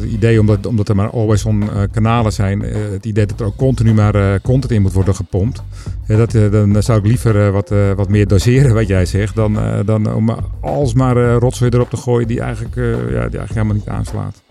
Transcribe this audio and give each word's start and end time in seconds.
het 0.00 0.10
idee, 0.10 0.40
omdat, 0.40 0.66
omdat 0.66 0.88
er 0.88 0.96
maar 0.96 1.10
always-on 1.10 1.64
kanalen 1.92 2.32
zijn, 2.32 2.60
het 2.92 3.04
idee 3.04 3.26
dat 3.26 3.40
er 3.40 3.46
ook 3.46 3.56
continu 3.56 3.94
maar 3.94 4.40
content 4.40 4.72
in 4.72 4.82
moet 4.82 4.92
worden 4.92 5.14
gepompt. 5.14 5.62
dat, 6.06 6.32
dan 6.50 6.82
zou 6.82 6.98
ik 6.98 7.06
liever 7.06 7.52
wat, 7.52 7.72
wat 7.96 8.08
meer 8.08 8.26
doseren, 8.26 8.74
wat 8.80 8.86
jij 8.86 9.06
zegt, 9.06 9.34
dan, 9.34 9.58
dan 9.84 10.14
om 10.14 10.36
alsmaar 10.60 11.34
rotzooi 11.34 11.70
erop 11.70 11.90
te 11.90 11.96
gooien 11.96 12.28
die 12.28 12.40
eigenlijk, 12.40 12.74
ja, 12.74 13.28
die 13.28 13.38
eigenlijk 13.38 13.52
helemaal 13.52 13.74
niet 13.74 13.88
aanslaat. 13.88 14.42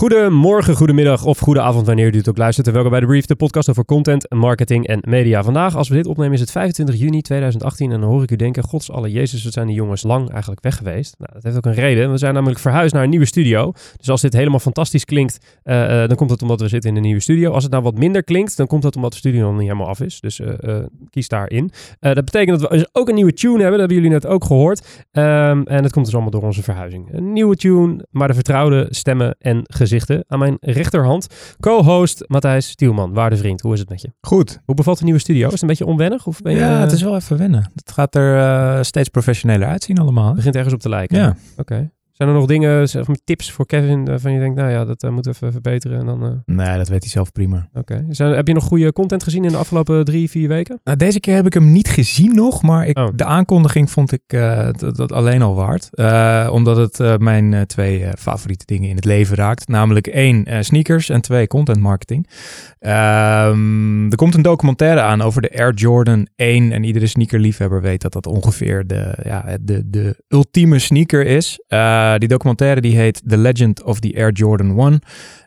Goedemorgen, 0.00 0.76
goedemiddag 0.76 1.24
of 1.24 1.38
goede 1.38 1.60
avond 1.60 1.86
wanneer 1.86 2.14
u 2.14 2.16
het 2.16 2.28
ook 2.28 2.36
luistert. 2.36 2.66
En 2.66 2.72
welkom 2.72 2.90
bij 2.90 3.00
de 3.00 3.06
Brief, 3.06 3.26
de 3.26 3.36
podcast 3.36 3.70
over 3.70 3.84
content, 3.84 4.30
marketing 4.30 4.86
en 4.86 5.00
media. 5.08 5.42
Vandaag, 5.42 5.76
als 5.76 5.88
we 5.88 5.94
dit 5.94 6.06
opnemen, 6.06 6.32
is 6.32 6.40
het 6.40 6.50
25 6.50 6.96
juni 6.96 7.22
2018. 7.22 7.92
En 7.92 8.00
dan 8.00 8.10
hoor 8.10 8.22
ik 8.22 8.30
u 8.30 8.36
denken, 8.36 8.62
gods 8.62 8.90
alle 8.90 9.10
Jezus, 9.10 9.44
wat 9.44 9.52
zijn 9.52 9.66
die 9.66 9.76
jongens 9.76 10.02
lang 10.02 10.30
eigenlijk 10.30 10.62
weg 10.62 10.76
geweest. 10.76 11.14
Nou, 11.18 11.32
dat 11.32 11.42
heeft 11.42 11.56
ook 11.56 11.66
een 11.66 11.74
reden. 11.74 12.10
We 12.10 12.18
zijn 12.18 12.34
namelijk 12.34 12.60
verhuisd 12.60 12.94
naar 12.94 13.02
een 13.02 13.10
nieuwe 13.10 13.26
studio. 13.26 13.72
Dus 13.96 14.10
als 14.10 14.20
dit 14.20 14.32
helemaal 14.32 14.58
fantastisch 14.58 15.04
klinkt, 15.04 15.38
uh, 15.64 15.74
dan 15.88 16.16
komt 16.16 16.30
het 16.30 16.42
omdat 16.42 16.60
we 16.60 16.68
zitten 16.68 16.90
in 16.90 16.96
een 16.96 17.02
nieuwe 17.02 17.20
studio. 17.20 17.52
Als 17.52 17.62
het 17.62 17.72
nou 17.72 17.84
wat 17.84 17.98
minder 17.98 18.24
klinkt, 18.24 18.56
dan 18.56 18.66
komt 18.66 18.82
dat 18.82 18.96
omdat 18.96 19.12
de 19.12 19.18
studio 19.18 19.46
nog 19.46 19.52
niet 19.52 19.68
helemaal 19.68 19.88
af 19.88 20.00
is. 20.00 20.20
Dus 20.20 20.40
uh, 20.40 20.48
kies 21.10 21.28
daarin. 21.28 21.70
dat 22.00 22.24
betekent 22.24 22.60
dat 22.60 22.70
we 22.70 22.76
dus 22.76 22.88
ook 22.92 23.08
een 23.08 23.14
nieuwe 23.14 23.32
tune 23.32 23.62
hebben. 23.62 23.78
Dat 23.78 23.78
hebben 23.78 23.96
jullie 23.96 24.12
net 24.12 24.26
ook 24.26 24.44
gehoord. 24.44 25.06
Um, 25.12 25.66
en 25.66 25.82
dat 25.82 25.92
komt 25.92 26.04
dus 26.04 26.14
allemaal 26.14 26.32
door 26.32 26.42
onze 26.42 26.62
verhuizing. 26.62 27.08
Een 27.12 27.32
nieuwe 27.32 27.56
tune, 27.56 28.06
maar 28.10 28.28
de 28.28 28.34
vertrouwde 28.34 28.86
stemmen 28.90 29.36
en 29.38 29.60
gezichten 29.64 29.87
aan 30.26 30.38
mijn 30.38 30.56
rechterhand 30.60 31.26
co-host 31.60 32.24
Matthijs 32.26 32.68
Stielman, 32.68 33.12
waarde 33.12 33.36
vriend. 33.36 33.60
Hoe 33.60 33.72
is 33.72 33.80
het 33.80 33.88
met 33.88 34.00
je? 34.00 34.12
Goed. 34.20 34.60
Hoe 34.64 34.74
bevalt 34.74 34.98
de 34.98 35.04
nieuwe 35.04 35.20
studio? 35.20 35.46
Is 35.46 35.52
het 35.52 35.62
een 35.62 35.68
beetje 35.68 35.86
onwennig? 35.86 36.26
Of 36.26 36.40
ben 36.40 36.52
je, 36.52 36.58
ja, 36.58 36.80
het 36.80 36.92
is 36.92 37.02
wel 37.02 37.14
even 37.14 37.38
wennen. 37.38 37.70
Het 37.74 37.92
gaat 37.92 38.14
er 38.14 38.36
uh, 38.36 38.82
steeds 38.82 39.08
professioneler 39.08 39.68
uitzien 39.68 39.98
allemaal. 39.98 40.26
Het 40.26 40.36
begint 40.36 40.54
ergens 40.54 40.74
op 40.74 40.80
te 40.80 40.88
lijken. 40.88 41.18
Ja. 41.18 41.36
Oké. 41.56 41.90
Zijn 42.18 42.30
er 42.30 42.36
nog 42.36 42.46
dingen, 42.46 42.88
tips 43.24 43.52
voor 43.52 43.66
Kevin 43.66 44.04
waarvan 44.04 44.32
je 44.32 44.38
denkt, 44.38 44.56
nou 44.56 44.70
ja, 44.70 44.84
dat 44.84 45.02
uh, 45.02 45.10
moet 45.10 45.26
even 45.26 45.52
verbeteren 45.52 45.98
en 45.98 46.06
dan... 46.06 46.24
Uh... 46.24 46.56
Nee, 46.56 46.76
dat 46.76 46.88
weet 46.88 47.02
hij 47.02 47.10
zelf 47.10 47.32
prima. 47.32 47.68
Oké. 47.74 48.04
Okay. 48.10 48.34
Heb 48.34 48.46
je 48.46 48.54
nog 48.54 48.64
goede 48.64 48.92
content 48.92 49.22
gezien 49.22 49.44
in 49.44 49.50
de 49.50 49.56
afgelopen 49.56 50.04
drie, 50.04 50.30
vier 50.30 50.48
weken? 50.48 50.80
Nou, 50.84 50.96
deze 50.96 51.20
keer 51.20 51.34
heb 51.34 51.46
ik 51.46 51.54
hem 51.54 51.72
niet 51.72 51.88
gezien 51.88 52.34
nog, 52.34 52.62
maar 52.62 52.86
ik, 52.86 52.98
oh. 52.98 53.08
de 53.14 53.24
aankondiging 53.24 53.90
vond 53.90 54.12
ik 54.12 54.22
uh, 54.26 54.68
dat, 54.76 54.96
dat, 54.96 55.12
alleen 55.12 55.42
al 55.42 55.54
waard. 55.54 55.90
omdat 56.50 56.76
het 56.76 57.20
mijn 57.20 57.66
twee 57.66 58.06
favoriete 58.18 58.66
dingen 58.66 58.88
in 58.88 58.96
het 58.96 59.04
leven 59.04 59.36
raakt. 59.36 59.68
Namelijk 59.68 60.06
één, 60.06 60.64
sneakers 60.64 61.08
en 61.08 61.20
twee, 61.20 61.46
content 61.46 61.80
marketing. 61.80 62.28
Um, 62.80 64.10
er 64.10 64.16
komt 64.16 64.34
een 64.34 64.42
documentaire 64.42 65.00
aan 65.00 65.22
over 65.22 65.42
de 65.42 65.58
Air 65.58 65.74
Jordan 65.74 66.26
1 66.36 66.72
en 66.72 66.84
iedere 66.84 67.06
sneakerliefhebber 67.06 67.80
weet 67.80 68.02
dat 68.02 68.12
dat 68.12 68.26
ongeveer 68.26 68.86
de, 68.86 69.14
ja, 69.22 69.56
de, 69.60 69.90
de 69.90 70.22
ultieme 70.28 70.78
sneaker 70.78 71.26
is. 71.26 71.60
Eh, 72.14 72.18
die 72.18 72.28
documentaire 72.28 72.80
die 72.80 72.96
heet 72.96 73.22
The 73.26 73.36
Legend 73.36 73.82
of 73.82 74.00
the 74.00 74.14
Air 74.14 74.32
Jordan 74.32 74.78
1. 74.78 75.00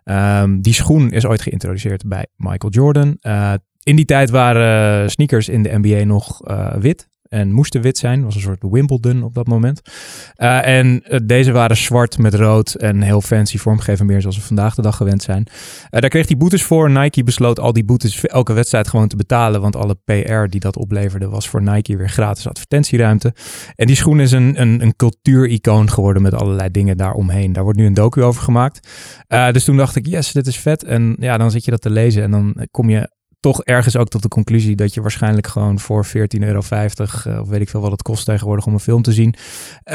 Um, 0.06 0.62
die 0.62 0.74
schoen 0.74 1.12
is 1.12 1.26
ooit 1.26 1.42
geïntroduceerd 1.42 2.08
bij 2.08 2.26
Michael 2.36 2.72
Jordan. 2.72 3.18
Uh, 3.22 3.54
in 3.84 3.96
die 3.96 4.06
tijd 4.06 4.30
waren 4.30 5.10
sneakers 5.12 5.50
in 5.50 5.64
de 5.64 5.78
NBA 5.78 6.04
nog 6.04 6.42
wit 6.80 7.10
en 7.32 7.52
moesten 7.52 7.82
wit 7.82 7.98
zijn. 7.98 8.24
was 8.24 8.36
een 8.36 8.42
soort 8.42 8.64
Wimbledon 8.70 9.24
op 9.24 9.34
dat 9.34 9.48
moment. 9.48 9.82
Uh, 10.38 10.68
en 10.68 11.04
uh, 11.10 11.20
deze 11.24 11.52
waren 11.52 11.78
zwart 11.78 12.18
met 12.18 12.34
rood 12.34 12.74
en 12.74 13.02
heel 13.02 13.22
fancy 13.22 13.58
vormgeven, 13.58 14.06
meer 14.06 14.22
zoals 14.22 14.36
we 14.36 14.42
vandaag 14.42 14.76
de 14.76 14.82
dag 14.82 14.96
gewend 14.96 15.22
zijn. 15.22 15.48
Uh, 15.48 16.02
daar 16.02 16.10
kreeg 16.10 16.28
hij 16.28 16.38
boetes 16.38 16.64
voor. 16.64 16.90
Nike 16.90 17.24
besloot 17.24 17.60
al 17.60 17.74
die 17.74 17.84
boetes 17.84 18.26
elke 18.26 18.54
wedstrijd 18.54 18.88
gewoon 18.88 19.08
te 19.08 19.16
betalen, 19.16 19.62
want 19.62 19.76
alle 19.76 19.98
PR 20.06 20.46
die 20.50 20.60
dat 20.60 20.78
opleverde 20.78 21.30
was 21.30 21.50
voor 21.50 21.62
Nike 21.62 21.98
weer 21.98 22.10
gratis 22.10 22.48
advertentieruimte. 22.48 23.34
En 23.76 23.88
die 23.88 23.96
schoen 23.96 24.20
is 24.20 24.32
een, 24.32 24.62
een, 24.62 24.82
een 24.82 24.96
cultuuricoon 24.96 25.90
geworden 25.90 26.22
met 26.22 26.34
allerlei 26.34 26.72
dingen 26.72 26.98
daaromheen. 26.98 27.54
Daar 27.54 27.64
wordt 27.64 27.80
nu 27.80 27.86
een 27.86 27.94
docu 27.94 28.24
over 28.24 28.44
gemaakt. 28.44 28.88
dus 29.28 29.64
toen 29.64 29.78
dacht 29.78 29.96
ik, 29.96 30.08
yes, 30.08 30.32
dit 30.32 30.48
is 30.48 30.58
vet. 30.58 30.84
En 30.84 31.16
ja, 31.20 31.38
dan 31.38 31.52
zit 31.52 31.66
je 31.66 31.72
dat 31.72 31.82
te 31.82 31.90
lezen 31.90 32.24
en 32.24 32.32
dan 32.32 32.68
kom 32.72 32.90
je 32.90 33.20
toch 33.42 33.64
ergens 33.64 33.98
ook 33.98 34.08
tot 34.08 34.22
de 34.22 34.28
conclusie 34.28 34.76
dat 34.76 34.94
je 34.94 35.02
waarschijnlijk 35.02 35.48
gewoon 35.48 35.80
voor 35.80 36.06
14,50 36.06 36.12
euro, 36.40 36.62
uh, 36.72 37.40
of 37.42 37.48
weet 37.48 37.62
ik 37.62 37.70
veel 37.70 37.82
wat 37.82 37.92
het 37.92 38.02
kost 38.02 38.26
tegenwoordig 38.26 38.66
om 38.66 38.74
een 38.74 38.80
film 38.80 39.02
te 39.02 39.12
zien, 39.12 39.36
uh, 39.86 39.94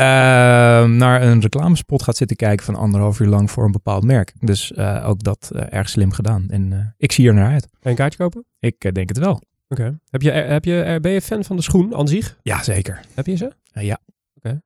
naar 0.84 1.22
een 1.22 1.40
reclamespot 1.40 2.02
gaat 2.02 2.16
zitten 2.16 2.36
kijken 2.36 2.64
van 2.64 2.74
anderhalf 2.74 3.20
uur 3.20 3.26
lang 3.26 3.50
voor 3.50 3.64
een 3.64 3.72
bepaald 3.72 4.04
merk. 4.04 4.32
Dus 4.40 4.72
uh, 4.76 5.08
ook 5.08 5.22
dat 5.22 5.50
uh, 5.52 5.62
erg 5.70 5.88
slim 5.88 6.12
gedaan. 6.12 6.48
En 6.48 6.94
ik 6.96 7.12
zie 7.12 7.28
er 7.28 7.34
naar 7.34 7.52
uit. 7.52 7.68
Je 7.80 7.88
een 7.88 7.94
kaartje 7.94 8.18
kopen? 8.18 8.44
Ik 8.58 8.94
denk 8.94 9.08
het 9.08 9.18
wel. 9.18 9.32
Oké. 9.32 9.42
Okay. 9.68 9.98
Heb 10.10 10.22
je, 10.22 10.30
heb 10.30 10.64
je, 10.64 10.98
ben 11.00 11.12
je 11.12 11.22
fan 11.22 11.44
van 11.44 11.56
de 11.56 11.62
schoen 11.62 11.94
aan 11.94 12.08
zich? 12.08 12.38
Ja, 12.42 12.62
zeker. 12.62 13.00
Heb 13.14 13.26
je 13.26 13.36
ze? 13.36 13.52
ja. 13.72 13.98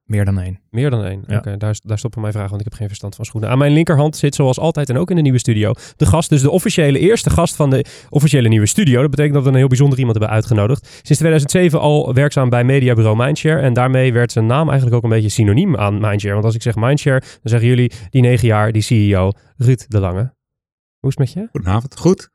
Meer 0.04 0.24
dan 0.24 0.40
één. 0.40 0.60
Meer 0.70 0.90
dan 0.90 1.04
één. 1.04 1.24
Oké, 1.28 1.56
daar, 1.56 1.78
daar 1.82 1.98
stoppen 1.98 2.20
mijn 2.20 2.32
vragen, 2.32 2.50
want 2.50 2.60
ik 2.60 2.68
heb 2.68 2.78
geen 2.78 2.88
verstand 2.88 3.14
van 3.14 3.24
schoenen. 3.24 3.50
Aan 3.50 3.58
mijn 3.58 3.72
linkerhand 3.72 4.16
zit 4.16 4.34
zoals 4.34 4.58
altijd 4.58 4.88
en 4.88 4.98
ook 4.98 5.10
in 5.10 5.16
de 5.16 5.22
nieuwe 5.22 5.38
studio 5.38 5.72
de 5.96 6.06
gast. 6.06 6.28
Dus 6.28 6.42
de 6.42 6.50
officiële 6.50 6.98
eerste 6.98 7.30
gast 7.30 7.56
van 7.56 7.70
de 7.70 7.84
officiële 8.08 8.48
nieuwe 8.48 8.66
studio. 8.66 9.00
Dat 9.00 9.10
betekent 9.10 9.34
dat 9.34 9.42
we 9.42 9.48
een 9.48 9.56
heel 9.56 9.68
bijzonder 9.68 9.98
iemand 9.98 10.18
hebben 10.18 10.36
uitgenodigd. 10.36 10.86
Sinds 10.86 11.18
2007 11.18 11.80
al 11.80 12.14
werkzaam 12.14 12.48
bij 12.48 12.64
mediabureau 12.64 13.16
Mindshare. 13.16 13.60
En 13.60 13.72
daarmee 13.72 14.12
werd 14.12 14.32
zijn 14.32 14.46
naam 14.46 14.66
eigenlijk 14.66 14.96
ook 14.96 15.02
een 15.02 15.10
beetje 15.10 15.28
synoniem 15.28 15.76
aan 15.76 16.00
Mindshare. 16.00 16.32
Want 16.32 16.44
als 16.44 16.54
ik 16.54 16.62
zeg 16.62 16.74
Mindshare, 16.74 17.20
dan 17.20 17.38
zeggen 17.42 17.68
jullie 17.68 17.92
die 18.10 18.22
negen 18.22 18.48
jaar, 18.48 18.72
die 18.72 18.82
CEO, 18.82 19.30
Ruud 19.56 19.84
de 19.88 20.00
Lange. 20.00 20.34
Hoe 20.98 21.10
is 21.10 21.16
het 21.16 21.18
met 21.18 21.32
je? 21.32 21.48
Goedenavond, 21.50 21.98
goed. 21.98 22.30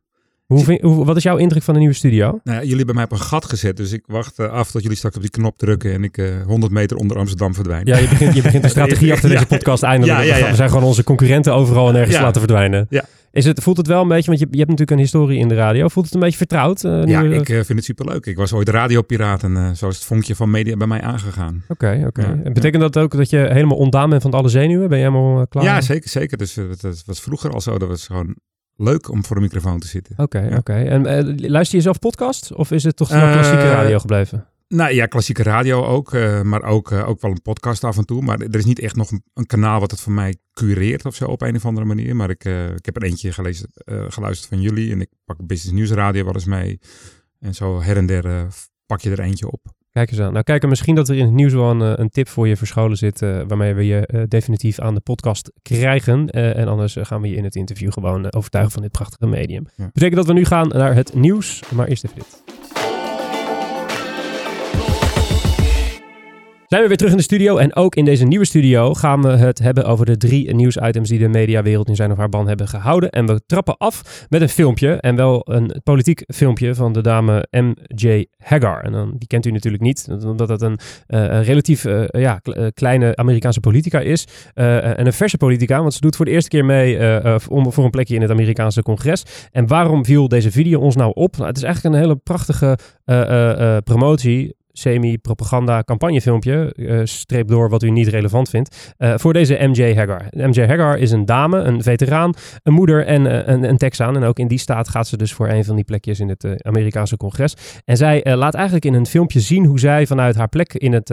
Hoe 0.45 0.63
vind, 0.63 0.81
hoe, 0.81 1.06
wat 1.06 1.16
is 1.16 1.23
jouw 1.23 1.38
indruk 1.38 1.63
van 1.63 1.73
de 1.73 1.79
nieuwe 1.79 1.95
studio? 1.95 2.39
Nou 2.44 2.59
jullie 2.59 2.78
hebben 2.78 2.95
mij 2.95 3.03
op 3.03 3.11
een 3.11 3.19
gat 3.19 3.45
gezet, 3.45 3.78
dus 3.78 3.91
ik 3.91 4.03
wacht 4.06 4.39
uh, 4.39 4.51
af 4.51 4.72
tot 4.72 4.81
jullie 4.81 4.97
straks 4.97 5.16
op 5.16 5.22
die 5.22 5.31
knop 5.31 5.57
drukken 5.57 5.94
en 5.94 6.03
ik 6.03 6.17
uh, 6.17 6.39
eh, 6.39 6.45
100 6.45 6.72
meter 6.72 6.97
onder 6.97 7.17
Amsterdam 7.17 7.53
verdwijn. 7.53 7.85
Ja, 7.85 7.97
je 7.97 8.07
begint, 8.07 8.35
je 8.35 8.41
begint 8.41 8.63
de 8.63 8.69
strategie 8.78 9.13
achter 9.13 9.29
deze 9.29 9.45
podcast 9.45 9.83
eindelijk. 9.83 10.23
Ja, 10.23 10.50
we 10.50 10.56
zijn 10.56 10.69
gewoon 10.69 10.83
onze 10.83 11.03
concurrenten 11.03 11.53
overal 11.53 11.89
en 11.89 11.95
ergens 11.95 12.19
laten 12.19 12.41
verdwijnen. 12.41 12.88
Ja. 12.89 13.06
Is 13.31 13.45
het, 13.45 13.63
voelt 13.63 13.78
het 13.78 13.88
wel 13.88 14.01
een 14.01 14.07
beetje, 14.07 14.28
want 14.28 14.39
je, 14.39 14.47
je 14.51 14.57
hebt 14.57 14.69
natuurlijk 14.69 14.97
een 14.97 15.03
historie 15.03 15.39
in 15.39 15.47
de 15.47 15.56
radio. 15.56 15.88
Voelt 15.88 16.06
het 16.06 16.16
een 16.16 16.22
beetje 16.22 16.38
vertrouwd? 16.38 16.83
Uh, 16.83 17.06
ja, 17.06 17.22
ik 17.22 17.45
vind 17.45 17.67
het 17.67 17.83
superleuk. 17.83 18.25
Ik 18.25 18.38
was 18.38 18.53
ooit 18.53 18.69
radiopiraat 18.69 19.44
en 19.44 19.75
zo 19.75 19.88
is 19.88 19.95
het 19.95 20.06
vonkje 20.06 20.35
van 20.35 20.50
media 20.50 20.77
bij 20.77 20.88
mij 20.88 21.01
aangegaan. 21.01 21.63
Oké, 21.67 22.03
oké. 22.07 22.41
En 22.44 22.53
betekent 22.53 22.81
dat 22.81 22.97
ook 22.97 23.17
dat 23.17 23.29
je 23.29 23.38
helemaal 23.38 23.77
ontdaan 23.77 24.09
bent 24.09 24.22
van 24.22 24.31
alle 24.31 24.50
zenuwen? 24.50 24.89
Ben 24.89 24.97
je 24.97 25.03
helemaal 25.03 25.47
klaar? 25.47 25.63
Ja, 25.63 25.81
zeker, 25.81 26.09
zeker. 26.09 26.38
Dus 26.38 26.53
dat 26.81 27.03
was 27.06 27.19
vroeger 27.19 27.51
al 27.51 27.62
zo. 27.62 27.77
Dat 27.77 27.88
was 27.88 28.06
gewoon 28.06 28.35
leuk 28.75 29.09
om 29.09 29.25
voor 29.25 29.36
een 29.36 29.41
microfoon 29.41 29.80
te 29.80 29.88
zitten. 29.88 30.13
Oké, 30.18 30.56
oké. 30.58 30.74
En 30.74 31.28
uh, 31.28 31.50
luister 31.50 31.78
je 31.78 31.84
zelf 31.84 32.00
podcast 32.00 32.53
of 32.53 32.72
is 32.72 32.84
het 32.84 32.96
toch 32.96 33.12
uh, 33.12 33.31
klassieke 33.31 33.69
radio 33.69 34.00
gebleven? 34.00 34.47
Nou 34.68 34.94
ja, 34.94 35.06
klassieke 35.06 35.44
radio 35.44 35.84
ook, 35.84 36.13
uh, 36.13 36.41
maar 36.41 36.63
ook, 36.63 36.91
ook 36.91 37.22
wel 37.22 37.31
een 37.31 37.41
podcast 37.41 37.84
af 37.84 37.97
en 37.97 38.06
toe. 38.06 38.22
Maar 38.22 38.40
er 38.40 38.56
is 38.56 38.66
niet 38.66 38.80
echt 38.80 38.96
nog 38.96 39.12
een, 39.12 39.24
een, 39.34 39.46
kanaal 39.46 39.80
wat 39.80 39.91
het 39.91 40.00
voor 40.00 40.13
mij 40.13 40.36
cureert 40.53 41.06
of 41.06 41.16
zo 41.16 41.25
op 41.25 41.41
een 41.41 41.56
of 41.56 41.66
andere 41.66 41.86
manier. 41.86 42.16
Maar 42.16 42.30
ik, 42.30 42.46
ik 42.75 42.86
heb 42.86 42.96
er 42.96 43.03
eentje 43.03 43.31
gelezen, 43.31 43.69
geluisterd 44.08 44.50
van 44.50 44.62
jullie 44.62 44.92
en 44.92 45.02
ik 45.02 45.09
pak 45.25 45.47
Business 45.47 45.78
News 45.78 45.92
Radio 45.92 46.24
wel 46.24 46.34
eens 46.34 46.46
mee. 46.46 46.80
En 47.40 47.53
zo 47.53 47.81
her 47.81 47.97
en 47.97 48.06
der 48.06 48.47
pak 48.86 49.02
je 49.02 49.12
er 49.12 49.19
eentje 49.19 49.52
op. 49.52 49.74
Kijk 49.95 50.11
eens 50.11 50.19
aan. 50.19 50.31
Nou, 50.31 50.44
kijk, 50.44 50.67
misschien 50.67 50.95
dat 50.95 51.09
er 51.09 51.16
in 51.16 51.25
het 51.25 51.33
nieuws 51.33 51.53
wel 51.53 51.69
een, 51.69 51.81
eh, 51.81 51.91
een 51.95 52.09
tip 52.09 52.28
voor 52.28 52.47
je 52.47 52.57
verscholen 52.57 52.97
zit, 52.97 53.22
uh, 53.22 53.41
waarmee 53.47 53.73
we 53.73 53.85
je 53.85 54.09
uh, 54.13 54.22
definitief 54.28 54.79
aan 54.79 54.94
de 54.94 55.00
podcast 55.00 55.51
krijgen. 55.61 56.28
Uh, 56.31 56.57
en 56.57 56.67
anders 56.67 56.97
gaan 57.00 57.22
we 57.22 57.29
je 57.29 57.35
in 57.35 57.44
het 57.44 57.56
interview 57.56 57.91
gewoon 57.91 58.33
overtuigen 58.33 58.73
van 58.73 58.81
dit 58.81 58.91
prachtige 58.91 59.28
medium. 59.28 59.67
Ja. 59.75 59.89
Betekent 59.94 60.16
dat 60.16 60.25
we 60.25 60.33
nu 60.33 60.45
gaan 60.45 60.67
naar 60.67 60.95
het 60.95 61.13
nieuws, 61.13 61.63
maar 61.72 61.88
eerst 61.88 62.03
even 62.03 62.17
dit. 62.17 62.44
Zijn 66.75 66.88
we 66.88 66.94
weer 66.94 67.06
terug 67.06 67.19
in 67.19 67.28
de 67.28 67.36
studio 67.36 67.58
en 67.58 67.75
ook 67.75 67.96
in 67.96 68.06
deze 68.06 68.25
nieuwe 68.25 68.46
studio 68.46 68.94
gaan 68.94 69.22
we 69.22 69.30
het 69.30 69.59
hebben 69.59 69.86
over 69.86 70.06
de 70.06 70.18
drie 70.18 70.53
nieuwsitems 70.53 71.09
die 71.09 71.19
de 71.19 71.27
mediawereld 71.27 71.88
in 71.88 71.95
zijn 71.95 72.12
of 72.12 72.18
haar 72.18 72.30
ban 72.30 72.48
hebben 72.48 72.68
gehouden. 72.68 73.10
En 73.10 73.25
we 73.25 73.42
trappen 73.45 73.77
af 73.77 74.25
met 74.30 74.42
een 74.42 74.50
filmpje 74.50 74.94
en 74.94 75.16
wel 75.16 75.42
een 75.44 75.81
politiek 75.83 76.24
filmpje 76.27 76.75
van 76.75 76.94
de 76.94 77.01
dame 77.01 77.48
M.J. 77.51 78.25
Hagar. 78.38 78.83
En 78.83 78.92
dan, 78.92 79.16
die 79.18 79.27
kent 79.27 79.45
u 79.45 79.51
natuurlijk 79.51 79.83
niet, 79.83 80.07
omdat 80.25 80.48
dat 80.48 80.62
een, 80.62 80.80
uh, 81.07 81.44
relatief 81.44 81.86
uh, 81.86 82.04
ja, 82.07 82.39
kleine 82.74 83.16
Amerikaanse 83.16 83.60
politica 83.60 84.00
is. 84.00 84.27
En 84.54 85.06
een 85.06 85.13
verse 85.13 85.38
politica, 85.38 85.81
want 85.81 85.94
ze 85.94 86.01
doet 86.01 86.16
voor 86.16 86.25
de 86.25 86.31
eerste 86.31 86.50
keer 86.50 86.66
mee 86.66 87.00
om, 87.50 87.72
voor 87.72 87.83
een 87.83 87.89
plekje 87.89 88.16
in 88.16 88.22
het 88.22 88.31
Amerikaanse 88.31 88.81
congres. 88.81 89.24
En 89.51 89.68
waarom 89.68 90.06
viel 90.06 90.27
deze 90.27 90.51
video 90.51 90.80
ons 90.80 90.95
nou 90.95 91.12
op? 91.13 91.36
Nou, 91.36 91.48
het 91.48 91.57
is 91.57 91.63
eigenlijk 91.63 91.95
een 91.95 92.01
hele 92.01 92.16
prachtige 92.16 92.77
promotie 93.83 94.56
semi-propaganda 94.77 95.83
campagnefilmpje, 95.83 96.74
uh, 96.75 97.01
streep 97.04 97.48
door 97.48 97.69
wat 97.69 97.83
u 97.83 97.89
niet 97.89 98.07
relevant 98.07 98.50
vindt, 98.50 98.94
uh, 98.98 99.13
voor 99.18 99.33
deze 99.33 99.57
MJ 99.62 99.95
Hagar. 99.95 100.25
MJ 100.31 100.66
Hagar 100.66 100.98
is 100.98 101.12
een 101.12 101.25
dame, 101.25 101.60
een 101.60 101.83
veteraan, 101.83 102.33
een 102.63 102.74
moeder 102.74 103.06
en 103.06 103.25
uh, 103.25 103.48
een, 103.48 103.63
een 103.63 103.77
Texaan. 103.77 104.16
En 104.16 104.24
ook 104.24 104.39
in 104.39 104.48
die 104.48 104.57
staat 104.57 104.89
gaat 104.89 105.07
ze 105.07 105.18
dus 105.18 105.33
voor 105.33 105.50
een 105.50 105.66
van 105.66 105.75
die 105.75 105.83
plekjes 105.83 106.19
in 106.19 106.30
het 106.30 106.63
Amerikaanse 106.63 107.18
congres. 107.18 107.54
En 107.86 107.98
zij 107.98 108.36
laat 108.36 108.54
eigenlijk 108.54 108.86
in 108.86 108.94
een 108.94 109.06
filmpje 109.06 109.39
zien 109.39 109.66
hoe 109.66 109.80
zij 109.80 110.07
vanuit 110.07 110.36
haar 110.36 110.50
plek 110.50 110.74
in 110.74 110.94
het, 110.94 111.10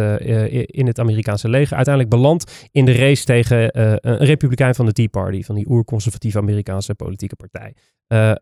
in 0.66 0.86
het 0.86 0.98
Amerikaanse 0.98 1.48
leger 1.48 1.76
uiteindelijk 1.76 2.14
belandt 2.14 2.68
in 2.72 2.84
de 2.84 2.92
race 2.92 3.24
tegen 3.24 3.80
een 4.10 4.16
republikein 4.16 4.74
van 4.74 4.86
de 4.86 4.92
Tea 4.92 5.08
Party, 5.08 5.42
van 5.42 5.54
die 5.54 5.68
oerconservatieve 5.68 6.38
Amerikaanse 6.38 6.94
politieke 6.94 7.36
partij. 7.36 7.74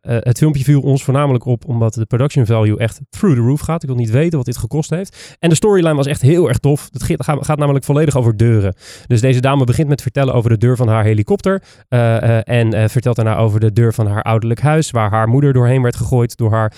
Het 0.00 0.38
filmpje 0.38 0.64
viel 0.64 0.81
ons 0.81 1.05
voornamelijk 1.05 1.44
op 1.44 1.64
omdat 1.64 1.94
de 1.94 2.06
production 2.06 2.46
value 2.46 2.78
echt 2.78 3.00
through 3.08 3.38
the 3.38 3.46
roof 3.46 3.61
gaat. 3.61 3.82
Ik 3.82 3.88
wil 3.88 3.99
niet 3.99 4.11
weten 4.11 4.37
wat 4.37 4.46
dit 4.46 4.56
gekost 4.56 4.90
heeft. 4.90 5.09
En 5.38 5.48
de 5.48 5.54
storyline 5.54 5.94
was 5.94 6.06
echt 6.06 6.22
heel 6.22 6.48
erg 6.48 6.58
tof. 6.58 6.88
Het 6.92 7.22
gaat, 7.22 7.44
gaat 7.44 7.58
namelijk 7.58 7.84
volledig 7.84 8.16
over 8.16 8.36
deuren. 8.36 8.74
Dus 9.06 9.20
deze 9.20 9.40
dame 9.40 9.64
begint 9.64 9.88
met 9.88 10.02
vertellen 10.02 10.34
over 10.34 10.50
de 10.50 10.58
deur 10.58 10.76
van 10.76 10.88
haar 10.88 11.04
helikopter. 11.04 11.62
Uh, 11.88 12.48
en 12.48 12.90
vertelt 12.90 13.16
daarna 13.16 13.36
over 13.36 13.60
de 13.60 13.72
deur 13.72 13.94
van 13.94 14.06
haar 14.06 14.22
ouderlijk 14.22 14.60
huis. 14.60 14.90
Waar 14.90 15.10
haar 15.10 15.28
moeder 15.28 15.52
doorheen 15.52 15.82
werd 15.82 15.96
gegooid 15.96 16.36
door 16.36 16.50
haar 16.50 16.72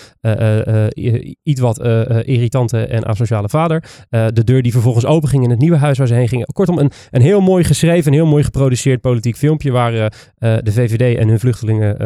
iets 1.42 1.60
wat 1.60 1.78
irritante 2.24 2.86
en 2.86 3.04
asociale 3.04 3.48
vader. 3.48 3.84
de 4.08 4.44
deur 4.44 4.62
die 4.62 4.72
vervolgens 4.72 5.06
openging 5.06 5.44
in 5.44 5.50
het 5.50 5.58
nieuwe 5.58 5.76
huis 5.76 5.98
waar 5.98 6.06
ze 6.06 6.14
heen 6.14 6.28
ging. 6.28 6.52
Kortom, 6.52 6.78
een, 6.78 6.90
een 7.10 7.22
heel 7.22 7.40
mooi 7.40 7.64
geschreven, 7.64 8.06
een 8.06 8.18
heel 8.18 8.26
mooi 8.26 8.44
geproduceerd 8.44 9.00
politiek 9.00 9.36
filmpje. 9.36 9.70
Waar 9.70 9.92
de 10.38 10.72
VVD 10.72 11.18
en 11.18 11.28
hun 11.28 11.40
vluchtelingen 11.40 11.96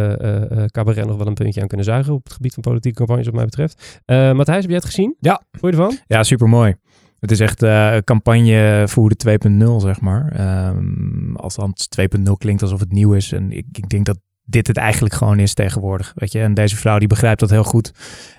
cabaret 0.70 1.06
nog 1.06 1.16
wel 1.16 1.26
een 1.26 1.34
puntje 1.34 1.60
aan 1.60 1.66
kunnen 1.66 1.86
zuigen 1.86 2.12
op 2.12 2.24
het 2.24 2.32
gebied 2.32 2.54
van 2.54 2.62
politieke 2.62 2.96
campagnes 2.96 3.26
wat 3.26 3.34
mij 3.34 3.44
betreft. 3.44 4.02
Matthijs, 4.06 4.60
heb 4.60 4.70
jij 4.70 4.76
het 4.76 4.84
gezien? 4.84 5.16
Ja. 5.20 5.42
Vond 5.50 5.74
je 5.74 5.80
ervan? 5.80 5.98
Ja, 6.06 6.15
super 6.22 6.48
mooi. 6.48 6.74
Het 7.20 7.30
is 7.30 7.40
echt 7.40 7.62
uh, 7.62 7.96
campagne 7.96 8.84
voeren 8.88 9.16
2.0, 9.50 9.76
zeg 9.76 10.00
maar. 10.00 10.40
Um, 10.68 11.36
althans, 11.36 11.88
2.0 12.00 12.32
klinkt 12.38 12.62
alsof 12.62 12.80
het 12.80 12.92
nieuw 12.92 13.12
is. 13.12 13.32
En 13.32 13.52
ik, 13.52 13.66
ik 13.72 13.88
denk 13.88 14.06
dat 14.06 14.18
dit 14.44 14.66
het 14.66 14.76
eigenlijk 14.76 15.14
gewoon 15.14 15.38
is 15.38 15.54
tegenwoordig. 15.54 16.12
Weet 16.14 16.32
je? 16.32 16.40
En 16.40 16.54
deze 16.54 16.76
vrouw 16.76 16.98
die 16.98 17.08
begrijpt 17.08 17.40
dat 17.40 17.50
heel 17.50 17.64
goed. 17.64 17.92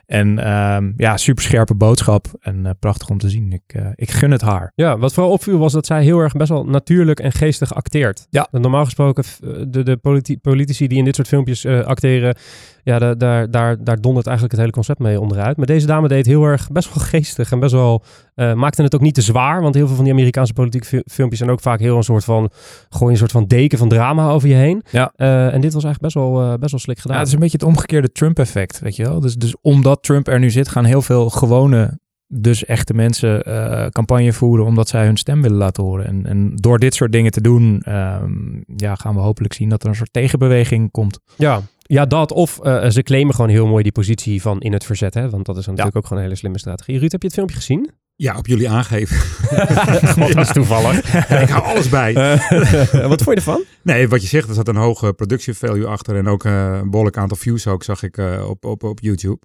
En 0.07 0.51
um, 0.53 0.93
ja, 0.97 1.17
super 1.17 1.43
scherpe 1.43 1.75
boodschap. 1.75 2.27
En 2.39 2.65
uh, 2.65 2.71
prachtig 2.79 3.09
om 3.09 3.17
te 3.17 3.29
zien. 3.29 3.51
Ik, 3.51 3.73
uh, 3.75 3.87
ik 3.95 4.11
gun 4.11 4.31
het 4.31 4.41
haar. 4.41 4.71
Ja, 4.75 4.97
wat 4.97 5.13
vooral 5.13 5.31
opviel 5.31 5.57
was 5.57 5.73
dat 5.73 5.85
zij 5.85 6.03
heel 6.03 6.19
erg 6.19 6.33
best 6.33 6.49
wel 6.49 6.65
natuurlijk 6.65 7.19
en 7.19 7.31
geestig 7.31 7.73
acteert. 7.73 8.27
Ja. 8.29 8.47
normaal 8.51 8.83
gesproken, 8.83 9.23
de, 9.67 9.83
de 9.83 9.97
politi 9.97 10.39
politici 10.39 10.87
die 10.87 10.97
in 10.97 11.05
dit 11.05 11.15
soort 11.15 11.27
filmpjes 11.27 11.65
uh, 11.65 11.85
acteren, 11.85 12.35
ja, 12.83 12.99
daar, 12.99 13.17
daar, 13.17 13.51
daar, 13.51 13.83
daar 13.83 14.01
dondert 14.01 14.25
eigenlijk 14.25 14.55
het 14.55 14.61
hele 14.61 14.75
concept 14.75 14.99
mee 14.99 15.19
onderuit. 15.19 15.57
Maar 15.57 15.65
deze 15.65 15.85
dame 15.85 16.07
deed 16.07 16.25
heel 16.25 16.43
erg 16.43 16.71
best 16.71 16.93
wel 16.93 17.03
geestig 17.13 17.51
en 17.51 17.59
best 17.59 17.73
wel 17.73 18.03
uh, 18.35 18.53
maakte 18.53 18.81
het 18.81 18.95
ook 18.95 19.01
niet 19.01 19.13
te 19.13 19.21
zwaar. 19.21 19.61
Want 19.61 19.75
heel 19.75 19.87
veel 19.87 19.95
van 19.95 20.03
die 20.03 20.13
Amerikaanse 20.13 20.53
politieke 20.53 21.03
filmpjes 21.05 21.39
zijn 21.39 21.51
ook 21.51 21.61
vaak 21.61 21.79
heel 21.79 21.97
een 21.97 22.03
soort 22.03 22.23
van 22.23 22.49
gooi 22.89 23.11
een 23.11 23.17
soort 23.17 23.31
van 23.31 23.45
deken 23.45 23.77
van 23.77 23.89
drama 23.89 24.29
over 24.29 24.49
je 24.49 24.55
heen. 24.55 24.83
Ja. 24.91 25.13
Uh, 25.17 25.53
en 25.53 25.61
dit 25.61 25.73
was 25.73 25.83
eigenlijk 25.83 26.01
best 26.01 26.13
wel, 26.13 26.43
uh, 26.43 26.53
best 26.57 26.71
wel 26.71 26.79
slik 26.79 26.99
gedaan. 26.99 27.13
Ja, 27.15 27.19
het 27.19 27.27
is 27.27 27.33
een 27.33 27.39
beetje 27.39 27.57
het 27.57 27.67
omgekeerde 27.67 28.11
Trump-effect, 28.11 28.79
weet 28.79 28.95
je 28.95 29.03
wel. 29.03 29.19
Dus, 29.19 29.35
dus 29.35 29.55
omdat 29.61 29.96
Trump 30.01 30.27
er 30.27 30.39
nu 30.39 30.49
zit, 30.49 30.67
gaan 30.67 30.85
heel 30.85 31.01
veel 31.01 31.29
gewone 31.29 31.99
dus 32.27 32.65
echte 32.65 32.93
mensen 32.93 33.49
uh, 33.49 33.85
campagne 33.85 34.33
voeren 34.33 34.65
omdat 34.65 34.87
zij 34.89 35.05
hun 35.05 35.17
stem 35.17 35.41
willen 35.41 35.57
laten 35.57 35.83
horen. 35.83 36.05
En, 36.05 36.25
en 36.25 36.55
door 36.55 36.79
dit 36.79 36.95
soort 36.95 37.11
dingen 37.11 37.31
te 37.31 37.41
doen, 37.41 37.83
um, 37.87 38.63
ja, 38.75 38.95
gaan 38.95 39.15
we 39.15 39.21
hopelijk 39.21 39.53
zien 39.53 39.69
dat 39.69 39.83
er 39.83 39.89
een 39.89 39.95
soort 39.95 40.13
tegenbeweging 40.13 40.91
komt. 40.91 41.19
Ja, 41.35 41.61
ja, 41.77 42.05
dat. 42.05 42.31
Of 42.31 42.59
uh, 42.63 42.89
ze 42.89 43.03
claimen 43.03 43.35
gewoon 43.35 43.49
heel 43.49 43.67
mooi 43.67 43.83
die 43.83 43.91
positie 43.91 44.41
van 44.41 44.59
in 44.59 44.73
het 44.73 44.85
verzet. 44.85 45.13
Hè? 45.13 45.29
Want 45.29 45.45
dat 45.45 45.57
is 45.57 45.65
natuurlijk 45.65 45.93
ja. 45.93 45.99
ook 45.99 46.07
gewoon 46.07 46.17
een 46.17 46.29
hele 46.29 46.39
slimme 46.39 46.59
strategie. 46.59 46.99
Ruud, 46.99 47.11
heb 47.11 47.21
je 47.21 47.27
het 47.27 47.35
filmpje 47.35 47.55
gezien? 47.55 47.89
Ja, 48.19 48.37
op 48.37 48.47
jullie 48.47 48.69
aangeven. 48.69 49.17
God, 50.17 50.33
dat 50.33 50.45
is 50.45 50.51
toevallig. 50.51 51.15
ik 51.43 51.49
hou 51.49 51.63
alles 51.63 51.89
bij. 51.89 52.13
Uh, 52.13 53.07
wat 53.07 53.21
vond 53.21 53.25
je 53.25 53.35
ervan? 53.35 53.63
Nee, 53.81 54.07
wat 54.09 54.21
je 54.21 54.27
zegt, 54.27 54.49
er 54.49 54.55
zat 54.55 54.67
een 54.67 54.75
hoge 54.75 55.13
productievalue 55.13 55.85
achter. 55.85 56.15
En 56.15 56.27
ook 56.27 56.43
uh, 56.43 56.77
een 56.81 56.89
behoorlijk 56.89 57.17
aantal 57.17 57.37
views 57.37 57.67
ook, 57.67 57.83
zag 57.83 58.03
ik 58.03 58.17
uh, 58.17 58.49
op, 58.49 58.65
op, 58.65 58.83
op 58.83 58.99
YouTube. 58.99 59.37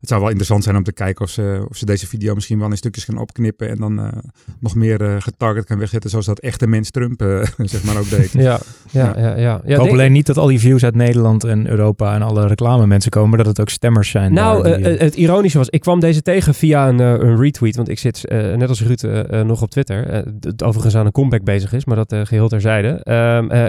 Het 0.00 0.08
zou 0.08 0.20
wel 0.20 0.28
interessant 0.28 0.64
zijn 0.64 0.76
om 0.76 0.82
te 0.82 0.92
kijken 0.92 1.24
of 1.24 1.30
ze, 1.30 1.66
of 1.68 1.76
ze 1.76 1.84
deze 1.84 2.06
video 2.06 2.34
misschien 2.34 2.58
wel 2.58 2.70
in 2.70 2.76
stukjes 2.76 3.04
gaan 3.04 3.18
opknippen. 3.18 3.68
En 3.68 3.76
dan 3.78 4.22
nog 4.60 4.74
meer 4.74 5.22
getarget 5.22 5.64
kan 5.64 5.78
wegzetten, 5.78 6.10
zoals 6.10 6.26
dat 6.26 6.38
echte 6.38 6.66
mens 6.66 6.90
Trump 6.90 7.20
zeg 7.56 7.84
maar 7.84 7.98
ook 7.98 8.10
deed. 8.10 8.32
Ja, 8.32 8.60
ja, 8.90 9.14
ja. 9.16 9.28
ja, 9.28 9.36
ja. 9.36 9.60
ik 9.64 9.76
hoop 9.76 9.88
alleen 9.88 10.12
niet 10.12 10.26
dat 10.26 10.36
al 10.36 10.46
die 10.46 10.60
views 10.60 10.84
uit 10.84 10.94
Nederland 10.94 11.44
en 11.44 11.68
Europa 11.68 12.14
en 12.14 12.22
alle 12.22 12.46
reclame 12.46 12.86
mensen 12.86 13.10
komen, 13.10 13.28
maar 13.28 13.38
dat 13.38 13.46
het 13.46 13.60
ook 13.60 13.68
stemmers 13.68 14.10
zijn. 14.10 14.32
Nou, 14.32 14.62
die, 14.62 14.86
het 14.86 15.14
ironische 15.14 15.58
was, 15.58 15.68
ik 15.68 15.80
kwam 15.80 16.00
deze 16.00 16.22
tegen 16.22 16.54
via 16.54 16.88
een, 16.88 16.98
een 16.98 17.40
retweet, 17.40 17.76
want 17.76 17.88
ik 17.88 17.98
zit 17.98 18.17
uh, 18.26 18.54
net 18.54 18.68
als 18.68 18.82
Ruud 18.82 19.02
uh, 19.02 19.40
nog 19.40 19.62
op 19.62 19.70
Twitter. 19.70 20.24
Het 20.40 20.62
overigens 20.62 20.96
aan 20.96 21.06
een 21.06 21.12
comeback 21.12 21.44
bezig 21.44 21.72
is, 21.72 21.84
maar 21.84 21.96
dat 21.96 22.14
geheel 22.28 22.48
terzijde. 22.48 22.88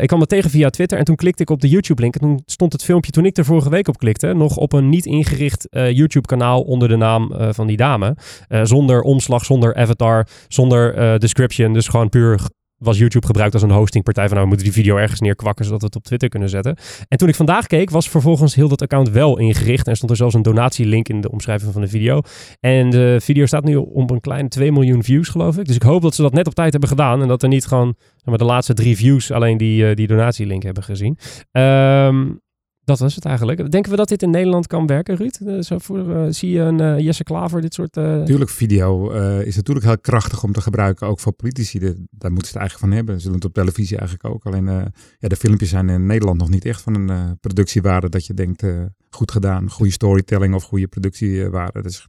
ik 0.01 0.07
kwam 0.07 0.22
er 0.22 0.28
tegen 0.28 0.50
via 0.50 0.69
Twitter 0.69 0.98
en 0.98 1.06
toen 1.06 1.16
klikte 1.16 1.44
ik 1.44 1.50
op 1.50 1.62
de 1.62 1.69
YouTube-link. 1.69 2.13
En 2.13 2.19
toen 2.19 2.42
stond 2.46 2.74
het 2.74 2.84
filmpje, 2.84 3.12
toen 3.12 3.25
ik 3.25 3.38
er 3.38 3.46
vorige 3.46 3.69
week 3.69 3.88
op 3.88 3.98
klikte, 3.98 4.34
nog 4.34 4.57
op 4.57 4.74
een 4.74 4.90
niet 4.90 5.06
ingericht 5.06 5.68
YouTube-kanaal 5.72 6.62
onder 6.62 6.88
de 6.88 6.96
naam 6.96 7.31
van 7.54 7.68
die 7.68 7.78
dame. 7.78 8.16
zonder 8.63 9.01
omslag, 9.01 9.46
zonder 9.46 9.75
avatar, 9.75 10.28
zonder 10.48 11.19
description. 11.19 11.74
Dus 11.74 11.88
gewoon 11.88 12.10
puur 12.10 12.40
was 12.79 12.97
YouTube 12.97 13.25
gebruikt 13.25 13.53
als 13.53 13.63
een 13.63 13.71
hostingpartij 13.71 14.23
van 14.23 14.33
nou, 14.33 14.43
we 14.43 14.55
moeten 14.55 14.73
die 14.73 14.83
video 14.83 14.97
ergens 14.97 15.19
neerkwakken 15.19 15.65
zodat 15.65 15.79
we 15.79 15.85
het 15.85 15.95
op 15.95 16.03
Twitter 16.03 16.29
kunnen 16.29 16.49
zetten. 16.49 16.77
En 17.07 17.17
toen 17.17 17.27
ik 17.27 17.35
vandaag 17.35 17.67
keek, 17.67 17.89
was 17.89 18.09
vervolgens 18.09 18.55
heel 18.55 18.67
dat 18.67 18.81
account 18.81 19.09
wel 19.09 19.37
ingericht 19.37 19.87
en 19.87 19.95
stond 19.95 20.11
er 20.11 20.17
zelfs 20.17 20.33
een 20.33 20.41
donatielink 20.41 21.09
in 21.09 21.21
de 21.21 21.31
omschrijving 21.31 21.73
van 21.73 21.81
de 21.81 21.87
video. 21.87 22.21
En 22.59 22.89
de 22.89 23.17
video 23.21 23.45
staat 23.45 23.63
nu 23.63 23.75
op 23.75 24.11
een 24.11 24.21
kleine 24.21 24.47
2 24.47 24.71
miljoen 24.71 25.03
views, 25.03 25.27
geloof 25.27 25.57
ik. 25.57 25.65
Dus 25.65 25.75
ik 25.75 25.83
hoop 25.83 26.01
dat 26.01 26.15
ze 26.15 26.21
dat 26.21 26.33
net 26.33 26.47
op 26.47 26.53
tijd 26.53 26.71
hebben 26.71 26.89
gedaan 26.89 27.21
en 27.21 27.27
dat 27.27 27.43
er 27.43 27.49
niet 27.49 27.65
gewoon 27.65 27.95
maar, 28.23 28.37
de 28.37 28.43
laatste 28.43 28.73
drie 28.73 28.95
views 28.95 29.31
alleen 29.31 29.57
die, 29.57 29.83
uh, 29.83 29.95
die 29.95 30.07
donatielink 30.07 30.63
hebben 30.63 30.83
gezien. 30.83 31.17
Um, 31.51 32.41
dat 32.89 33.00
was 33.00 33.15
het 33.15 33.25
eigenlijk. 33.25 33.71
Denken 33.71 33.91
we 33.91 33.97
dat 33.97 34.07
dit 34.07 34.21
in 34.21 34.30
Nederland 34.30 34.68
kan 34.68 34.88
werken, 34.88 35.15
Ruud? 35.15 35.39
Uh, 35.44 35.62
zo 35.62 35.77
voor, 35.77 36.09
uh, 36.09 36.25
zie 36.30 36.50
je 36.50 36.59
een 36.59 36.81
uh, 36.81 37.00
Jesse 37.00 37.24
Klaver, 37.24 37.62
dit 37.62 37.74
soort... 37.74 37.94
Tuurlijk, 37.94 38.50
video 38.50 39.09
is 39.39 39.56
natuurlijk 39.56 39.86
heel 39.86 39.97
krachtig 39.97 40.44
om 40.44 40.53
te 40.53 40.62
gebruiken, 40.62 41.07
ook 41.07 41.19
voor 41.19 41.31
politici. 41.31 41.80
Daar 42.09 42.31
moeten 42.31 42.51
ze 42.51 42.57
het 42.57 42.62
eigenlijk 42.62 42.80
van 42.80 42.91
hebben. 42.91 43.21
Ze 43.21 43.25
doen 43.25 43.36
het 43.36 43.45
op 43.45 43.53
televisie 43.53 43.97
eigenlijk 43.97 44.33
ook. 44.33 44.45
Alleen 44.45 44.91
ja, 45.19 45.27
de 45.27 45.36
filmpjes 45.36 45.69
zijn 45.69 45.89
in 45.89 46.06
Nederland 46.06 46.38
nog 46.38 46.50
niet 46.50 46.65
echt 46.65 46.81
van 46.81 46.95
een 46.95 47.39
productiewaarde 47.39 48.09
dat 48.09 48.25
je 48.25 48.33
denkt, 48.33 48.63
goed 49.09 49.31
gedaan, 49.31 49.69
goede 49.69 49.91
storytelling 49.91 50.56
of 50.56 50.63
goede 50.63 50.88
productiewaarde. 50.88 51.81
Dus 51.81 52.07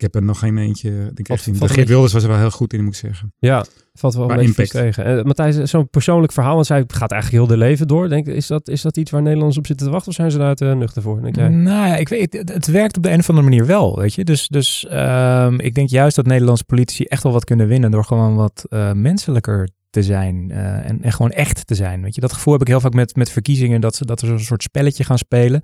ik 0.00 0.12
heb 0.12 0.22
er 0.22 0.28
nog 0.28 0.38
geen 0.38 0.58
eentje. 0.58 0.90
Denk 0.90 1.28
echt 1.28 1.46
in. 1.46 1.52
De 1.52 1.68
Geert 1.68 1.88
Wilders 1.88 2.12
was 2.12 2.22
er 2.22 2.28
wel 2.28 2.38
heel 2.38 2.50
goed 2.50 2.72
in, 2.72 2.84
moet 2.84 2.94
ik 2.94 3.00
zeggen. 3.00 3.32
Ja, 3.38 3.64
valt 3.94 4.14
wel 4.14 4.30
een 4.30 4.36
beetje 4.36 4.66
tegen. 4.66 5.18
Uh, 5.18 5.22
Matthijs, 5.22 5.56
zo'n 5.56 5.88
persoonlijk 5.88 6.32
verhaal, 6.32 6.54
want 6.54 6.66
zij 6.66 6.84
gaat 6.86 7.10
eigenlijk 7.10 7.42
heel 7.42 7.56
de 7.56 7.64
leven 7.64 7.86
door. 7.86 8.08
Denk, 8.08 8.26
is, 8.26 8.46
dat, 8.46 8.68
is 8.68 8.82
dat 8.82 8.96
iets 8.96 9.10
waar 9.10 9.22
Nederlanders 9.22 9.58
op 9.58 9.66
zitten 9.66 9.86
te 9.86 9.92
wachten 9.92 10.10
of 10.10 10.16
zijn 10.16 10.30
ze 10.30 10.38
daar 10.38 10.54
te 10.54 10.64
nuchter 10.64 11.02
voor? 11.02 11.22
Denk 11.22 11.36
jij? 11.36 11.48
Nou 11.48 11.86
ja, 11.86 11.96
ik 11.96 12.08
weet, 12.08 12.32
het, 12.32 12.52
het, 12.52 12.66
werkt 12.66 12.96
op 12.96 13.02
de 13.02 13.10
een 13.10 13.18
of 13.18 13.28
andere 13.28 13.48
manier 13.48 13.66
wel, 13.66 13.98
weet 13.98 14.14
je. 14.14 14.24
Dus, 14.24 14.48
dus 14.48 14.86
um, 14.92 15.60
ik 15.60 15.74
denk 15.74 15.88
juist 15.88 16.16
dat 16.16 16.26
Nederlandse 16.26 16.64
politici 16.64 17.04
echt 17.04 17.22
wel 17.22 17.32
wat 17.32 17.44
kunnen 17.44 17.66
winnen 17.66 17.90
door 17.90 18.04
gewoon 18.04 18.34
wat 18.34 18.66
uh, 18.68 18.92
menselijker 18.92 19.68
te 19.90 20.02
zijn 20.02 20.48
uh, 20.50 20.88
en, 20.88 21.02
en 21.02 21.12
gewoon 21.12 21.30
echt 21.30 21.66
te 21.66 21.74
zijn. 21.74 22.02
Weet 22.02 22.14
je, 22.14 22.20
dat 22.20 22.32
gevoel 22.32 22.52
heb 22.52 22.62
ik 22.62 22.68
heel 22.68 22.80
vaak 22.80 22.92
met, 22.92 23.16
met 23.16 23.30
verkiezingen, 23.30 23.80
dat 23.80 23.94
ze 23.94 24.04
dat 24.04 24.20
er 24.20 24.28
zo'n 24.28 24.38
soort 24.38 24.62
spelletje 24.62 25.04
gaan 25.04 25.18
spelen. 25.18 25.62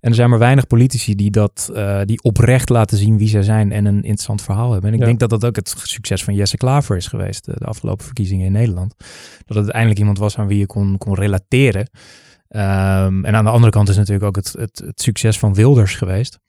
En 0.00 0.08
er 0.08 0.14
zijn 0.14 0.30
maar 0.30 0.38
weinig 0.38 0.66
politici 0.66 1.14
die 1.14 1.30
dat 1.30 1.70
uh, 1.72 2.00
die 2.04 2.22
oprecht 2.22 2.68
laten 2.68 2.98
zien 2.98 3.18
wie 3.18 3.28
zij 3.28 3.42
zijn 3.42 3.72
en 3.72 3.84
een 3.84 3.96
interessant 4.02 4.42
verhaal 4.42 4.72
hebben. 4.72 4.88
En 4.88 4.94
ik 4.94 5.00
ja. 5.00 5.06
denk 5.06 5.18
dat 5.18 5.30
dat 5.30 5.44
ook 5.44 5.56
het 5.56 5.74
succes 5.82 6.24
van 6.24 6.34
Jesse 6.34 6.56
Klaver 6.56 6.96
is 6.96 7.06
geweest, 7.06 7.44
de, 7.44 7.54
de 7.58 7.64
afgelopen 7.64 8.04
verkiezingen 8.04 8.46
in 8.46 8.52
Nederland. 8.52 8.94
Dat 8.98 9.56
het 9.56 9.56
uiteindelijk 9.56 10.00
iemand 10.00 10.18
was 10.18 10.38
aan 10.38 10.46
wie 10.46 10.58
je 10.58 10.66
kon, 10.66 10.98
kon 10.98 11.14
relateren. 11.14 11.90
Um, 12.48 13.24
en 13.24 13.34
aan 13.34 13.44
de 13.44 13.50
andere 13.50 13.72
kant 13.72 13.88
is 13.88 13.96
natuurlijk 13.96 14.24
ook 14.24 14.36
het, 14.36 14.52
het, 14.58 14.82
het 14.86 15.00
succes 15.00 15.38
van 15.38 15.54
Wilders 15.54 15.94
geweest 15.94 16.40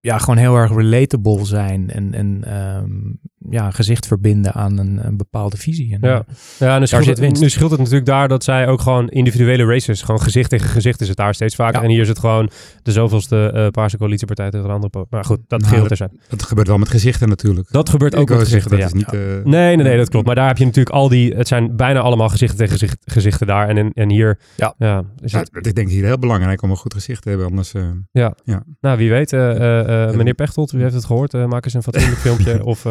ja, 0.00 0.18
gewoon 0.18 0.36
heel 0.36 0.56
erg 0.56 0.74
relatable 0.74 1.44
zijn 1.44 1.90
en, 1.90 2.14
en 2.14 2.56
um, 2.76 3.20
ja, 3.48 3.70
gezicht 3.70 4.06
verbinden 4.06 4.52
aan 4.52 4.78
een, 4.78 5.06
een 5.06 5.16
bepaalde 5.16 5.56
visie. 5.56 5.92
En, 5.92 5.98
ja, 6.00 6.24
ja 6.58 6.74
en 6.74 6.80
nu 6.80 6.86
scheelt, 6.86 7.06
het, 7.06 7.40
nu 7.40 7.48
scheelt 7.50 7.70
het 7.70 7.78
natuurlijk 7.78 8.06
daar 8.06 8.28
dat 8.28 8.44
zij 8.44 8.68
ook 8.68 8.80
gewoon 8.80 9.08
individuele 9.08 9.64
races, 9.64 10.02
gewoon 10.02 10.20
gezicht 10.20 10.50
tegen 10.50 10.68
gezicht 10.68 11.00
is 11.00 11.08
het 11.08 11.16
daar 11.16 11.34
steeds 11.34 11.54
vaker. 11.54 11.76
Ja. 11.76 11.82
En 11.84 11.90
hier 11.90 12.00
is 12.00 12.08
het 12.08 12.18
gewoon 12.18 12.50
de 12.82 12.92
zoveelste 12.92 13.52
uh, 13.54 13.68
Paarse 13.68 13.96
coalitiepartij 13.96 14.50
tegen 14.50 14.66
een 14.66 14.74
andere. 14.74 15.06
Maar 15.10 15.24
goed, 15.24 15.38
dat 15.46 15.60
nou, 15.60 15.74
geldt 15.74 15.90
er 15.90 15.96
zijn. 15.96 16.20
Dat 16.28 16.42
gebeurt 16.42 16.68
wel 16.68 16.78
met 16.78 16.88
gezichten 16.88 17.28
natuurlijk. 17.28 17.68
Dat 17.70 17.88
gebeurt 17.88 18.14
ook 18.14 18.28
met 18.28 18.38
gezichten, 18.38 18.70
dat 18.70 18.80
ja. 18.80 18.86
is 18.86 18.92
niet... 18.92 19.12
Uh, 19.12 19.20
nee, 19.44 19.76
nee, 19.76 19.86
nee, 19.86 19.96
dat 19.96 20.08
klopt. 20.08 20.26
Maar 20.26 20.34
daar 20.34 20.46
heb 20.46 20.58
je 20.58 20.64
natuurlijk 20.64 20.94
al 20.94 21.08
die, 21.08 21.34
het 21.34 21.48
zijn 21.48 21.76
bijna 21.76 22.00
allemaal 22.00 22.28
gezichten 22.28 22.58
tegen 22.58 22.72
gezicht, 22.72 22.98
gezichten 23.04 23.46
daar. 23.46 23.68
En, 23.68 23.76
en, 23.76 23.92
en 23.92 24.10
hier, 24.10 24.38
ja. 24.56 24.74
ja, 24.78 25.04
is 25.20 25.32
het... 25.32 25.66
ik 25.66 25.74
denk 25.74 25.88
hier 25.88 26.04
heel 26.04 26.18
belangrijk 26.18 26.62
om 26.62 26.70
een 26.70 26.76
goed 26.76 26.94
gezicht 26.94 27.22
te 27.22 27.28
hebben, 27.28 27.46
anders... 27.46 27.74
Uh, 27.74 27.88
ja. 28.10 28.34
ja, 28.44 28.62
nou 28.80 28.98
wie 28.98 29.10
weet... 29.10 29.32
Uh, 29.32 30.10
meneer 30.10 30.34
Pechtold, 30.34 30.72
u 30.72 30.82
heeft 30.82 30.94
het 30.94 31.04
gehoord. 31.04 31.34
Uh, 31.34 31.46
maak 31.46 31.64
eens 31.64 31.74
een 31.74 31.82
fatsoenlijk 31.82 32.20
filmpje. 32.20 32.64
Of 32.70 32.86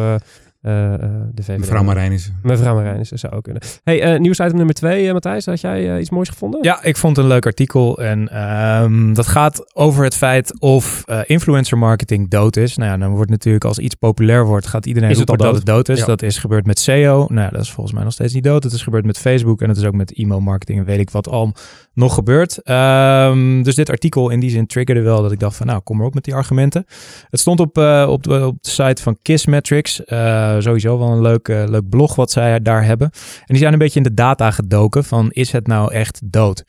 de 0.60 1.42
VVD. 1.42 1.58
Mevrouw 1.58 1.82
Marijnissen. 1.82 2.38
Mevrouw 2.42 2.74
Marijnissen 2.74 3.18
zou 3.18 3.32
ook 3.32 3.42
kunnen. 3.42 3.62
Hey, 3.84 4.12
uh, 4.12 4.20
nieuwsitem 4.20 4.56
nummer 4.56 4.74
twee, 4.74 5.12
Matthijs. 5.12 5.46
Had 5.46 5.60
jij 5.60 6.00
iets 6.00 6.10
moois 6.10 6.28
gevonden? 6.28 6.62
Ja, 6.62 6.82
ik 6.82 6.96
vond 6.96 7.18
een 7.18 7.26
leuk 7.26 7.46
artikel. 7.46 7.98
En 7.98 8.42
um, 8.82 9.14
dat 9.14 9.26
gaat 9.26 9.74
over 9.74 10.04
het 10.04 10.14
feit 10.14 10.60
of 10.60 11.04
influencer 11.26 11.78
marketing 11.78 12.30
dood 12.30 12.56
is. 12.56 12.76
Nou 12.76 12.90
ja, 12.90 12.96
dan 12.96 13.10
wordt 13.10 13.30
natuurlijk 13.30 13.64
als 13.64 13.78
iets 13.78 13.94
populair 13.94 14.46
wordt, 14.46 14.66
gaat 14.66 14.86
iedereen 14.86 15.14
roepen 15.14 15.38
dat 15.38 15.54
het 15.54 15.66
dood 15.66 15.88
is. 15.88 15.98
Ja. 15.98 16.06
Dat 16.06 16.22
is 16.22 16.38
gebeurd 16.38 16.66
met 16.66 16.78
SEO. 16.78 17.26
Nou 17.28 17.40
ja, 17.40 17.48
dat 17.48 17.60
is 17.60 17.70
volgens 17.70 17.94
mij 17.94 18.04
nog 18.04 18.12
steeds 18.12 18.34
niet 18.34 18.44
dood. 18.44 18.62
Het 18.62 18.72
is 18.72 18.82
gebeurd 18.82 19.04
met 19.04 19.18
Facebook 19.18 19.62
en 19.62 19.68
het 19.68 19.76
is 19.76 19.84
ook 19.84 19.94
met 19.94 20.12
e-mail 20.12 20.40
marketing 20.40 20.78
en 20.78 20.84
weet 20.84 20.98
ik 20.98 21.10
wat 21.10 21.28
al 21.28 21.52
nog 21.94 22.14
gebeurt. 22.14 22.60
Um, 22.68 23.62
dus 23.62 23.74
dit 23.74 23.90
artikel 23.90 24.30
in 24.30 24.40
die 24.40 24.50
zin 24.50 24.66
triggerde 24.66 25.00
wel 25.00 25.22
dat 25.22 25.32
ik 25.32 25.38
dacht 25.38 25.56
van 25.56 25.66
nou, 25.66 25.80
kom 25.80 25.96
maar 25.96 26.06
op 26.06 26.14
met 26.14 26.24
die 26.24 26.34
argumenten. 26.34 26.86
Het 27.30 27.40
stond 27.40 27.60
op, 27.60 27.78
uh, 27.78 28.06
op, 28.08 28.22
de, 28.22 28.46
op 28.46 28.62
de 28.62 28.70
site 28.70 29.02
van 29.02 29.18
Kissmetrics. 29.22 30.00
Uh, 30.06 30.49
sowieso 30.58 30.98
wel 30.98 31.08
een 31.08 31.20
leuk, 31.20 31.48
uh, 31.48 31.64
leuk 31.66 31.88
blog 31.88 32.14
wat 32.14 32.30
zij 32.30 32.60
daar 32.60 32.84
hebben. 32.84 33.10
En 33.10 33.46
die 33.46 33.58
zijn 33.58 33.72
een 33.72 33.78
beetje 33.78 34.00
in 34.00 34.04
de 34.04 34.14
data 34.14 34.50
gedoken 34.50 35.04
van 35.04 35.30
is 35.30 35.52
het 35.52 35.66
nou 35.66 35.92
echt 35.92 36.20
dood? 36.24 36.64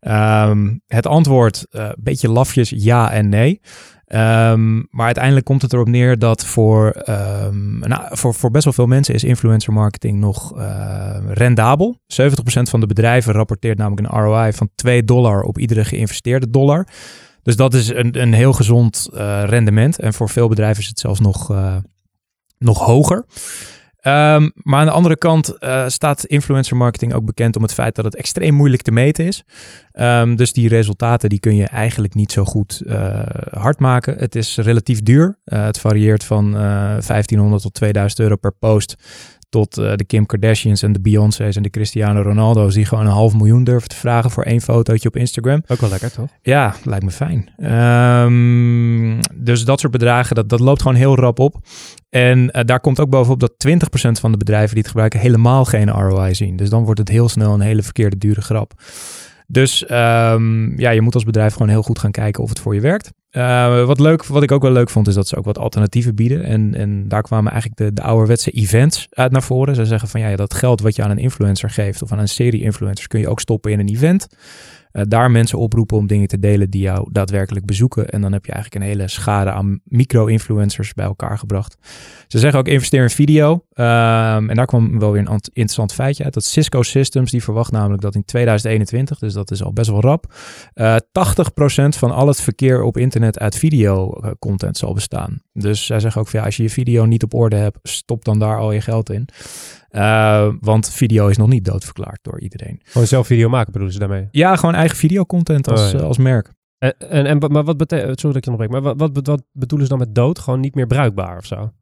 Um, 0.00 0.80
het 0.86 1.06
antwoord, 1.06 1.66
een 1.70 1.96
beetje 1.98 2.30
lafjes 2.30 2.72
ja 2.76 3.12
en 3.12 3.28
nee. 3.28 3.60
Um, 4.06 4.86
maar 4.90 5.06
uiteindelijk 5.06 5.44
komt 5.44 5.62
het 5.62 5.72
erop 5.72 5.88
neer 5.88 6.18
dat 6.18 6.44
voor, 6.44 7.02
um, 7.08 7.78
nou, 7.78 8.02
voor, 8.10 8.34
voor 8.34 8.50
best 8.50 8.64
wel 8.64 8.72
veel 8.72 8.86
mensen 8.86 9.14
is 9.14 9.24
influencer 9.24 9.72
marketing 9.72 10.18
nog 10.18 10.52
rendabel. 11.26 11.98
70% 12.00 12.04
van 12.62 12.80
de 12.80 12.86
bedrijven 12.86 13.32
rapporteert 13.32 13.78
namelijk 13.78 14.08
een 14.08 14.20
ROI 14.20 14.52
van 14.52 14.68
2 14.74 15.04
dollar 15.04 15.42
op 15.42 15.58
iedere 15.58 15.84
geïnvesteerde 15.84 16.50
dollar. 16.50 16.86
Dus 17.42 17.56
dat 17.56 17.74
is 17.74 17.88
een, 17.88 18.20
een 18.20 18.32
heel 18.32 18.52
gezond 18.52 19.08
uh, 19.14 19.42
rendement. 19.44 19.98
En 19.98 20.14
voor 20.14 20.28
veel 20.28 20.48
bedrijven 20.48 20.82
is 20.82 20.88
het 20.88 20.98
zelfs 20.98 21.20
nog, 21.20 21.50
nog 22.62 22.78
hoger. 22.78 23.24
Um, 24.06 24.52
maar 24.54 24.80
aan 24.80 24.86
de 24.86 24.92
andere 24.92 25.16
kant 25.16 25.54
uh, 25.60 25.88
staat 25.88 26.24
influencer 26.24 26.76
marketing 26.76 27.14
ook 27.14 27.24
bekend 27.24 27.56
om 27.56 27.62
het 27.62 27.74
feit 27.74 27.94
dat 27.94 28.04
het 28.04 28.16
extreem 28.16 28.54
moeilijk 28.54 28.82
te 28.82 28.90
meten 28.90 29.24
is. 29.24 29.44
Um, 29.92 30.36
dus 30.36 30.52
die 30.52 30.68
resultaten 30.68 31.28
die 31.28 31.40
kun 31.40 31.56
je 31.56 31.66
eigenlijk 31.66 32.14
niet 32.14 32.32
zo 32.32 32.44
goed 32.44 32.82
uh, 32.86 33.20
hard 33.50 33.78
maken. 33.78 34.18
Het 34.18 34.34
is 34.34 34.56
relatief 34.56 35.02
duur. 35.02 35.38
Uh, 35.44 35.64
het 35.64 35.78
varieert 35.78 36.24
van 36.24 36.52
1500 36.52 37.62
tot 37.62 37.74
2000 37.74 38.20
euro 38.20 38.36
per 38.36 38.52
post 38.52 38.96
tot 39.52 39.78
uh, 39.78 39.92
de 39.96 40.04
Kim 40.04 40.26
Kardashians 40.26 40.82
en 40.82 40.92
de 40.92 41.00
Beyoncé's 41.00 41.56
en 41.56 41.62
de 41.62 41.70
Cristiano 41.70 42.22
Ronaldo's 42.22 42.74
die 42.74 42.84
gewoon 42.84 43.06
een 43.06 43.12
half 43.12 43.34
miljoen 43.34 43.64
durven 43.64 43.88
te 43.88 43.96
vragen 43.96 44.30
voor 44.30 44.42
één 44.42 44.60
fotootje 44.60 45.08
op 45.08 45.16
Instagram. 45.16 45.62
Ook 45.66 45.80
wel 45.80 45.90
lekker, 45.90 46.12
toch? 46.12 46.28
Ja, 46.42 46.74
lijkt 46.84 47.04
me 47.04 47.10
fijn. 47.10 47.70
Um, 48.24 49.18
dus 49.34 49.64
dat 49.64 49.80
soort 49.80 49.92
bedragen, 49.92 50.34
dat, 50.34 50.48
dat 50.48 50.60
loopt 50.60 50.82
gewoon 50.82 50.96
heel 50.96 51.16
rap 51.16 51.38
op. 51.38 51.56
En 52.10 52.38
uh, 52.38 52.62
daar 52.64 52.80
komt 52.80 53.00
ook 53.00 53.10
bovenop 53.10 53.40
dat 53.40 53.52
20% 53.68 54.10
van 54.20 54.32
de 54.32 54.38
bedrijven 54.38 54.70
die 54.70 54.78
het 54.78 54.90
gebruiken 54.90 55.20
helemaal 55.20 55.64
geen 55.64 55.90
ROI 55.90 56.34
zien. 56.34 56.56
Dus 56.56 56.70
dan 56.70 56.84
wordt 56.84 57.00
het 57.00 57.08
heel 57.08 57.28
snel 57.28 57.54
een 57.54 57.60
hele 57.60 57.82
verkeerde 57.82 58.18
dure 58.18 58.40
grap. 58.40 58.72
Dus 59.46 59.82
um, 59.90 60.78
ja, 60.78 60.90
je 60.90 61.00
moet 61.00 61.14
als 61.14 61.24
bedrijf 61.24 61.52
gewoon 61.52 61.68
heel 61.68 61.82
goed 61.82 61.98
gaan 61.98 62.10
kijken 62.10 62.42
of 62.42 62.48
het 62.48 62.60
voor 62.60 62.74
je 62.74 62.80
werkt. 62.80 63.12
Uh, 63.32 63.84
wat, 63.84 64.00
leuk, 64.00 64.24
wat 64.24 64.42
ik 64.42 64.52
ook 64.52 64.62
wel 64.62 64.72
leuk 64.72 64.90
vond, 64.90 65.08
is 65.08 65.14
dat 65.14 65.28
ze 65.28 65.36
ook 65.36 65.44
wat 65.44 65.58
alternatieven 65.58 66.14
bieden. 66.14 66.44
En, 66.44 66.74
en 66.74 67.08
daar 67.08 67.22
kwamen 67.22 67.52
eigenlijk 67.52 67.80
de, 67.80 67.92
de 67.92 68.02
ouderwetse 68.02 68.50
events 68.50 69.06
uit 69.10 69.32
naar 69.32 69.42
voren. 69.42 69.74
Ze 69.74 69.84
zeggen 69.84 70.08
van 70.08 70.20
ja, 70.20 70.36
dat 70.36 70.54
geld 70.54 70.80
wat 70.80 70.96
je 70.96 71.02
aan 71.02 71.10
een 71.10 71.18
influencer 71.18 71.70
geeft 71.70 72.02
of 72.02 72.12
aan 72.12 72.18
een 72.18 72.28
serie 72.28 72.62
influencers 72.62 73.06
kun 73.06 73.20
je 73.20 73.28
ook 73.28 73.40
stoppen 73.40 73.72
in 73.72 73.78
een 73.78 73.88
event. 73.88 74.28
Uh, 74.92 75.02
daar 75.08 75.30
mensen 75.30 75.58
oproepen 75.58 75.96
om 75.96 76.06
dingen 76.06 76.28
te 76.28 76.38
delen 76.38 76.70
die 76.70 76.82
jou 76.82 77.08
daadwerkelijk 77.12 77.66
bezoeken. 77.66 78.08
En 78.08 78.20
dan 78.20 78.32
heb 78.32 78.44
je 78.44 78.52
eigenlijk 78.52 78.84
een 78.84 78.90
hele 78.90 79.08
schade 79.08 79.50
aan 79.50 79.80
micro-influencers 79.84 80.94
bij 80.94 81.04
elkaar 81.04 81.38
gebracht. 81.38 81.76
Ze 82.26 82.38
zeggen 82.38 82.58
ook 82.58 82.68
investeer 82.68 83.02
in 83.02 83.10
video. 83.10 83.52
Um, 83.52 84.50
en 84.50 84.54
daar 84.54 84.66
kwam 84.66 84.98
wel 84.98 85.12
weer 85.12 85.20
een 85.20 85.40
interessant 85.42 85.92
feitje 85.92 86.24
uit. 86.24 86.34
Dat 86.34 86.44
Cisco 86.44 86.82
Systems, 86.82 87.30
die 87.30 87.42
verwacht 87.42 87.72
namelijk 87.72 88.02
dat 88.02 88.14
in 88.14 88.24
2021, 88.24 89.18
dus 89.18 89.32
dat 89.32 89.50
is 89.50 89.62
al 89.62 89.72
best 89.72 89.90
wel 89.90 90.00
rap, 90.00 90.34
uh, 90.74 90.96
80% 90.96 91.96
van 91.96 92.10
al 92.10 92.26
het 92.26 92.40
verkeer 92.40 92.82
op 92.82 92.96
internet 92.96 93.38
uit 93.38 93.56
video-content 93.56 94.76
zal 94.76 94.94
bestaan. 94.94 95.42
Dus 95.52 95.86
zij 95.86 96.00
zeggen 96.00 96.20
ook 96.20 96.28
ja, 96.28 96.44
als 96.44 96.56
je 96.56 96.62
je 96.62 96.70
video 96.70 97.04
niet 97.04 97.22
op 97.22 97.34
orde 97.34 97.56
hebt, 97.56 97.78
stop 97.82 98.24
dan 98.24 98.38
daar 98.38 98.58
al 98.58 98.72
je 98.72 98.80
geld 98.80 99.10
in. 99.10 99.28
Uh, 99.92 100.48
want 100.60 100.90
video 100.90 101.28
is 101.28 101.36
nog 101.36 101.48
niet 101.48 101.64
doodverklaard 101.64 102.18
door 102.22 102.40
iedereen. 102.40 102.80
Gewoon 102.84 103.06
zelf 103.06 103.26
video 103.26 103.48
maken 103.48 103.72
bedoelen 103.72 103.92
ze 103.92 104.00
daarmee? 104.00 104.28
Ja, 104.30 104.56
gewoon 104.56 104.74
eigen 104.74 104.96
videocontent 104.96 105.68
als, 105.68 105.94
oh, 105.94 106.00
ja. 106.00 106.06
als 106.06 106.18
merk. 106.18 106.52
En, 106.78 106.94
en, 106.98 107.26
en 107.26 107.38
maar 107.38 107.64
wat 107.64 107.76
betekent, 107.76 108.20
sorry 108.20 108.34
dat 108.34 108.44
je 108.44 108.50
nog 108.50 108.58
breek, 108.58 108.70
maar 108.70 108.96
wat, 108.96 109.10
wat, 109.12 109.26
wat 109.26 109.42
bedoelen 109.52 109.86
ze 109.86 109.96
dan 109.96 110.06
met 110.06 110.14
dood? 110.14 110.38
Gewoon 110.38 110.60
niet 110.60 110.74
meer 110.74 110.86
bruikbaar 110.86 111.36
of 111.36 111.46
zo? 111.46 111.72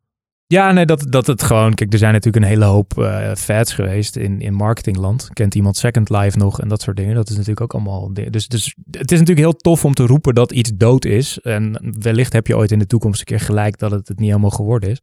Ja, 0.47 0.73
nee, 0.73 0.87
dat, 0.87 1.07
dat 1.09 1.27
het 1.27 1.43
gewoon... 1.43 1.75
Kijk, 1.75 1.93
er 1.93 1.99
zijn 1.99 2.13
natuurlijk 2.13 2.45
een 2.45 2.51
hele 2.51 2.65
hoop 2.65 2.99
uh, 2.99 3.35
fads 3.35 3.73
geweest 3.73 4.17
in, 4.17 4.41
in 4.41 4.55
marketingland. 4.55 5.29
Kent 5.33 5.55
iemand 5.55 5.77
Second 5.77 6.09
Life 6.09 6.39
nog 6.39 6.61
en 6.61 6.69
dat 6.69 6.83
soort 6.83 6.97
dingen? 6.97 7.15
Dat 7.15 7.29
is 7.29 7.35
natuurlijk 7.35 7.61
ook 7.61 7.75
allemaal... 7.75 8.13
Dus, 8.13 8.49
dus 8.49 8.77
het 8.91 9.13
is 9.13 9.19
natuurlijk 9.19 9.47
heel 9.47 9.57
tof 9.57 9.85
om 9.85 9.95
te 9.95 10.07
roepen 10.07 10.35
dat 10.35 10.53
iets 10.53 10.71
dood 10.75 11.05
is. 11.05 11.39
En 11.39 11.95
wellicht 11.99 12.33
heb 12.33 12.47
je 12.47 12.57
ooit 12.57 12.73
in 12.73 12.79
de 12.79 12.87
toekomst 12.87 13.21
een 13.21 13.27
keer 13.27 13.41
gelijk 13.41 13.79
dat 13.79 13.91
het 13.91 14.09
het 14.09 14.19
niet 14.19 14.29
helemaal 14.29 14.51
geworden 14.51 14.91
is. 14.91 15.01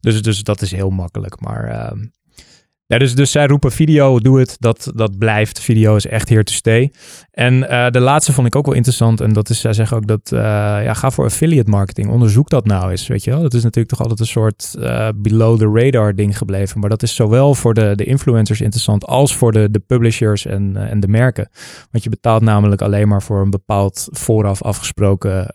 Dus, 0.00 0.22
dus 0.22 0.42
dat 0.42 0.62
is 0.62 0.70
heel 0.70 0.90
makkelijk. 0.90 1.40
Maar 1.40 1.68
uh, 1.68 2.02
ja, 2.92 2.98
dus, 2.98 3.14
dus 3.14 3.30
zij 3.30 3.46
roepen 3.46 3.72
video, 3.72 4.18
doe 4.18 4.38
het, 4.38 4.56
dat, 4.58 4.92
dat 4.94 5.18
blijft. 5.18 5.60
Video 5.60 5.96
is 5.96 6.06
echt 6.06 6.28
here 6.28 6.44
to 6.44 6.52
stay. 6.52 6.92
En 7.30 7.54
uh, 7.54 7.90
de 7.90 8.00
laatste 8.00 8.32
vond 8.32 8.46
ik 8.46 8.56
ook 8.56 8.66
wel 8.66 8.74
interessant. 8.74 9.20
En 9.20 9.32
dat 9.32 9.50
is, 9.50 9.60
zij 9.60 9.72
zeggen 9.72 9.96
ook 9.96 10.06
dat, 10.06 10.30
uh, 10.34 10.40
ja, 10.84 10.94
ga 10.94 11.10
voor 11.10 11.24
affiliate 11.24 11.70
marketing. 11.70 12.08
Onderzoek 12.08 12.48
dat 12.48 12.66
nou 12.66 12.90
eens, 12.90 13.06
weet 13.06 13.24
je 13.24 13.30
wel. 13.30 13.42
Dat 13.42 13.54
is 13.54 13.62
natuurlijk 13.62 13.88
toch 13.88 14.00
altijd 14.00 14.20
een 14.20 14.26
soort 14.26 14.74
uh, 14.78 15.08
below 15.16 15.58
the 15.58 15.70
radar 15.82 16.14
ding 16.14 16.38
gebleven. 16.38 16.80
Maar 16.80 16.90
dat 16.90 17.02
is 17.02 17.14
zowel 17.14 17.54
voor 17.54 17.74
de, 17.74 17.92
de 17.94 18.04
influencers 18.04 18.60
interessant 18.60 19.06
als 19.06 19.36
voor 19.36 19.52
de, 19.52 19.70
de 19.70 19.78
publishers 19.78 20.46
en, 20.46 20.76
en 20.76 21.00
de 21.00 21.08
merken. 21.08 21.48
Want 21.90 22.04
je 22.04 22.10
betaalt 22.10 22.42
namelijk 22.42 22.82
alleen 22.82 23.08
maar 23.08 23.22
voor 23.22 23.40
een 23.40 23.50
bepaald 23.50 24.08
vooraf 24.10 24.62
afgesproken 24.62 25.46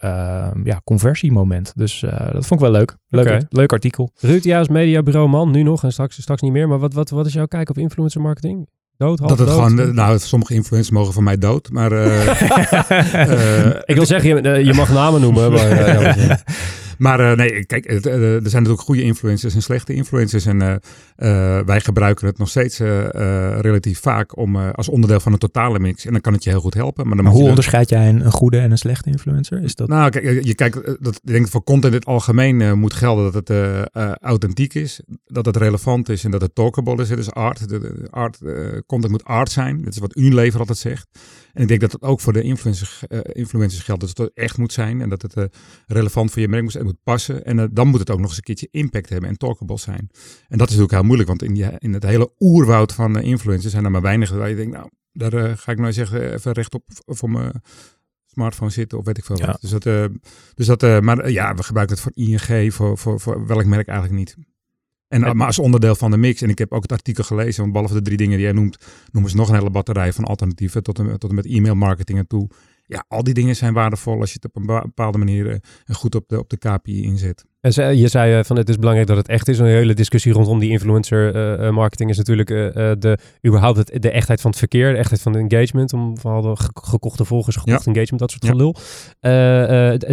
ja, 0.64 0.82
conversiemoment. 0.84 1.72
Dus 1.76 2.00
dat 2.32 2.46
vond 2.46 2.62
ik 2.62 2.68
wel 2.68 2.72
leuk. 2.72 2.96
Leuk, 3.10 3.26
okay. 3.26 3.46
leuk 3.50 3.72
artikel. 3.72 4.12
Ruud, 4.20 4.44
ja, 4.44 4.58
als 4.58 4.68
mediabureau 4.68 5.30
man, 5.30 5.52
nu 5.52 5.64
nog 5.64 5.84
en 5.84 5.92
straks, 5.92 6.22
straks 6.22 6.42
niet 6.42 6.52
meer. 6.52 6.68
Maar 6.68 6.80
wat, 6.80 6.94
wat, 6.94 7.10
wat 7.10 7.26
is 7.26 7.34
jouw 7.34 7.46
kijk 7.46 7.70
op 7.70 7.78
influencer 7.78 8.22
marketing? 8.22 8.68
Dood, 8.98 9.18
dat 9.18 9.30
het 9.30 9.38
dood? 9.38 9.50
gewoon, 9.50 9.96
nou, 9.96 10.20
sommige 10.20 10.54
influencers 10.54 10.96
mogen 10.96 11.14
van 11.14 11.24
mij 11.24 11.38
dood, 11.38 11.70
maar... 11.72 11.92
Uh, 11.92 12.26
uh, 12.26 13.68
ik 13.92 13.96
wil 13.96 14.06
zeggen, 14.06 14.44
je, 14.44 14.66
je 14.66 14.74
mag 14.74 14.90
namen 14.90 15.22
noemen, 15.22 15.52
maar... 15.52 15.72
Uh, 15.72 16.34
Maar 16.98 17.20
uh, 17.20 17.34
nee, 17.34 17.66
kijk, 17.66 17.88
het, 17.88 18.06
uh, 18.06 18.14
er 18.14 18.50
zijn 18.50 18.64
natuurlijk 18.64 18.82
goede 18.82 19.02
influencers 19.02 19.56
en 19.56 19.62
slechte 19.62 19.94
influencers. 19.94 20.46
En 20.46 20.62
uh, 20.62 20.76
wij 21.66 21.82
gebruiken 21.82 22.28
het 22.28 22.38
nog 22.38 22.50
steeds 22.50 22.80
relatief 23.62 24.00
vaak 24.00 24.38
om, 24.38 24.56
als 24.56 24.90
onderdeel 24.90 25.20
van 25.20 25.34
een 25.34 25.38
totale 25.38 25.80
mix. 25.80 26.06
En 26.06 26.12
dan 26.12 26.22
kan 26.22 26.34
het 26.34 26.44
je 26.44 26.50
heel 26.50 26.60
goed 26.60 26.74
helpen. 26.74 27.08
Maar, 27.08 27.16
dan 27.16 27.26
maar 27.26 27.34
hoe 27.34 27.50
onderscheid 27.50 27.90
jij 27.90 28.10
een, 28.10 28.32
goede 28.32 28.58
en 28.58 28.72
een 28.72 28.78
slechte 28.78 29.10
influencer? 29.10 29.64
Is 29.64 29.76
dat... 29.76 29.88
Nou, 29.88 30.10
kijk, 30.10 30.44
je 30.44 30.56
kijkt, 30.56 31.04
dat, 31.04 31.16
ik 31.16 31.32
denk 31.32 31.48
voor 31.48 31.64
content 31.64 31.94
in 31.94 32.00
het 32.00 32.08
algemeen 32.08 32.80
moet 32.80 32.94
gelden 32.94 33.32
dat 33.32 33.48
het 33.48 33.90
authentiek 34.22 34.74
is, 34.74 35.02
dat 35.26 35.46
het 35.46 35.58
relevant 35.58 36.10
is 36.10 36.24
en 36.24 36.32
dat 36.32 36.42
het 36.42 36.56
talkable 36.56 37.02
is. 37.02 37.10
Het 37.10 37.20
is 37.20 37.32
art. 37.32 37.70
De, 37.70 37.80
de 37.80 38.08
art 38.10 38.40
content 38.86 39.12
moet 39.12 39.24
art 39.24 39.52
zijn. 39.52 39.84
Dat 39.84 39.94
is 39.94 40.00
wat 40.00 40.16
Unilever 40.16 40.60
altijd 40.60 40.78
zegt. 40.78 41.08
En 41.54 41.62
ik 41.62 41.68
denk 41.68 41.82
dat 41.82 41.92
dat 41.92 42.02
ook 42.02 42.22
voor 42.22 42.34
de 42.34 42.42
influencers, 42.42 43.04
influencers 43.32 43.84
geldt. 43.84 44.02
Dat 44.02 44.18
het 44.18 44.32
echt 44.34 44.58
moet 44.58 44.74
zijn 44.74 45.02
en 45.02 45.10
dat 45.10 45.22
het 45.22 45.36
relevant 45.88 46.32
voor 46.32 46.42
je 46.42 46.48
merk 46.48 46.64
moet, 46.64 46.72
zijn, 46.72 46.86
moet 46.88 47.04
passen. 47.04 47.46
En 47.46 47.58
uh, 47.58 47.66
dan 47.72 47.88
moet 47.88 48.00
het 48.00 48.10
ook 48.10 48.20
nog 48.20 48.28
eens 48.28 48.38
een 48.38 48.44
keertje 48.44 48.68
impact 48.72 49.10
hebben 49.10 49.30
en 49.30 49.38
talkable 49.38 49.78
zijn. 49.78 50.10
En 50.48 50.58
dat 50.58 50.70
is 50.70 50.76
natuurlijk 50.76 50.92
heel 50.92 51.04
moeilijk, 51.04 51.30
want 51.30 51.44
in, 51.44 51.54
die, 51.54 51.66
in 51.78 51.94
het 51.94 52.04
hele 52.04 52.32
oerwoud 52.40 52.94
van 52.94 53.20
influencers 53.20 53.74
zijn 53.74 53.86
er 53.86 53.92
maar 53.92 54.02
weinig 54.02 54.30
waar 54.30 54.50
je 54.50 54.56
denkt, 54.56 54.74
nou, 54.74 54.90
daar 55.12 55.58
ga 55.58 55.72
ik 55.72 55.80
nou 55.80 55.94
zeggen 55.94 56.34
even 56.34 56.52
rechtop 56.52 56.84
voor 57.06 57.30
mijn 57.30 57.62
smartphone 58.26 58.72
zitten 58.72 58.98
of 58.98 59.06
weet 59.06 59.18
ik 59.18 59.26
veel 59.26 59.38
ja. 59.38 59.46
wat. 59.46 59.62
Dus 59.62 59.70
dat, 59.70 60.12
dus 60.54 60.66
dat 60.66 61.02
maar 61.02 61.32
ja, 61.32 61.56
we 61.56 61.64
gebruiken 61.64 61.96
het 61.96 62.04
voor 62.04 62.12
ING, 62.16 62.74
voor, 62.74 62.98
voor, 62.98 63.20
voor 63.20 63.48
welk 63.48 63.66
merk 63.66 63.88
eigenlijk 63.88 64.20
niet. 64.20 64.36
En, 65.08 65.24
en, 65.24 65.38
maar 65.38 65.48
als 65.48 65.60
onderdeel 65.60 65.96
van 65.96 66.12
de 66.12 66.18
mix, 66.18 66.42
en 66.42 66.50
ik 66.50 66.58
heb 66.58 66.72
ook 66.72 66.82
het 66.82 66.92
artikel 66.92 67.24
gelezen, 67.24 67.62
want 67.62 67.74
behalve 67.74 67.94
de 67.94 68.02
drie 68.02 68.18
dingen 68.18 68.38
die 68.38 68.46
jij 68.46 68.56
noemt, 68.56 68.86
noemen 69.12 69.32
ze 69.32 69.38
nog 69.38 69.50
een 69.50 69.56
hele 69.56 69.70
batterij 69.70 70.14
van 70.14 70.24
alternatieven 70.24 70.84
tot 70.84 71.00
en, 71.00 71.20
tot 71.20 71.30
en 71.30 71.36
met 71.36 71.46
e-mail 71.46 71.76
marketing 71.76 72.18
en 72.18 72.28
toe. 72.28 72.50
Ja, 72.88 73.06
al 73.08 73.24
die 73.24 73.34
dingen 73.34 73.56
zijn 73.56 73.74
waardevol 73.74 74.20
als 74.20 74.30
je 74.34 74.40
het 74.42 74.46
op 74.46 74.56
een 74.56 74.66
bepaalde 74.66 75.18
manier 75.18 75.46
uh, 75.46 75.56
goed 75.96 76.16
op 76.16 76.28
de, 76.28 76.40
op 76.40 76.50
de 76.50 76.58
KPI 76.58 77.04
inzet. 77.04 77.46
En 77.62 77.98
je 77.98 78.08
zei 78.08 78.44
van 78.44 78.58
het 78.58 78.70
is 78.70 78.78
belangrijk 78.78 79.08
dat 79.08 79.18
het 79.18 79.28
echt 79.28 79.48
is. 79.48 79.60
Een 79.60 79.66
hele 79.66 79.94
discussie 79.94 80.34
rondom 80.34 80.60
die 80.60 80.70
influencer 80.70 81.36
uh, 81.62 81.70
marketing 81.70 82.10
is 82.10 82.18
natuurlijk 82.18 82.50
uh, 82.50 82.68
de, 83.00 83.18
überhaupt 83.48 83.78
het, 83.78 84.02
de 84.02 84.12
echtheid 84.12 84.42
van 84.42 84.50
het 84.50 84.60
verkeer, 84.60 84.92
de 84.92 84.98
echtheid 84.98 85.22
van 85.22 85.32
de 85.32 85.40
engagement. 85.40 85.94
Om 85.94 86.20
vooral 86.20 86.58
gekochte 86.74 87.26
volgers, 87.26 87.56
gekocht 87.56 87.86
ja. 87.86 87.92
engagement, 87.92 88.20
dat 88.20 88.32
soort 88.32 88.46
ja. 88.46 88.50
gelul. 88.50 88.76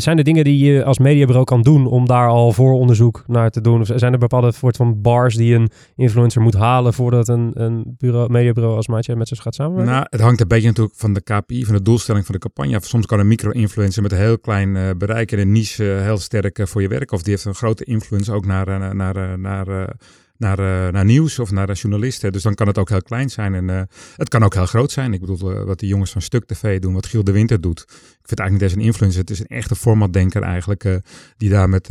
zijn 0.00 0.18
er 0.18 0.24
dingen 0.24 0.44
die 0.44 0.64
je 0.64 0.84
als 0.84 0.98
mediabureau 0.98 1.44
kan 1.44 1.62
doen 1.62 1.86
om 1.86 2.06
daar 2.06 2.28
al 2.28 2.52
vooronderzoek 2.52 3.24
naar 3.26 3.50
te 3.50 3.60
doen? 3.60 3.80
Of 3.80 3.90
zijn 3.94 4.12
er 4.12 4.18
bepaalde 4.18 4.52
soort 4.52 4.76
van 4.76 5.00
bars 5.00 5.36
die 5.36 5.54
een 5.54 5.70
influencer 5.96 6.42
moet 6.42 6.54
halen 6.54 6.94
voordat 6.94 7.28
een, 7.28 7.50
een 7.54 7.94
bureau, 7.98 8.30
mediabureau 8.30 8.76
als 8.76 8.88
Maatje 8.88 9.16
met 9.16 9.28
ze 9.28 9.36
gaat 9.36 9.54
samenwerken? 9.54 9.92
Nou, 9.92 10.06
het 10.10 10.20
hangt 10.20 10.40
een 10.40 10.48
beetje 10.48 10.68
natuurlijk 10.68 10.96
van 10.96 11.12
de 11.12 11.22
KPI, 11.22 11.64
van 11.64 11.74
de 11.74 11.82
doelstelling 11.82 12.24
van 12.24 12.34
de 12.34 12.40
campagne. 12.40 12.78
Soms 12.82 13.06
kan 13.06 13.18
een 13.18 13.28
micro-influencer 13.28 14.02
met 14.02 14.12
een 14.12 14.18
heel 14.18 14.38
klein 14.38 14.98
bereik 14.98 15.32
en 15.32 15.38
een 15.38 15.52
niche 15.52 15.82
heel 15.82 16.18
sterk 16.18 16.60
voor 16.68 16.82
je 16.82 16.88
werk. 16.88 17.12
Of 17.12 17.22
die 17.22 17.34
heeft 17.35 17.45
een 17.45 17.55
grote 17.55 17.85
influence 17.85 18.33
ook 18.33 18.47
naar, 18.47 18.67
naar, 18.67 18.95
naar, 18.95 19.38
naar 19.38 19.95
naar, 20.37 20.59
uh, 20.59 20.93
naar 20.93 21.05
nieuws 21.05 21.38
of 21.38 21.50
naar 21.50 21.73
journalisten. 21.73 22.33
Dus 22.33 22.43
dan 22.43 22.55
kan 22.55 22.67
het 22.67 22.79
ook 22.79 22.88
heel 22.88 23.03
klein 23.03 23.31
zijn 23.31 23.55
en 23.55 23.88
het 24.17 24.29
kan 24.29 24.43
ook 24.43 24.55
heel 24.55 24.67
groot 24.67 24.93
zijn. 24.93 25.12
Ik 25.12 25.21
bedoel, 25.21 25.64
wat 25.64 25.79
die 25.79 25.88
jongens 25.88 26.12
van 26.12 26.23
Stuk 26.23 26.45
TV 26.45 26.81
doen, 26.81 26.95
wat 26.95 27.07
Giel 27.07 27.25
de 27.25 27.33
Winter 27.33 27.61
doet. 27.61 27.81
Ik 27.81 28.29
vind 28.29 28.41
eigenlijk 28.41 28.53
niet 28.53 28.62
eens 28.62 28.73
een 28.73 28.93
influencer. 28.93 29.21
Het 29.21 29.31
is 29.31 29.38
een 29.38 29.47
echte 29.47 29.76
formatdenker 29.76 30.43
eigenlijk, 30.43 31.00
die 31.37 31.50
daar 31.50 31.69
met, 31.69 31.88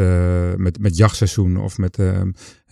met, 0.57 0.79
met 0.79 0.97
jachtseizoen 0.97 1.57
of 1.57 1.77
met, 1.77 1.97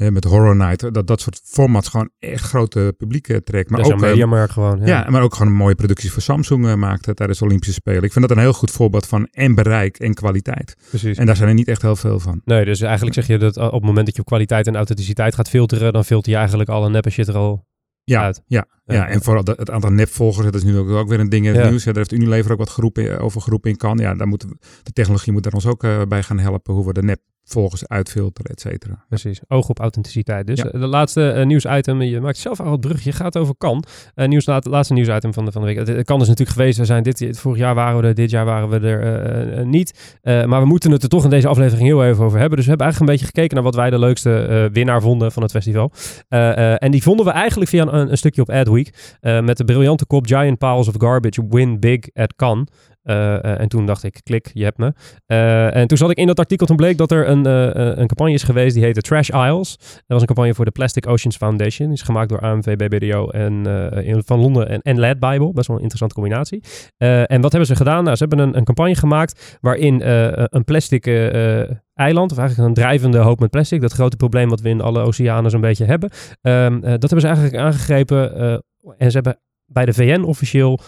met 0.09 0.23
Horror 0.23 0.55
Night, 0.55 0.93
dat, 0.93 1.07
dat 1.07 1.21
soort 1.21 1.41
formats 1.43 1.87
gewoon 1.87 2.09
echt 2.19 2.43
grote 2.43 2.93
publiek 2.97 3.39
trekt. 3.43 3.69
Maar 3.69 3.81
dat 3.81 3.91
ook, 3.91 4.01
een 4.01 4.07
mediamarkt 4.07 4.53
gewoon. 4.53 4.79
Ja. 4.79 4.85
ja. 4.85 5.09
maar 5.09 5.21
ook 5.21 5.33
gewoon 5.33 5.51
een 5.51 5.57
mooie 5.57 5.75
producties 5.75 6.11
voor 6.11 6.21
Samsung 6.21 6.75
maakt 6.75 7.15
tijdens 7.15 7.39
de 7.39 7.45
Olympische 7.45 7.73
Spelen. 7.73 8.03
Ik 8.03 8.11
vind 8.11 8.27
dat 8.27 8.37
een 8.37 8.43
heel 8.43 8.53
goed 8.53 8.71
voorbeeld 8.71 9.07
van 9.07 9.27
en 9.31 9.55
bereik 9.55 9.97
en 9.97 10.13
kwaliteit. 10.13 10.75
Precies. 10.89 11.17
En 11.17 11.25
daar 11.25 11.35
zijn 11.35 11.49
er 11.49 11.55
niet 11.55 11.67
echt 11.67 11.81
heel 11.81 11.95
veel 11.95 12.19
van. 12.19 12.41
Nee, 12.45 12.65
dus 12.65 12.81
eigenlijk 12.81 13.15
zeg 13.15 13.27
je 13.27 13.37
dat 13.37 13.57
op 13.57 13.71
het 13.71 13.83
moment 13.83 14.05
dat 14.05 14.15
je 14.15 14.21
op 14.21 14.27
kwaliteit 14.27 14.67
en 14.67 14.75
authenticiteit 14.75 15.35
gaat 15.35 15.49
filteren, 15.49 15.93
dan 15.93 16.05
filter 16.05 16.31
je 16.31 16.37
eigenlijk 16.37 16.69
alle 16.69 16.89
neppe 16.89 17.09
shit 17.09 17.27
er 17.27 17.35
al 17.35 17.69
ja, 18.03 18.23
uit. 18.23 18.41
Ja, 18.45 18.65
ja, 18.85 18.93
ja. 18.93 19.07
en 19.07 19.21
vooral 19.21 19.43
het 19.45 19.69
aantal 19.69 19.91
nepvolgers, 19.91 20.45
dat 20.45 20.55
is 20.55 20.63
nu 20.63 20.77
ook, 20.77 20.89
ook 20.89 21.09
weer 21.09 21.19
een 21.19 21.29
ding 21.29 21.45
in 21.45 21.53
het 21.53 21.63
Ja. 21.63 21.69
nieuws. 21.69 21.83
Ja, 21.83 21.91
daar 21.91 22.05
heeft 22.07 22.21
Unilever 22.21 22.51
ook 22.51 22.57
wat 22.57 22.69
geroepen, 22.69 23.19
over 23.19 23.41
geroepen 23.41 23.69
in 23.71 23.77
kan. 23.77 23.97
Ja, 23.97 24.13
daar 24.13 24.27
moeten 24.27 24.49
we, 24.49 24.55
de 24.83 24.91
technologie 24.91 25.33
moet 25.33 25.43
daar 25.43 25.53
ons 25.53 25.65
ook 25.65 25.83
uh, 25.83 26.01
bij 26.07 26.23
gaan 26.23 26.39
helpen, 26.39 26.73
hoe 26.73 26.85
we 26.85 26.93
de 26.93 27.03
nepvolgers 27.51 27.87
uitfilteren, 27.87 28.51
et 28.51 28.61
cetera. 28.61 29.05
Precies, 29.09 29.41
oog 29.47 29.69
op 29.69 29.79
authenticiteit. 29.79 30.47
Dus 30.47 30.57
Ja. 30.57 30.65
uh, 30.65 30.71
de 30.71 30.87
laatste 30.87 31.33
uh, 31.37 31.45
nieuwsitem, 31.45 32.01
je 32.01 32.19
maakt 32.19 32.37
zelf 32.37 32.59
al 32.59 32.71
het 32.71 32.79
brugje, 32.79 33.09
je 33.09 33.15
gaat 33.15 33.37
over 33.37 33.55
kan. 33.57 33.83
Uh, 34.15 34.27
nieuws, 34.27 34.45
laat, 34.45 34.65
laatste 34.65 34.93
nieuwsitem 34.93 35.33
van 35.33 35.45
de, 35.45 35.51
van 35.51 35.61
de 35.61 35.67
week. 35.67 35.77
Het, 35.77 35.87
het 35.87 36.05
kan 36.05 36.21
is 36.21 36.27
natuurlijk 36.27 36.57
geweest, 36.57 36.77
we 36.77 36.85
zijn 36.85 37.03
dit, 37.03 37.39
vorig 37.39 37.57
jaar 37.57 37.75
waren 37.75 38.01
we 38.01 38.07
er, 38.07 38.13
dit 38.13 38.29
jaar 38.29 38.45
waren 38.45 38.69
we 38.69 38.79
er 38.79 39.59
uh, 39.59 39.65
niet. 39.65 40.19
Maar 40.23 40.61
we 40.61 40.65
moeten 40.65 40.91
het 40.91 41.03
er 41.03 41.09
toch 41.09 41.23
in 41.23 41.29
deze 41.29 41.47
aflevering 41.47 41.87
heel 41.87 42.05
even 42.05 42.23
over 42.25 42.39
hebben. 42.39 42.57
Dus 42.57 42.65
we 42.65 42.69
hebben 42.69 42.87
eigenlijk 42.87 42.99
een 42.99 43.17
beetje 43.17 43.33
gekeken 43.35 43.55
naar 43.55 43.65
wat 43.71 43.75
wij 43.75 43.89
de 43.89 43.99
leukste 43.99 44.69
winnaar 44.73 45.01
vonden 45.01 45.31
van 45.31 45.43
het 45.43 45.51
festival. 45.51 45.91
En 46.77 46.91
die 46.91 47.03
vonden 47.03 47.25
we 47.25 47.31
eigenlijk 47.31 47.69
via 47.69 47.81
een, 47.81 48.11
een 48.11 48.17
stukje 48.17 48.41
op 48.41 48.49
Adweek. 48.49 49.17
Met 49.21 49.57
de 49.57 49.65
briljante 49.65 50.05
kop 50.05 50.27
Giant 50.27 50.57
Piles 50.57 50.87
of 50.87 50.93
Garbage 50.97 51.45
Win 51.49 51.79
Big 51.79 51.99
at 52.13 52.35
Cannes. 52.35 52.67
Uh, 53.03 53.15
uh, 53.15 53.59
en 53.59 53.67
toen 53.67 53.85
dacht 53.85 54.03
ik, 54.03 54.19
klik, 54.23 54.49
je 54.53 54.63
hebt 54.63 54.77
me. 54.77 54.93
Uh, 55.27 55.75
en 55.75 55.87
toen 55.87 55.97
zat 55.97 56.09
ik 56.09 56.17
in 56.17 56.27
dat 56.27 56.39
artikel, 56.39 56.65
toen 56.65 56.75
bleek 56.75 56.97
dat 56.97 57.11
er 57.11 57.27
een, 57.27 57.45
een 57.99 58.07
campagne 58.07 58.33
is 58.33 58.43
geweest 58.43 58.75
die 58.75 58.83
heette 58.83 59.01
Trash 59.01 59.29
Isles. 59.29 59.77
Dat 59.77 60.03
was 60.07 60.21
een 60.21 60.27
campagne 60.27 60.53
voor 60.53 60.65
de 60.65 60.71
Plastic 60.71 61.07
Oceans 61.07 61.37
Foundation. 61.37 61.87
Die 61.87 61.97
is 61.97 62.03
gemaakt 62.03 62.29
door 62.29 62.39
AMV, 62.39 62.75
BBDO 62.75 63.29
en, 63.29 64.23
van 64.25 64.39
Londen 64.39 64.69
en, 64.69 64.81
en 64.81 65.19
Bible. 65.19 65.53
Best 65.53 65.67
wel 65.67 65.75
een 65.77 65.81
interessante 65.81 66.13
combinatie. 66.13 66.63
en 66.97 67.41
wat 67.41 67.51
hebben 67.51 67.65
ze 67.65 67.75
gedaan? 67.75 68.03
Nou, 68.03 68.15
ze 68.15 68.25
hebben 68.25 68.47
een, 68.47 68.57
een 68.57 68.63
campagne 68.63 68.95
gemaakt 68.95 69.57
waarin 69.61 70.01
een 70.03 70.63
plastic 70.63 71.05
eiland, 71.93 72.31
of 72.31 72.37
eigenlijk 72.37 72.67
een 72.67 72.73
drijvende 72.73 73.17
hoop 73.17 73.39
met 73.39 73.49
plastic, 73.49 73.81
dat 73.81 73.91
grote 73.91 74.15
probleem 74.15 74.49
wat 74.49 74.61
we 74.61 74.69
in 74.69 74.81
alle 74.81 74.99
oceanen 74.99 75.51
zo'n 75.51 75.61
beetje 75.61 75.85
hebben. 75.85 76.09
Um, 76.41 76.81
dat 76.81 77.01
hebben 77.01 77.21
ze 77.21 77.27
eigenlijk 77.27 77.57
aangegrepen 77.57 78.33
en 78.97 79.11
ze 79.11 79.19
hebben 79.21 79.39
bij 79.65 79.85
de 79.85 79.93
VN 79.93 80.21
officieel 80.21 80.79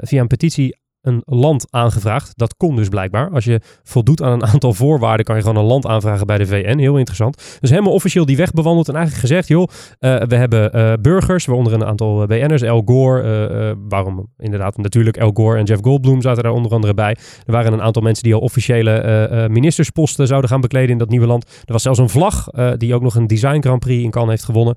via 0.00 0.20
een 0.20 0.26
petitie 0.26 0.84
een 1.06 1.22
land 1.24 1.66
aangevraagd. 1.70 2.32
Dat 2.38 2.56
kon 2.56 2.76
dus 2.76 2.88
blijkbaar. 2.88 3.30
Als 3.30 3.44
je 3.44 3.60
voldoet 3.82 4.22
aan 4.22 4.32
een 4.32 4.46
aantal 4.46 4.72
voorwaarden, 4.72 5.24
kan 5.24 5.36
je 5.36 5.42
gewoon 5.42 5.56
een 5.56 5.64
land 5.64 5.86
aanvragen 5.86 6.26
bij 6.26 6.38
de 6.38 6.46
VN. 6.46 6.78
Heel 6.78 6.96
interessant. 6.96 7.58
Dus 7.60 7.70
helemaal 7.70 7.92
officieel 7.92 8.26
die 8.26 8.36
weg 8.36 8.52
bewandeld 8.52 8.88
en 8.88 8.94
eigenlijk 8.94 9.26
gezegd, 9.26 9.48
joh, 9.48 9.68
uh, 10.00 10.22
we 10.22 10.36
hebben 10.36 10.76
uh, 10.76 10.92
burgers, 11.00 11.44
waaronder 11.44 11.72
een 11.72 11.84
aantal 11.84 12.26
BN'ers, 12.26 12.62
Al 12.62 12.82
Gore, 12.84 13.76
waarom 13.88 14.26
inderdaad 14.38 14.76
natuurlijk 14.76 15.18
Al 15.18 15.30
Gore 15.34 15.58
en 15.58 15.64
Jeff 15.64 15.82
Goldblum 15.82 16.22
zaten 16.22 16.42
daar 16.42 16.52
onder 16.52 16.72
andere 16.72 16.94
bij. 16.94 17.16
Er 17.44 17.52
waren 17.52 17.72
een 17.72 17.82
aantal 17.82 18.02
mensen 18.02 18.24
die 18.24 18.34
al 18.34 18.40
officiële 18.40 19.48
ministersposten 19.50 20.26
zouden 20.26 20.50
gaan 20.50 20.60
bekleden 20.60 20.90
in 20.90 20.98
dat 20.98 21.08
nieuwe 21.08 21.26
land. 21.26 21.44
Er 21.64 21.72
was 21.72 21.82
zelfs 21.82 21.98
een 21.98 22.08
vlag 22.08 22.48
die 22.76 22.94
ook 22.94 23.02
nog 23.02 23.14
een 23.14 23.26
design 23.26 23.60
Grand 23.60 23.78
Prix 23.78 24.04
in 24.04 24.10
Cannes 24.10 24.30
heeft 24.30 24.44
gewonnen. 24.44 24.76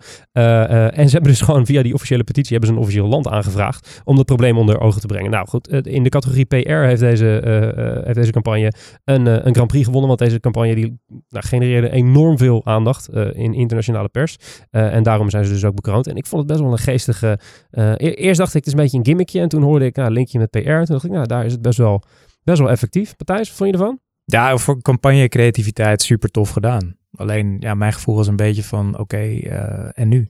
en 0.93 1.05
ze 1.05 1.11
hebben 1.11 1.31
dus 1.31 1.41
gewoon 1.41 1.65
via 1.65 1.83
die 1.83 1.93
officiële 1.93 2.23
petitie 2.23 2.51
hebben 2.51 2.69
ze 2.69 2.75
een 2.75 2.81
officieel 2.81 3.07
land 3.07 3.27
aangevraagd 3.27 4.01
om 4.03 4.15
dat 4.15 4.25
probleem 4.25 4.57
onder 4.57 4.79
ogen 4.79 5.01
te 5.01 5.07
brengen. 5.07 5.31
Nou 5.31 5.47
goed, 5.47 5.67
in 5.87 6.03
de 6.03 6.09
categorie 6.19 6.45
PR 6.45 6.69
heeft 6.69 6.99
deze, 6.99 7.41
uh, 7.45 8.03
heeft 8.03 8.17
deze 8.17 8.31
campagne 8.31 8.73
een, 9.03 9.25
uh, 9.25 9.45
een 9.45 9.53
Grand 9.53 9.67
Prix 9.67 9.85
gewonnen. 9.85 10.07
Want 10.07 10.19
deze 10.19 10.39
campagne 10.39 10.75
die, 10.75 10.99
nou, 11.29 11.45
genereerde 11.45 11.89
enorm 11.89 12.37
veel 12.37 12.65
aandacht 12.65 13.09
in 13.13 13.53
internationale 13.53 14.07
pers. 14.07 14.37
en 14.69 15.03
daarom 15.03 15.29
zijn 15.29 15.45
ze 15.45 15.51
dus 15.51 15.65
ook 15.65 15.75
bekroond. 15.75 16.07
En 16.07 16.15
ik 16.15 16.25
vond 16.25 16.41
het 16.41 16.51
best 16.51 16.63
wel 16.63 16.71
een 16.71 16.77
geestige... 16.77 17.39
e 17.71 18.13
eerst 18.13 18.39
dacht 18.39 18.49
ik, 18.49 18.55
het 18.55 18.65
is 18.65 18.73
een 18.73 18.79
beetje 18.79 18.97
een 18.97 19.05
gimmickje. 19.05 19.41
En 19.41 19.49
toen 19.49 19.61
hoorde 19.61 19.85
ik, 19.85 19.95
nou, 19.95 20.11
linkje 20.11 20.39
met 20.39 20.49
PR. 20.49 20.59
Toen 20.59 20.85
dacht 20.85 21.03
ik, 21.03 21.11
nou, 21.11 21.25
daar 21.25 21.45
is 21.45 21.51
het 21.51 21.61
best 21.61 21.77
wel, 21.77 22.03
best 22.43 22.59
wel 22.59 22.69
effectief. 22.69 23.13
Matthijs, 23.17 23.47
wat 23.47 23.57
vond 23.57 23.69
je 23.69 23.77
ervan? 23.77 23.99
Ja, 24.25 24.57
voor 24.57 24.81
campagne 24.81 25.27
creativiteit 25.27 26.01
super 26.01 26.29
tof 26.29 26.49
gedaan. 26.49 26.97
Alleen, 27.15 27.57
ja, 27.59 27.73
mijn 27.73 27.93
gevoel 27.93 28.15
was 28.15 28.27
een 28.27 28.35
beetje 28.35 28.63
van, 28.63 28.89
oké, 28.89 29.01
okay, 29.01 29.39
en 29.93 30.07
nu? 30.07 30.29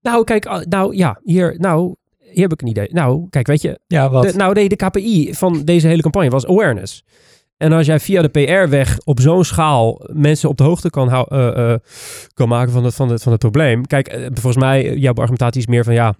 Nou, 0.00 0.24
kijk, 0.24 0.66
nou 0.68 0.96
ja, 0.96 1.20
hier, 1.22 1.54
nou, 1.58 1.94
hier 2.36 2.48
heb 2.48 2.52
ik 2.52 2.62
een 2.62 2.68
idee. 2.68 2.88
Nou, 2.92 3.26
kijk, 3.30 3.46
weet 3.46 3.62
je. 3.62 3.80
Ja, 3.86 4.10
wat? 4.10 4.22
De, 4.22 4.36
nou, 4.36 4.52
nee, 4.54 4.68
de 4.68 4.76
KPI 4.76 5.34
van 5.34 5.64
deze 5.64 5.86
hele 5.86 6.02
campagne 6.02 6.30
was 6.30 6.46
awareness. 6.46 7.04
En 7.56 7.72
als 7.72 7.86
jij 7.86 8.00
via 8.00 8.22
de 8.22 8.28
PR-weg 8.28 8.98
op 9.04 9.20
zo'n 9.20 9.44
schaal 9.44 10.00
mensen 10.12 10.48
op 10.48 10.56
de 10.56 10.64
hoogte 10.64 10.90
kan, 10.90 11.08
hou, 11.08 11.34
uh, 11.34 11.56
uh, 11.56 11.74
kan 12.34 12.48
maken 12.48 12.72
van 12.72 12.84
het, 12.84 12.94
van, 12.94 13.10
het, 13.10 13.22
van 13.22 13.32
het 13.32 13.40
probleem. 13.40 13.86
Kijk, 13.86 14.14
uh, 14.14 14.26
volgens 14.32 14.56
mij, 14.56 14.96
jouw 14.96 15.12
argumentatie 15.12 15.60
is 15.60 15.66
meer 15.66 15.84
van 15.84 15.94
ja. 15.94 16.14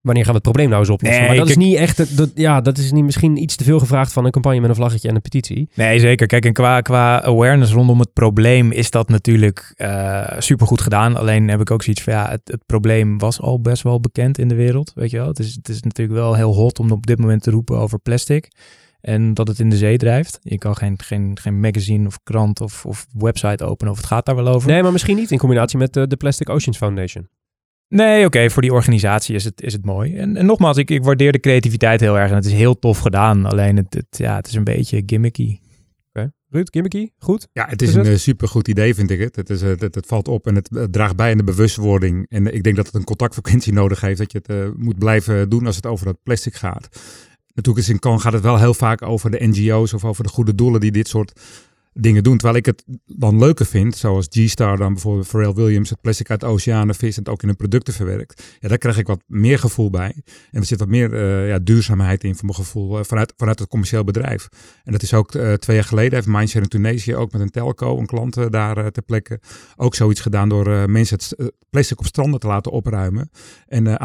Wanneer 0.00 0.24
gaan 0.24 0.32
we 0.32 0.38
het 0.38 0.48
probleem 0.48 0.68
nou 0.68 0.80
eens 0.80 0.90
oplossen? 0.90 1.20
Nee, 1.20 1.28
maar 1.28 1.38
dat 1.38 1.46
kijk, 1.46 1.58
is 1.58 1.64
niet 1.66 1.76
echt. 1.76 2.16
Dat, 2.16 2.30
ja, 2.34 2.60
dat 2.60 2.78
is 2.78 2.92
niet 2.92 3.04
misschien 3.04 3.36
iets 3.36 3.56
te 3.56 3.64
veel 3.64 3.78
gevraagd 3.78 4.12
van 4.12 4.24
een 4.24 4.30
campagne 4.30 4.60
met 4.60 4.70
een 4.70 4.76
vlaggetje 4.76 5.08
en 5.08 5.14
een 5.14 5.20
petitie. 5.20 5.68
Nee, 5.74 5.98
zeker. 5.98 6.26
Kijk, 6.26 6.44
en 6.44 6.52
qua, 6.52 6.80
qua 6.80 7.22
awareness 7.22 7.72
rondom 7.72 8.00
het 8.00 8.12
probleem 8.12 8.72
is 8.72 8.90
dat 8.90 9.08
natuurlijk 9.08 9.74
uh, 9.76 10.30
supergoed 10.38 10.80
gedaan. 10.80 11.16
Alleen 11.16 11.48
heb 11.48 11.60
ik 11.60 11.70
ook 11.70 11.82
zoiets 11.82 12.02
van 12.02 12.12
ja, 12.12 12.30
het, 12.30 12.40
het, 12.44 12.66
probleem 12.66 13.18
was 13.18 13.40
al 13.40 13.60
best 13.60 13.82
wel 13.82 14.00
bekend 14.00 14.38
in 14.38 14.48
de 14.48 14.54
wereld. 14.54 14.92
Weet 14.94 15.10
je 15.10 15.16
wel, 15.16 15.28
het 15.28 15.38
is, 15.38 15.54
het 15.54 15.68
is 15.68 15.82
natuurlijk 15.82 16.18
wel 16.18 16.34
heel 16.34 16.54
hot 16.54 16.78
om 16.78 16.90
op 16.90 17.06
dit 17.06 17.18
moment 17.18 17.42
te 17.42 17.50
roepen 17.50 17.78
over 17.78 17.98
plastic. 17.98 18.48
En 19.00 19.34
dat 19.34 19.48
het 19.48 19.58
in 19.58 19.70
de 19.70 19.76
zee 19.76 19.98
drijft. 19.98 20.38
Je 20.42 20.58
kan 20.58 20.76
geen, 20.76 20.98
geen, 21.02 21.38
geen 21.40 21.60
magazine 21.60 22.06
of 22.06 22.18
krant 22.22 22.60
of, 22.60 22.86
of 22.86 23.06
website 23.12 23.64
openen 23.64 23.92
of 23.92 23.98
het 23.98 24.06
gaat 24.06 24.26
daar 24.26 24.34
wel 24.34 24.48
over. 24.48 24.70
Nee, 24.70 24.82
maar 24.82 24.92
misschien 24.92 25.16
niet 25.16 25.30
in 25.30 25.38
combinatie 25.38 25.78
met 25.78 25.92
de, 25.92 26.06
de 26.06 26.16
Plastic 26.16 26.48
Oceans 26.48 26.76
Foundation. 26.76 27.28
Nee, 27.88 28.16
oké, 28.16 28.26
okay, 28.26 28.50
voor 28.50 28.62
die 28.62 28.72
organisatie 28.72 29.34
is 29.34 29.44
het, 29.44 29.62
is 29.62 29.72
het 29.72 29.84
mooi. 29.84 30.16
En, 30.16 30.36
en 30.36 30.46
nogmaals, 30.46 30.76
ik, 30.76 30.90
ik 30.90 31.04
waardeer 31.04 31.32
de 31.32 31.40
creativiteit 31.40 32.00
heel 32.00 32.18
erg 32.18 32.30
en 32.30 32.36
het 32.36 32.46
is 32.46 32.52
heel 32.52 32.78
tof 32.78 32.98
gedaan. 32.98 33.46
Alleen 33.46 33.76
het, 33.76 33.94
het 33.94 34.06
ja, 34.10 34.36
het 34.36 34.46
is 34.46 34.54
een 34.54 34.64
beetje 34.64 35.02
gimmicky. 35.06 35.58
Okay. 36.08 36.30
Ruud, 36.48 36.68
gimmicky, 36.70 37.10
goed? 37.18 37.48
Ja, 37.52 37.66
het 37.68 37.82
is, 37.82 37.88
is 37.88 37.94
een 37.94 38.06
het? 38.06 38.20
supergoed 38.20 38.68
idee, 38.68 38.94
vind 38.94 39.10
ik 39.10 39.20
het. 39.20 39.36
Het, 39.36 39.50
is, 39.50 39.60
het, 39.60 39.80
het 39.80 40.06
valt 40.06 40.28
op 40.28 40.46
en 40.46 40.54
het, 40.54 40.68
het, 40.72 40.92
draagt 40.92 41.16
bij 41.16 41.30
aan 41.30 41.36
de 41.36 41.44
bewustwording. 41.44 42.26
En 42.28 42.54
ik 42.54 42.62
denk 42.62 42.76
dat 42.76 42.86
het 42.86 42.94
een 42.94 43.04
contactfrequentie 43.04 43.72
nodig 43.72 44.00
heeft, 44.00 44.18
dat 44.18 44.32
je 44.32 44.38
het 44.38 44.50
uh, 44.50 44.68
moet 44.76 44.98
blijven 44.98 45.48
doen 45.48 45.66
als 45.66 45.76
het 45.76 45.86
over 45.86 46.06
dat 46.06 46.22
plastic 46.22 46.54
gaat. 46.54 46.88
Natuurlijk 47.54 47.86
is 47.86 47.92
in 47.92 47.98
Kan 47.98 48.20
gaat 48.20 48.32
het 48.32 48.42
wel 48.42 48.58
heel 48.58 48.74
vaak 48.74 49.02
over 49.02 49.30
de 49.30 49.46
NGO's 49.46 49.92
of 49.92 50.04
over 50.04 50.24
de 50.24 50.30
goede 50.30 50.54
doelen 50.54 50.80
die 50.80 50.90
dit 50.90 51.08
soort 51.08 51.40
dingen 51.92 52.22
doen. 52.22 52.36
Terwijl 52.36 52.58
ik 52.58 52.66
het 52.66 52.84
dan 53.06 53.38
leuker 53.38 53.66
vind, 53.66 53.96
zoals 53.96 54.26
G-Star 54.30 54.76
dan 54.76 54.92
bijvoorbeeld 54.92 55.26
Pharrell 55.26 55.52
Williams 55.52 55.90
het 55.90 56.00
plastic 56.00 56.30
uit 56.30 56.40
de 56.40 56.46
oceanen 56.46 56.94
vis 56.94 57.16
en 57.16 57.22
het 57.22 57.32
ook 57.32 57.42
in 57.42 57.48
hun 57.48 57.56
producten 57.56 57.94
verwerkt. 57.94 58.56
Ja, 58.60 58.68
daar 58.68 58.78
krijg 58.78 58.98
ik 58.98 59.06
wat 59.06 59.22
meer 59.26 59.58
gevoel 59.58 59.90
bij. 59.90 60.22
En 60.50 60.60
er 60.60 60.66
zit 60.66 60.78
wat 60.78 60.88
meer 60.88 61.12
uh, 61.12 61.48
ja, 61.48 61.58
duurzaamheid 61.58 62.24
in, 62.24 62.34
voor 62.34 62.44
mijn 62.44 62.56
gevoel, 62.56 62.98
uh, 62.98 63.04
vanuit, 63.04 63.32
vanuit 63.36 63.58
het 63.58 63.68
commercieel 63.68 64.04
bedrijf. 64.04 64.48
En 64.84 64.92
dat 64.92 65.02
is 65.02 65.14
ook 65.14 65.34
uh, 65.34 65.52
twee 65.52 65.76
jaar 65.76 65.84
geleden, 65.84 66.14
heeft 66.14 66.26
Mindshare 66.26 66.64
in 66.64 66.70
Tunesië 66.70 67.14
ook 67.14 67.32
met 67.32 67.40
een 67.40 67.50
telco, 67.50 67.98
een 67.98 68.06
klant 68.06 68.52
daar 68.52 68.90
ter 68.90 69.02
plekke, 69.02 69.40
ook 69.76 69.94
zoiets 69.94 70.20
gedaan 70.20 70.48
door 70.48 70.90
mensen 70.90 71.16
het 71.16 71.52
plastic 71.70 71.98
op 71.98 72.06
stranden 72.06 72.40
te 72.40 72.46
laten 72.46 72.72
opruimen. 72.72 73.30
En 73.66 73.96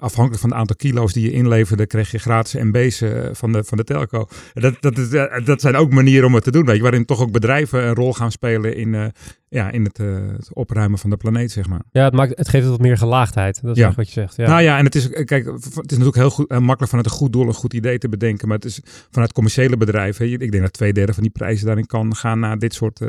afhankelijk 0.00 0.40
van 0.40 0.50
het 0.50 0.58
aantal 0.58 0.76
kilo's 0.76 1.12
die 1.12 1.24
je 1.24 1.32
inleverde, 1.32 1.86
kreeg 1.86 2.10
je 2.10 2.18
gratis 2.18 2.62
MB's 2.62 3.02
van, 3.32 3.52
de, 3.52 3.64
van 3.64 3.76
de 3.76 3.84
telco. 3.84 4.28
Dat, 4.52 4.76
dat, 4.80 4.96
dat, 5.10 5.46
dat 5.46 5.60
zijn 5.60 5.76
ook 5.76 5.90
manieren 5.90 6.26
om 6.26 6.34
het 6.34 6.44
te 6.44 6.50
doen, 6.50 6.64
weet 6.64 6.80
waarin 6.80 7.04
toch 7.04 7.20
ook 7.20 7.32
bedrijven 7.40 7.86
een 7.86 7.94
rol 7.94 8.12
gaan 8.12 8.30
spelen 8.30 8.76
in, 8.76 8.92
uh, 8.92 9.06
ja, 9.48 9.70
in 9.70 9.84
het, 9.84 9.98
uh, 9.98 10.16
het, 10.36 10.54
opruimen 10.54 10.98
van 10.98 11.10
de 11.10 11.16
planeet, 11.16 11.50
zeg 11.50 11.68
maar. 11.68 11.82
Ja, 11.90 12.04
het, 12.04 12.14
maakt, 12.14 12.38
het 12.38 12.48
geeft 12.48 12.62
het 12.62 12.72
wat 12.72 12.80
meer 12.80 12.96
gelaagdheid. 12.96 13.62
Dat 13.62 13.76
is 13.76 13.82
ja. 13.82 13.92
wat 13.96 14.06
je 14.06 14.12
zegt. 14.12 14.36
Ja. 14.36 14.48
Nou 14.48 14.62
ja, 14.62 14.78
en 14.78 14.84
het 14.84 14.94
is, 14.94 15.08
kijk, 15.08 15.46
het 15.46 15.66
is 15.66 15.74
natuurlijk 15.74 16.16
heel, 16.16 16.30
goed, 16.30 16.48
heel 16.48 16.60
makkelijk 16.60 16.88
vanuit 16.88 17.06
een 17.06 17.16
goed 17.16 17.32
doel 17.32 17.46
een 17.46 17.54
goed 17.54 17.74
idee 17.74 17.98
te 17.98 18.08
bedenken. 18.08 18.48
Maar 18.48 18.56
het 18.56 18.66
is 18.66 18.80
vanuit 19.10 19.32
commerciële 19.32 19.76
bedrijven. 19.76 20.32
Ik 20.32 20.50
denk 20.50 20.62
dat 20.62 20.72
twee 20.72 20.92
derde 20.92 21.14
van 21.14 21.22
die 21.22 21.32
prijzen 21.32 21.66
daarin 21.66 21.86
kan 21.86 22.16
gaan 22.16 22.38
naar 22.38 22.58
dit 22.58 22.74
soort 22.74 23.00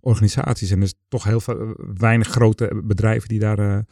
organisaties. 0.00 0.70
En 0.70 0.76
er 0.76 0.82
is 0.82 0.94
toch 1.08 1.24
heel 1.24 1.40
veel, 1.40 1.74
weinig 1.98 2.28
grote 2.28 2.82
bedrijven 2.84 3.28
die 3.28 3.38
daar 3.38 3.84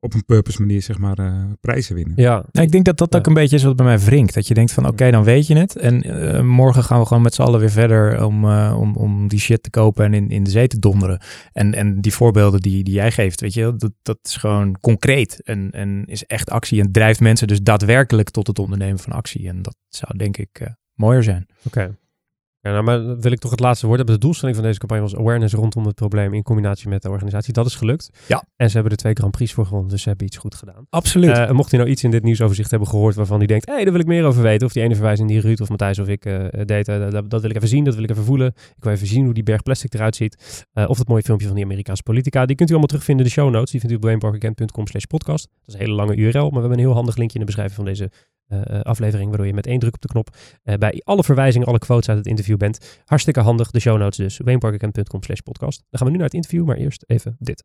op 0.00 0.14
een 0.14 0.24
purpose 0.24 0.60
manier 0.60 0.82
zeg 0.82 0.98
maar 0.98 1.18
uh, 1.20 1.44
prijzen 1.60 1.94
winnen. 1.94 2.12
Ja. 2.16 2.44
Nou, 2.52 2.66
ik 2.66 2.72
denk 2.72 2.84
dat 2.84 2.98
dat 2.98 3.16
ook 3.16 3.26
een 3.26 3.34
beetje 3.34 3.56
is 3.56 3.62
wat 3.62 3.76
bij 3.76 3.86
mij 3.86 3.98
wringt. 3.98 4.34
Dat 4.34 4.48
je 4.48 4.54
denkt 4.54 4.72
van 4.72 4.84
oké, 4.84 4.92
okay, 4.92 5.10
dan 5.10 5.24
weet 5.24 5.46
je 5.46 5.56
het. 5.56 5.76
En 5.76 6.06
uh, 6.06 6.42
morgen 6.42 6.84
gaan 6.84 7.00
we 7.00 7.06
gewoon 7.06 7.22
met 7.22 7.34
z'n 7.34 7.42
allen 7.42 7.60
weer 7.60 7.70
verder 7.70 8.24
om, 8.24 8.44
uh, 8.44 8.76
om, 8.78 8.96
om 8.96 9.28
die 9.28 9.38
shit 9.38 9.62
te 9.62 9.70
kopen 9.70 10.04
en 10.04 10.14
in, 10.14 10.30
in 10.30 10.44
de 10.44 10.50
zee 10.50 10.66
te 10.66 10.78
donderen. 10.78 11.20
En, 11.52 11.74
en 11.74 12.00
die 12.00 12.14
voorbeelden 12.14 12.60
die, 12.60 12.84
die 12.84 12.94
jij 12.94 13.12
geeft, 13.12 13.40
weet 13.40 13.54
je, 13.54 13.74
dat, 13.76 13.92
dat 14.02 14.18
is 14.22 14.36
gewoon 14.36 14.76
concreet 14.80 15.42
en, 15.42 15.70
en 15.70 16.04
is 16.06 16.24
echt 16.26 16.50
actie. 16.50 16.80
En 16.80 16.92
drijft 16.92 17.20
mensen 17.20 17.46
dus 17.46 17.62
daadwerkelijk 17.62 18.30
tot 18.30 18.46
het 18.46 18.58
ondernemen 18.58 18.98
van 18.98 19.12
actie. 19.12 19.48
En 19.48 19.62
dat 19.62 19.76
zou 19.88 20.18
denk 20.18 20.36
ik 20.36 20.74
mooier 20.94 21.22
zijn. 21.22 21.46
Oké. 21.64 21.78
Okay. 21.78 21.99
Ja, 22.62 22.70
nou, 22.70 22.84
maar 22.84 23.18
wil 23.18 23.32
ik 23.32 23.38
toch 23.38 23.50
het 23.50 23.60
laatste 23.60 23.86
woord 23.86 23.98
hebben. 23.98 24.14
De 24.14 24.20
doelstelling 24.20 24.56
van 24.56 24.66
deze 24.66 24.78
campagne 24.78 25.02
was 25.02 25.16
awareness 25.16 25.54
rondom 25.54 25.86
het 25.86 25.94
probleem 25.94 26.34
in 26.34 26.42
combinatie 26.42 26.88
met 26.88 27.02
de 27.02 27.10
organisatie. 27.10 27.52
Dat 27.52 27.66
is 27.66 27.74
gelukt. 27.74 28.10
Ja. 28.28 28.44
En 28.56 28.66
ze 28.66 28.72
hebben 28.72 28.92
de 28.92 28.98
twee 28.98 29.14
Grand 29.14 29.30
Prix 29.30 29.52
voor 29.52 29.64
gewonnen, 29.66 29.90
dus 29.90 30.02
ze 30.02 30.08
hebben 30.08 30.26
iets 30.26 30.36
goed 30.36 30.54
gedaan. 30.54 30.86
Absoluut. 30.90 31.30
Eh, 31.30 31.50
mocht 31.50 31.70
hij 31.70 31.78
nou 31.78 31.92
iets 31.92 32.04
in 32.04 32.10
dit 32.10 32.22
nieuwsoverzicht 32.22 32.70
hebben 32.70 32.88
gehoord 32.88 33.14
waarvan 33.14 33.38
hij 33.38 33.46
denkt, 33.46 33.66
hé, 33.66 33.74
hey, 33.74 33.82
daar 33.82 33.92
wil 33.92 34.00
ik 34.00 34.06
meer 34.06 34.24
over 34.24 34.42
weten. 34.42 34.66
Of 34.66 34.72
die 34.72 34.82
ene 34.82 34.94
verwijzing 34.94 35.28
die 35.28 35.40
Ruud 35.40 35.60
of 35.60 35.68
Matthijs 35.68 35.98
of 35.98 36.08
ik 36.08 36.24
eh 36.24 36.64
deed, 36.64 36.88
eh, 36.88 37.10
dat, 37.10 37.30
dat 37.30 37.40
wil 37.40 37.50
ik 37.50 37.56
even 37.56 37.68
zien, 37.68 37.84
dat 37.84 37.94
wil 37.94 38.04
ik 38.04 38.10
even 38.10 38.24
voelen. 38.24 38.46
Ik 38.46 38.84
wil 38.84 38.92
even 38.92 39.06
zien 39.06 39.24
hoe 39.24 39.34
die 39.34 39.42
berg 39.42 39.62
plastic 39.62 39.94
eruit 39.94 40.16
ziet. 40.16 40.64
Of 40.86 40.96
dat 40.96 41.08
mooie 41.08 41.22
filmpje 41.22 41.46
van 41.46 41.56
die 41.56 41.64
Amerikaanse 41.64 42.02
politica. 42.02 42.46
Die 42.46 42.56
kunt 42.56 42.68
u 42.68 42.72
allemaal 42.72 42.88
terugvinden 42.88 43.24
in 43.24 43.32
de 43.32 43.40
show 43.40 43.50
notes. 43.50 43.70
Die 43.70 43.80
vindt 43.80 43.94
u 43.94 43.96
op 43.96 44.02
brainparkagent.com 44.02 44.86
slash 44.86 45.04
podcast. 45.04 45.48
Dat 45.60 45.68
is 45.68 45.74
een 45.74 45.80
hele 45.80 45.94
lange 45.94 46.16
URL, 46.16 46.40
maar 46.40 46.50
we 46.50 46.58
hebben 46.58 46.78
een 46.78 46.84
heel 46.84 46.94
handig 46.94 47.16
linkje 47.16 47.34
in 47.34 47.40
de 47.40 47.46
beschrijving 47.46 47.76
van 47.76 47.84
deze 47.84 48.10
eh, 48.50 48.60
eh, 48.66 48.80
aflevering, 48.80 49.28
waardoor 49.28 49.46
je 49.46 49.54
met 49.54 49.66
één 49.66 49.78
druk 49.78 49.94
op 49.94 50.00
de 50.00 50.08
knop 50.08 50.36
eh, 50.62 50.74
bij 50.74 51.00
alle 51.04 51.24
verwijzingen, 51.24 51.66
alle 51.66 51.78
quotes 51.78 52.08
uit 52.08 52.18
het 52.18 52.26
interview 52.26 52.56
bent. 52.56 53.00
Hartstikke 53.04 53.40
handig, 53.40 53.70
de 53.70 53.80
show 53.80 53.98
notes 53.98 54.16
dus. 54.16 54.38
wayneparkagent.com 54.38 55.22
slash 55.22 55.40
podcast. 55.40 55.78
Dan 55.78 55.98
gaan 55.98 56.06
we 56.06 56.10
nu 56.12 56.16
naar 56.16 56.26
het 56.26 56.34
interview, 56.34 56.64
maar 56.64 56.76
eerst 56.76 57.04
even 57.06 57.36
dit. 57.38 57.64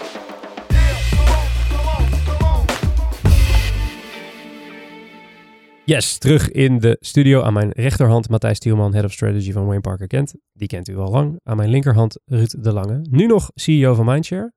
Yes, 5.91 6.17
terug 6.17 6.51
in 6.51 6.79
de 6.79 6.97
studio. 6.99 7.41
Aan 7.41 7.53
mijn 7.53 7.71
rechterhand 7.71 8.29
Matthijs 8.29 8.59
Tielman, 8.59 8.93
Head 8.93 9.05
of 9.05 9.11
Strategy 9.11 9.51
van 9.51 9.65
Wayne 9.65 9.81
Parker 9.81 10.07
Kent. 10.07 10.33
Die 10.53 10.67
kent 10.67 10.89
u 10.89 10.97
al 10.97 11.11
lang. 11.11 11.39
Aan 11.43 11.57
mijn 11.57 11.69
linkerhand 11.69 12.19
Ruud 12.25 12.63
de 12.63 12.71
Lange. 12.71 13.05
Nu 13.09 13.25
nog 13.25 13.51
CEO 13.55 13.93
van 13.93 14.05
Mindshare. 14.05 14.53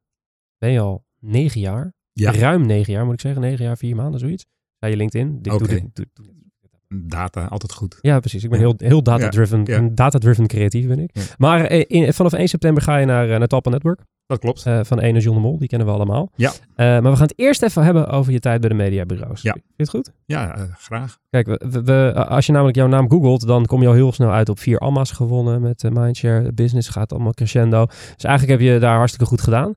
Ben 0.58 0.70
je 0.70 0.80
al 0.80 1.04
negen 1.18 1.60
jaar. 1.60 1.92
Ja. 2.12 2.32
Ruim 2.32 2.66
negen 2.66 2.92
jaar 2.92 3.04
moet 3.04 3.14
ik 3.14 3.20
zeggen. 3.20 3.40
Negen 3.40 3.64
jaar, 3.64 3.76
vier 3.76 3.96
maanden, 3.96 4.20
zoiets. 4.20 4.46
Bij 4.78 4.90
je 4.90 4.96
LinkedIn. 4.96 5.38
Dit, 5.42 5.52
Oké. 5.52 5.66
doe 5.66 5.74
dit- 5.74 5.94
doe- 5.94 6.06
doe- 6.12 6.32
Data, 7.06 7.44
altijd 7.46 7.72
goed. 7.72 7.98
ja, 8.00 8.20
precies. 8.20 8.44
Ik 8.44 8.50
ben 8.50 8.58
heel, 8.58 8.74
heel 8.76 9.02
data-driven. 9.02 9.64
Ja, 9.64 9.90
ja. 9.96 10.46
creatief 10.46 10.86
ben 10.86 10.98
ik. 10.98 11.10
Ja. 11.12 11.22
Maar 11.36 11.64
eh, 11.64 11.84
in, 11.86 12.12
vanaf 12.12 12.32
1 12.32 12.48
september 12.48 12.82
ga 12.82 12.96
je 12.96 13.06
naar, 13.06 13.30
eh, 13.30 13.38
naar 13.38 13.46
Talpa 13.46 13.70
Network. 13.70 14.00
Dat 14.26 14.38
klopt. 14.38 14.66
eh, 14.66 14.80
van 14.82 14.98
ene 14.98 15.20
John 15.20 15.36
de 15.36 15.42
Mol. 15.42 15.58
Die 15.58 15.68
kennen 15.68 15.86
we 15.88 15.94
allemaal. 15.94 16.30
Ja. 16.34 16.50
Eh, 16.50 16.86
maar 16.86 17.02
we 17.02 17.16
gaan 17.16 17.26
het 17.26 17.38
eerst 17.38 17.62
even 17.62 17.84
hebben 17.84 18.08
over 18.08 18.32
je 18.32 18.38
tijd 18.40 18.60
bij 18.60 18.68
de 18.68 18.74
mediabureaus. 18.74 19.42
Ja. 19.42 19.52
Vind 19.52 19.64
je 19.76 19.82
het 19.82 19.90
goed? 19.90 20.12
Ja, 20.24 20.56
eh, 20.56 20.62
graag. 20.78 21.18
Kijk, 21.30 21.46
we, 21.46 21.82
we- 21.82 22.26
als 22.28 22.46
je 22.46 22.52
namelijk 22.52 22.76
jouw 22.76 22.86
naam 22.86 23.10
googelt, 23.10 23.46
dan 23.46 23.66
kom 23.66 23.80
je 23.82 23.88
al 23.88 23.94
heel 23.94 24.12
snel 24.12 24.30
uit 24.30 24.48
op 24.48 24.58
vier 24.58 24.78
Amma's 24.78 25.10
gewonnen 25.10 25.60
met 25.60 25.82
Mindshare. 25.92 26.52
Business 26.52 26.88
gaat 26.88 27.12
allemaal 27.12 27.32
crescendo. 27.34 27.86
Dus 27.86 28.24
eigenlijk 28.24 28.60
heb 28.60 28.70
je 28.72 28.78
daar 28.78 28.96
hartstikke 28.96 29.26
goed 29.26 29.40
gedaan. 29.40 29.74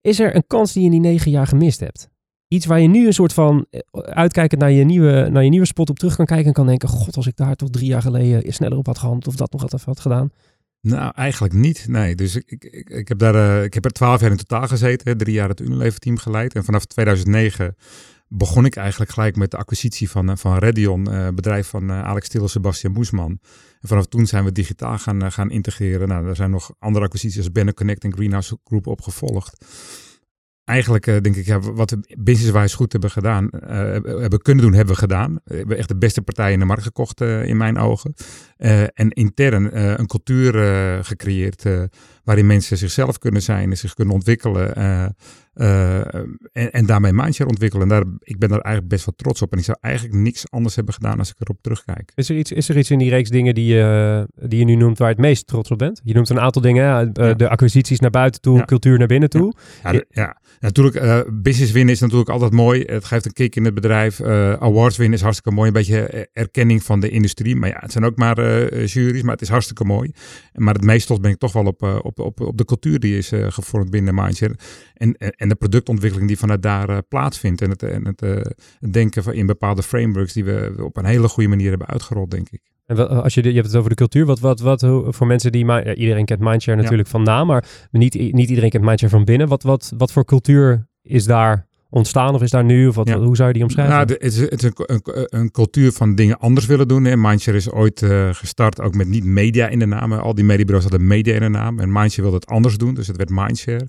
Is 0.00 0.20
er 0.20 0.34
een 0.36 0.44
kans 0.46 0.72
die 0.72 0.82
je 0.82 0.90
in 0.94 1.02
die 1.02 1.10
negen 1.10 1.30
jaar 1.30 1.46
gemist 1.46 1.80
hebt? 1.80 2.08
Iets 2.48 2.66
waar 2.66 2.80
je 2.80 2.88
nu 2.88 3.06
een 3.06 3.12
soort 3.12 3.32
van, 3.32 3.66
uitkijkend 3.92 4.60
naar 4.60 4.70
je 4.70 4.84
nieuwe, 4.84 5.28
naar 5.30 5.44
je 5.44 5.50
nieuwe 5.50 5.66
spot 5.66 5.90
op 5.90 5.98
terug 5.98 6.16
kan 6.16 6.26
kijken 6.26 6.46
en 6.46 6.52
kan 6.52 6.66
denken, 6.66 6.88
god, 6.88 7.16
als 7.16 7.26
ik 7.26 7.36
daar 7.36 7.54
toch 7.54 7.70
drie 7.70 7.86
jaar 7.88 8.02
geleden 8.02 8.52
sneller 8.52 8.78
op 8.78 8.86
had 8.86 8.98
gehandeld 8.98 9.26
of 9.26 9.34
dat 9.36 9.52
nog 9.52 9.60
had, 9.60 9.82
had 9.82 10.00
gedaan. 10.00 10.30
Nou, 10.88 11.12
eigenlijk 11.14 11.54
niet. 11.54 11.88
Nee, 11.88 12.14
dus 12.14 12.36
ik, 12.36 12.64
ik, 12.64 12.90
ik, 12.90 13.08
heb 13.08 13.18
daar, 13.18 13.34
eh, 13.34 13.64
ik 13.64 13.74
heb 13.74 13.84
er 13.84 13.90
twaalf 13.90 14.20
jaar 14.20 14.30
in 14.30 14.36
totaal 14.36 14.68
gezeten. 14.68 15.16
Drie 15.16 15.34
jaar 15.34 15.48
het 15.48 15.60
Unilever 15.60 15.98
team 15.98 16.16
geleid. 16.16 16.54
En 16.54 16.64
vanaf 16.64 16.84
2009 16.84 17.76
begon 18.28 18.64
ik 18.64 18.76
eigenlijk 18.76 19.10
gelijk 19.10 19.36
met 19.36 19.50
de 19.50 19.56
acquisitie 19.56 20.10
van, 20.10 20.30
eh, 20.30 20.36
van 20.36 20.58
Redion, 20.58 21.10
eh, 21.10 21.28
bedrijf 21.28 21.66
van 21.66 21.92
Alex 21.92 22.28
Till 22.28 22.42
en 22.42 22.48
Sebastian 22.48 22.92
Moesman. 22.92 23.38
En 23.80 23.88
vanaf 23.88 24.06
toen 24.06 24.26
zijn 24.26 24.44
we 24.44 24.52
digitaal 24.52 24.98
gaan, 24.98 25.32
gaan 25.32 25.50
integreren. 25.50 26.08
Nou, 26.08 26.28
er 26.28 26.36
zijn 26.36 26.50
nog 26.50 26.74
andere 26.78 27.04
acquisities 27.04 27.38
als 27.38 27.52
Banner 27.52 27.74
Connect 27.74 28.04
en 28.04 28.12
Greenhouse 28.12 28.58
Group 28.64 28.86
opgevolgd. 28.86 29.64
Eigenlijk 30.68 31.06
eh, 31.06 31.20
denk 31.20 31.36
ik, 31.36 31.46
ja, 31.46 31.60
wat 31.60 31.90
we 31.90 32.16
businesswise 32.18 32.76
goed 32.76 32.92
hebben 32.92 33.10
gedaan, 33.10 33.50
eh, 33.50 33.78
hebben 34.20 34.42
kunnen 34.42 34.64
doen, 34.64 34.72
hebben 34.72 34.94
we 34.94 35.00
gedaan. 35.00 35.40
We 35.44 35.56
hebben 35.56 35.76
echt 35.76 35.88
de 35.88 35.96
beste 35.96 36.22
partijen 36.22 36.52
in 36.52 36.58
de 36.58 36.64
markt 36.64 36.82
gekocht 36.82 37.20
eh, 37.20 37.44
in 37.44 37.56
mijn 37.56 37.78
ogen. 37.78 38.14
En 38.94 39.10
intern 39.10 39.78
een 40.00 40.06
cultuur 40.06 40.54
gecreëerd 41.04 41.64
waarin 42.24 42.46
mensen 42.46 42.76
zichzelf 42.76 43.18
kunnen 43.18 43.42
zijn 43.42 43.70
en 43.70 43.76
zich 43.76 43.94
kunnen 43.94 44.14
ontwikkelen. 44.14 44.74
Eh, 45.58 46.14
en, 46.52 46.70
en 46.72 46.86
daarmee 46.86 47.12
mindshare 47.12 47.50
ontwikkelen. 47.50 47.82
En 47.82 47.88
daar, 47.88 48.04
ik 48.22 48.38
ben 48.38 48.48
daar 48.48 48.60
eigenlijk 48.60 48.94
best 48.94 49.04
wel 49.06 49.14
trots 49.16 49.42
op. 49.42 49.52
En 49.52 49.58
ik 49.58 49.64
zou 49.64 49.78
eigenlijk 49.80 50.14
niks 50.14 50.50
anders 50.50 50.74
hebben 50.76 50.94
gedaan 50.94 51.18
als 51.18 51.30
ik 51.30 51.36
erop 51.38 51.58
terugkijk. 51.60 52.12
Is 52.14 52.28
er 52.28 52.36
iets, 52.36 52.52
is 52.52 52.68
er 52.68 52.78
iets 52.78 52.90
in 52.90 52.98
die 52.98 53.10
reeks 53.10 53.30
dingen 53.30 53.54
die 53.54 53.74
je, 53.74 54.26
die 54.34 54.58
je 54.58 54.64
nu 54.64 54.74
noemt 54.74 54.98
waar 54.98 55.08
je 55.08 55.14
het 55.14 55.22
meest 55.24 55.46
trots 55.46 55.70
op 55.70 55.78
bent? 55.78 56.00
Je 56.04 56.14
noemt 56.14 56.28
een 56.28 56.40
aantal 56.40 56.62
dingen, 56.62 56.84
hè? 56.84 57.12
Eh, 57.12 57.28
Ja. 57.28 57.34
de 57.34 57.48
acquisities 57.48 58.00
naar 58.00 58.10
buiten 58.10 58.40
toe, 58.40 58.56
Ja. 58.56 58.64
cultuur 58.64 58.98
naar 58.98 59.06
binnen 59.06 59.28
toe. 59.30 59.54
Ja, 59.82 59.92
de- 59.92 60.06
ja. 60.10 60.36
natuurlijk, 60.60 61.24
business 61.42 61.72
winnen 61.72 61.94
is 61.94 62.00
natuurlijk 62.00 62.28
altijd 62.30 62.52
mooi. 62.52 62.82
Het 62.82 63.04
geeft 63.04 63.24
een 63.26 63.32
kick 63.32 63.56
in 63.56 63.64
het 63.64 63.74
bedrijf. 63.74 64.20
Awards 64.20 64.96
winnen 64.96 65.16
is 65.16 65.22
hartstikke 65.22 65.56
mooi. 65.56 65.66
Een 65.68 65.72
beetje 65.74 66.28
erkenning 66.32 66.82
van 66.82 67.00
de 67.00 67.08
industrie. 67.08 67.56
Maar 67.56 67.68
ja, 67.68 67.76
het 67.80 67.92
zijn 67.92 68.04
ook 68.04 68.16
maar 68.16 68.36
juries, 68.84 69.22
maar 69.22 69.32
het 69.32 69.42
is 69.42 69.48
hartstikke 69.48 69.84
mooi. 69.84 70.12
Maar 70.54 70.74
het 70.74 70.84
meest 70.84 71.06
trots 71.06 71.20
ben 71.20 71.30
ik 71.30 71.38
toch 71.38 71.52
wel 71.52 71.64
op, 71.64 71.82
op, 71.82 72.18
op, 72.18 72.40
op 72.40 72.56
de 72.58 72.64
cultuur 72.64 72.98
die 72.98 73.16
is 73.18 73.32
gevormd 73.48 73.90
binnen 73.90 74.14
Mindshare. 74.14 74.54
En, 74.94 75.16
en, 75.16 75.47
en 75.48 75.54
de 75.54 75.60
productontwikkeling 75.68 76.28
die 76.28 76.38
vanuit 76.38 76.62
daar 76.62 76.88
eh, 76.88 76.98
plaatsvindt. 77.08 77.62
En 77.62 77.70
het, 77.70 77.82
en 77.82 78.06
het, 78.06 78.22
eh, 78.22 78.30
het 78.80 78.92
denken 78.92 79.22
van 79.22 79.32
in 79.32 79.46
bepaalde 79.46 79.82
frameworks 79.82 80.32
die 80.32 80.44
we 80.44 80.74
op 80.82 80.96
een 80.96 81.04
hele 81.04 81.28
goede 81.28 81.48
manier 81.48 81.68
hebben 81.68 81.86
uitgerold, 81.88 82.30
denk 82.30 82.48
ik. 82.50 82.60
En 82.86 82.96
wat- 82.96 83.08
als 83.10 83.34
je, 83.34 83.42
je 83.48 83.52
hebt 83.54 83.66
het 83.66 83.76
over 83.76 83.90
de 83.90 83.96
cultuur. 83.96 84.24
Wat, 84.26 84.40
wat, 84.40 84.60
wat 84.60 84.86
voor 85.08 85.26
mensen 85.26 85.52
die... 85.52 85.66
Ja, 85.66 85.94
iedereen 85.94 86.24
kent 86.24 86.40
Mindshare 86.40 86.76
Ja. 86.76 86.82
natuurlijk 86.82 87.08
van 87.08 87.22
naam, 87.22 87.46
maar 87.46 87.64
niet, 87.90 88.14
niet 88.32 88.48
iedereen 88.48 88.70
kent 88.70 88.84
Mindshare 88.84 89.12
van 89.12 89.24
binnen. 89.24 89.48
Wat, 89.48 89.62
wat, 89.62 89.92
wat 89.96 90.12
voor 90.12 90.24
cultuur 90.24 90.88
is 91.02 91.24
daar 91.24 91.66
ontstaan 91.90 92.34
of 92.34 92.42
is 92.42 92.50
daar 92.50 92.64
nu? 92.64 92.88
Of 92.88 92.94
wat, 92.94 93.08
Ja. 93.08 93.18
hoe 93.18 93.36
zou 93.36 93.48
je 93.48 93.54
die 93.54 93.62
omschrijven? 93.62 93.94
Nou, 93.94 94.08
het 94.12 94.22
is, 94.22 94.38
het 94.40 94.62
is 94.62 94.62
een, 94.62 94.72
een, 95.02 95.26
een 95.38 95.50
cultuur 95.50 95.92
van 95.92 96.14
dingen 96.14 96.38
anders 96.38 96.66
willen 96.66 96.88
doen. 96.88 97.04
Hè. 97.04 97.16
Mindshare 97.16 97.56
is 97.56 97.70
ooit 97.70 98.02
eh, 98.02 98.28
gestart 98.32 98.80
ook 98.80 98.94
met 98.94 99.08
niet 99.08 99.24
media 99.24 99.68
in 99.68 99.78
de 99.78 99.86
naam. 99.86 100.12
Al 100.12 100.34
die 100.34 100.44
mediebureaus 100.44 100.82
hadden 100.88 101.06
media 101.06 101.34
in 101.34 101.40
de 101.40 101.48
naam. 101.48 101.78
En 101.78 101.92
Mindshare 101.92 102.22
wilde 102.22 102.36
het 102.36 102.46
anders 102.46 102.76
doen, 102.76 102.94
dus 102.94 103.06
het 103.06 103.16
werd 103.16 103.30
Mindshare. 103.30 103.86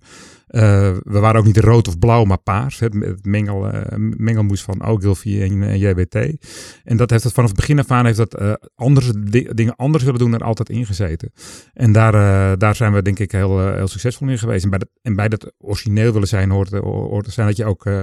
Eh, 0.49 0.61
we 1.03 1.19
waren 1.19 1.39
ook 1.39 1.45
niet 1.45 1.57
rood 1.57 1.87
of 1.87 1.99
blauw, 1.99 2.23
maar 2.23 2.37
paars. 2.37 2.79
Het, 2.79 3.25
mengel, 3.25 3.67
eh, 3.69 3.97
mengelmoes 4.17 4.61
van 4.63 4.83
Ogilvy 4.83 5.41
en, 5.41 5.63
en 5.63 5.77
JWT. 5.79 6.15
En 6.83 6.97
dat 6.97 7.09
heeft 7.09 7.23
het 7.23 7.33
vanaf 7.33 7.49
het 7.49 7.59
begin 7.59 7.79
af 7.79 7.91
aan 7.91 8.05
heeft 8.05 8.17
dat, 8.17 8.35
eh, 8.35 8.53
anders, 8.75 9.11
di- 9.19 9.49
dingen 9.53 9.75
anders 9.75 10.03
willen 10.03 10.19
doen 10.19 10.33
er 10.33 10.43
altijd 10.43 10.69
ingezeten. 10.69 11.31
En 11.73 11.91
daar, 11.91 12.13
eh, 12.13 12.57
daar 12.57 12.75
zijn 12.75 12.93
we 12.93 13.01
denk 13.01 13.19
ik 13.19 13.31
heel, 13.31 13.59
eh, 13.67 13.73
heel 13.73 13.87
succesvol 13.87 14.27
in 14.27 14.37
geweest. 14.39 14.63
En 14.63 14.69
bij, 14.69 14.79
dat, 14.79 14.89
en 15.01 15.15
bij 15.15 15.27
dat 15.29 15.51
origineel 15.57 16.11
willen 16.13 16.27
zijn 16.27 16.49
hoort, 16.49 16.69
hoort 16.71 17.27
zijn 17.33 17.47
dat 17.47 17.57
je 17.57 17.65
ook... 17.65 17.85
eh, 17.85 18.01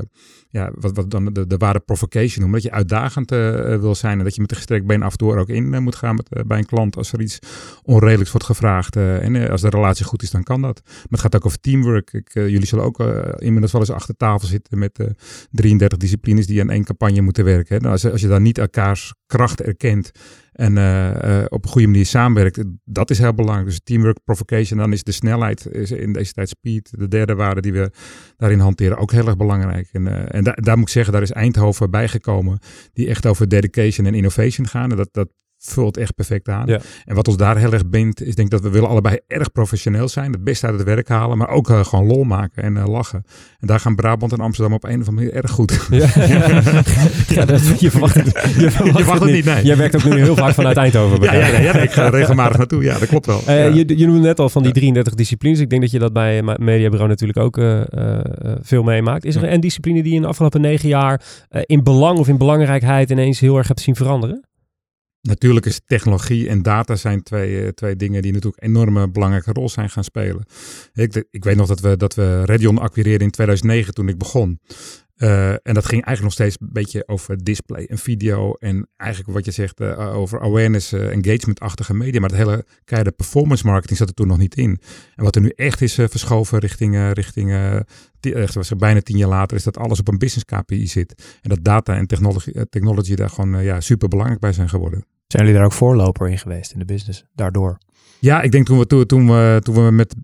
ja, 0.51 0.71
wat, 0.75 0.97
wat 0.97 1.11
dan 1.11 1.25
de, 1.33 1.47
de 1.47 1.57
ware 1.57 1.81
provocation 1.81 2.41
noemen. 2.41 2.53
Dat 2.53 2.63
je 2.71 2.77
uitdagend 2.77 3.33
eh, 3.33 3.39
wil 3.79 3.95
zijn 3.95 4.19
en 4.19 4.25
dat 4.25 4.35
je 4.35 4.41
met 4.41 4.51
een 4.51 4.57
gestrekt 4.57 4.87
been 4.87 5.03
af 5.03 5.13
en 5.13 5.19
toe 5.19 5.37
ook 5.37 5.49
in 5.49 5.75
eh, 5.75 5.81
moet 5.81 5.95
gaan 5.97 6.15
met, 6.15 6.29
eh, 6.29 6.43
bij 6.47 6.59
een 6.59 6.67
klant 6.67 6.97
als 6.97 7.13
er 7.13 7.21
iets 7.21 7.39
onredelijks 7.83 8.31
wordt 8.31 8.47
gevraagd. 8.47 8.97
eh, 8.97 9.23
en 9.25 9.37
eh, 9.37 9.51
als 9.51 9.61
de 9.61 9.69
relatie 9.69 10.05
goed 10.05 10.23
is, 10.23 10.31
dan 10.31 10.43
kan 10.43 10.63
dat. 10.63 10.81
Maar 10.85 11.05
het 11.11 11.21
gaat 11.21 11.35
ook 11.37 11.47
over 11.47 11.61
teamwork. 11.61 12.13
Eh, 12.13 12.36
jullie 12.41 12.67
zullen 12.67 12.85
ook 12.85 13.01
eh, 13.01 13.33
inmiddels 13.39 13.73
wel 13.73 13.81
eens 13.81 13.91
achter 13.91 14.17
tafel 14.17 14.49
zitten 14.49 14.79
met 14.79 14.99
eh 14.99 15.07
33 15.51 15.99
disciplines 15.99 16.47
die 16.47 16.61
aan 16.61 16.71
één 16.71 16.85
campagne 16.85 17.21
moeten 17.21 17.45
werken. 17.45 17.75
Hè. 17.75 17.81
Nou, 17.81 17.93
als, 17.93 18.11
als 18.11 18.21
je 18.21 18.29
dan 18.29 18.43
niet 18.43 18.59
elkaars 18.59 19.15
kracht 19.27 19.63
erkent 19.63 20.13
en 20.57 20.79
eh, 20.79 21.41
eh, 21.41 21.45
op 21.49 21.65
een 21.65 21.71
goede 21.71 21.87
manier 21.87 22.07
samenwerkt, 22.07 22.65
dat 22.85 23.11
is 23.11 23.19
heel 23.19 23.35
belangrijk. 23.35 23.69
Dus 23.69 23.81
teamwork, 23.85 24.19
provocation, 24.25 24.79
dan 24.79 24.93
is 24.93 25.03
de 25.03 25.13
snelheid 25.13 25.67
is 25.73 25.91
in 25.91 26.13
deze 26.13 26.33
tijd 26.33 26.49
speed, 26.49 26.93
de 26.99 27.09
derde 27.09 27.35
waarde 27.35 27.61
die 27.61 27.73
we 27.73 27.91
daarin 28.37 28.59
hanteren, 28.59 28.99
ook 28.99 29.13
heel 29.13 29.27
erg 29.27 29.37
belangrijk. 29.37 29.89
En, 29.93 30.07
eh, 30.07 30.35
en 30.37 30.45
daar, 30.45 30.63
daar 30.63 30.77
moet 30.77 30.87
ik 30.87 30.93
zeggen, 30.93 31.13
daar 31.13 31.23
is 31.23 31.31
Eindhoven 31.31 31.91
bijgekomen, 31.91 32.59
die 32.93 33.09
echt 33.09 33.27
over 33.27 33.49
dedication 33.49 34.07
en 34.07 34.15
innovation 34.15 34.67
gaan. 34.67 34.91
En 34.91 34.97
dat, 34.97 35.09
dat 35.13 35.29
vult 35.69 35.97
echt 35.97 36.15
perfect 36.15 36.49
aan. 36.49 36.67
Ja. 36.67 36.81
En 37.05 37.15
wat 37.15 37.29
ons 37.29 37.37
daar 37.37 37.57
heel 37.57 37.73
erg 37.73 37.87
bindt, 37.89 38.21
is 38.23 38.35
denk 38.35 38.47
ik 38.49 38.53
dat 38.53 38.63
we 38.63 38.71
willen 38.71 38.89
allebei 38.89 39.19
erg 39.27 39.53
professioneel 39.53 40.09
zijn, 40.09 40.33
het 40.33 40.45
beste 40.45 40.67
uit 40.67 40.75
het 40.79 40.85
werk 40.87 41.09
halen, 41.09 41.39
maar 41.39 41.49
ook 41.49 41.71
eh, 41.71 41.85
gewoon 41.85 42.07
lol 42.07 42.25
maken 42.25 42.63
en 42.63 42.77
eh, 42.77 42.87
lachen. 42.87 43.25
En 43.61 43.67
daar 43.67 43.81
gaan 43.81 43.95
Brabant 43.95 44.33
en 44.33 44.41
Amsterdam 44.41 44.75
op 44.75 44.85
een 44.85 45.01
of 45.01 45.09
andere 45.09 45.27
manier 45.27 45.33
erg 45.43 45.51
goed. 45.51 45.87
Ja. 45.91 46.07
Ja, 47.29 47.45
dat, 47.45 47.81
je 47.81 47.91
verwacht, 47.91 48.15
het- 48.15 48.25
je 48.59 48.71
verwacht, 48.71 48.99
Je 48.99 49.05
verwacht 49.05 49.23
het 49.23 49.33
niet, 49.33 49.45
nee. 49.45 49.65
Jij 49.65 49.77
werkt 49.77 49.97
ook 49.97 50.05
nu 50.05 50.23
heel 50.23 50.37
vaak 50.37 50.55
vanuit 50.55 50.77
Eindhoven. 50.77 51.21
Ja, 51.23 51.33
ja, 51.35 51.47
ja, 51.59 51.73
nee, 51.73 51.83
ik 51.83 51.91
ga 51.93 52.09
regelmatig 52.09 52.57
naartoe. 52.59 52.83
Ja, 52.83 52.99
dat 52.99 53.09
klopt 53.09 53.27
wel. 53.27 53.41
Eh, 53.47 53.75
je, 53.75 53.99
je 53.99 54.07
noemde 54.07 54.21
net 54.21 54.39
al 54.41 54.49
van 54.49 54.63
die 54.63 54.73
33 54.73 55.15
disciplines. 55.15 55.61
Ik 55.61 55.71
denk 55.71 55.83
dat 55.83 55.91
je 55.91 55.99
dat 55.99 56.13
bij 56.13 56.43
Mediabureau 56.43 57.09
natuurlijk 57.09 57.39
ook 57.39 57.61
veel 58.61 58.83
meemaakt. 58.83 59.25
Is 59.25 59.37
er 59.37 59.53
een 59.53 59.61
discipline 59.61 60.03
die 60.03 60.11
je 60.11 60.17
in 60.17 60.23
de 60.23 60.29
afgelopen 60.29 60.61
negen 60.61 60.89
jaar 60.89 61.23
in 61.63 61.83
belang 61.83 62.19
of 62.19 62.29
in 62.29 62.39
belangrijkheid 62.39 63.11
ineens 63.11 63.41
heel 63.41 63.57
erg 63.57 63.69
hebt 63.69 63.81
zien 63.81 63.97
veranderen? 63.97 64.45
Natuurlijk 65.27 65.67
is 65.67 65.81
technologie 65.87 66.49
en 66.49 66.63
data 66.63 66.97
zijn 66.97 67.23
twee, 67.23 67.75
twee 67.75 67.97
dingen 67.97 68.23
die 68.23 68.33
natuurlijk 68.33 68.63
een 68.63 68.69
enorme 68.69 69.11
belangrijke 69.11 69.53
rol 69.53 69.69
zijn 69.69 69.91
gaan 69.91 70.05
spelen. 70.05 70.45
Ik, 70.95 71.27
ik 71.31 71.45
weet 71.45 71.57
nog 71.57 71.67
dat 71.67 71.81
we, 71.81 71.97
dat 71.97 72.15
we 72.15 72.45
Redion 72.45 72.79
acquireerden 72.79 73.27
in 73.27 73.33
2009 73.33 73.95
toen 73.95 74.09
ik 74.09 74.19
begon. 74.19 74.61
Uh, 75.17 75.51
en 75.51 75.75
dat 75.75 75.87
ging 75.87 76.05
eigenlijk 76.05 76.23
nog 76.23 76.33
steeds 76.33 76.57
een 76.61 76.73
beetje 76.73 77.09
over 77.09 77.45
display 77.45 77.85
en 77.85 77.99
video. 77.99 78.53
En 78.53 78.89
eigenlijk 78.97 79.33
wat 79.33 79.45
je 79.45 79.51
zegt 79.51 79.81
uh, 79.81 80.17
over 80.17 80.41
awareness, 80.41 80.93
uh, 80.93 81.11
engagement-achtige 81.13 81.95
media. 81.95 82.21
Maar 82.21 82.31
het 82.31 82.39
hele 82.39 82.65
keiharde 82.85 83.17
performance 83.17 83.67
marketing 83.67 83.99
zat 83.99 84.09
er 84.09 84.15
toen 84.15 84.27
nog 84.27 84.39
niet 84.39 84.57
in. 84.57 84.81
En 85.15 85.25
wat 85.25 85.37
er 85.37 85.43
nu 85.43 85.49
echt 85.49 85.81
is 85.81 85.95
verschoven 85.95 86.59
richting, 86.59 87.13
richting 87.13 87.53
echt, 88.21 88.55
was 88.55 88.71
er 88.71 88.77
bijna 88.77 89.01
tien 89.01 89.17
jaar 89.17 89.29
later, 89.29 89.57
is 89.57 89.63
dat 89.63 89.79
alles 89.79 89.99
op 89.99 90.09
een 90.09 90.19
business 90.19 90.45
KPI 90.45 90.87
zit. 90.87 91.39
En 91.43 91.49
dat 91.49 91.65
data 91.65 91.97
en 91.97 92.07
technology, 92.07 92.53
technology 92.71 93.15
daar 93.15 93.31
gewoon 93.31 93.63
ja, 93.63 93.81
super 93.81 94.09
belangrijk 94.09 94.41
bij 94.41 94.53
zijn 94.53 94.69
geworden. 94.69 95.05
Zijn 95.27 95.43
jullie 95.43 95.59
daar 95.59 95.65
ook 95.65 95.73
voorloper 95.73 96.29
in 96.29 96.39
geweest 96.39 96.73
in 96.73 96.79
de 96.79 96.85
business, 96.85 97.25
daardoor? 97.35 97.79
Ja, 98.19 98.43
ik 98.43 98.53
denk 98.53 98.67
toen 98.67 98.79
we, 98.79 98.87
toen, 98.87 99.07
toen, 99.07 99.27
we, 99.27 99.59
toen 99.63 99.75
we 99.75 99.91
met. 99.91 100.15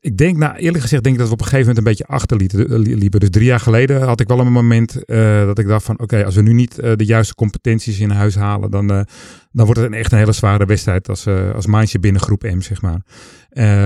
Ik 0.00 0.16
denk, 0.16 0.36
nou 0.36 0.56
eerlijk 0.56 0.82
gezegd, 0.82 1.02
denk 1.02 1.14
ik 1.14 1.20
dat 1.20 1.28
we 1.28 1.34
op 1.34 1.40
een 1.40 1.46
gegeven 1.46 1.74
moment 1.74 1.86
een 1.86 1.92
beetje 1.92 2.06
achterliepen. 2.06 3.20
Dus 3.20 3.30
drie 3.30 3.46
jaar 3.46 3.60
geleden 3.60 4.02
had 4.02 4.20
ik 4.20 4.28
wel 4.28 4.40
een 4.40 4.52
moment 4.52 5.02
uh, 5.06 5.44
dat 5.46 5.58
ik 5.58 5.66
dacht 5.66 5.84
van 5.84 6.00
oké, 6.00 6.24
als 6.24 6.34
we 6.34 6.42
nu 6.42 6.52
niet 6.52 6.78
uh, 6.78 6.92
de 6.96 7.04
juiste 7.04 7.34
competenties 7.34 8.00
in 8.00 8.10
huis 8.10 8.34
halen, 8.34 8.70
dan, 8.70 8.86
dan 8.86 9.06
wordt 9.52 9.76
het 9.80 9.86
een 9.86 9.98
echt 9.98 10.12
een 10.12 10.18
hele 10.18 10.32
zware 10.32 10.66
wedstrijd 10.66 11.08
als, 11.08 11.26
als 11.54 11.66
Mindje 11.66 11.98
binnen 11.98 12.22
groep 12.22 12.42
M, 12.42 12.60
zeg 12.60 12.82
maar. 12.82 13.00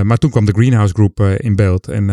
maar 0.05 0.17
toen 0.17 0.31
kwam 0.31 0.45
de 0.45 0.53
Greenhouse 0.53 0.95
Group 0.95 1.21
in 1.21 1.57
beeld. 1.57 1.89
En 1.89 2.05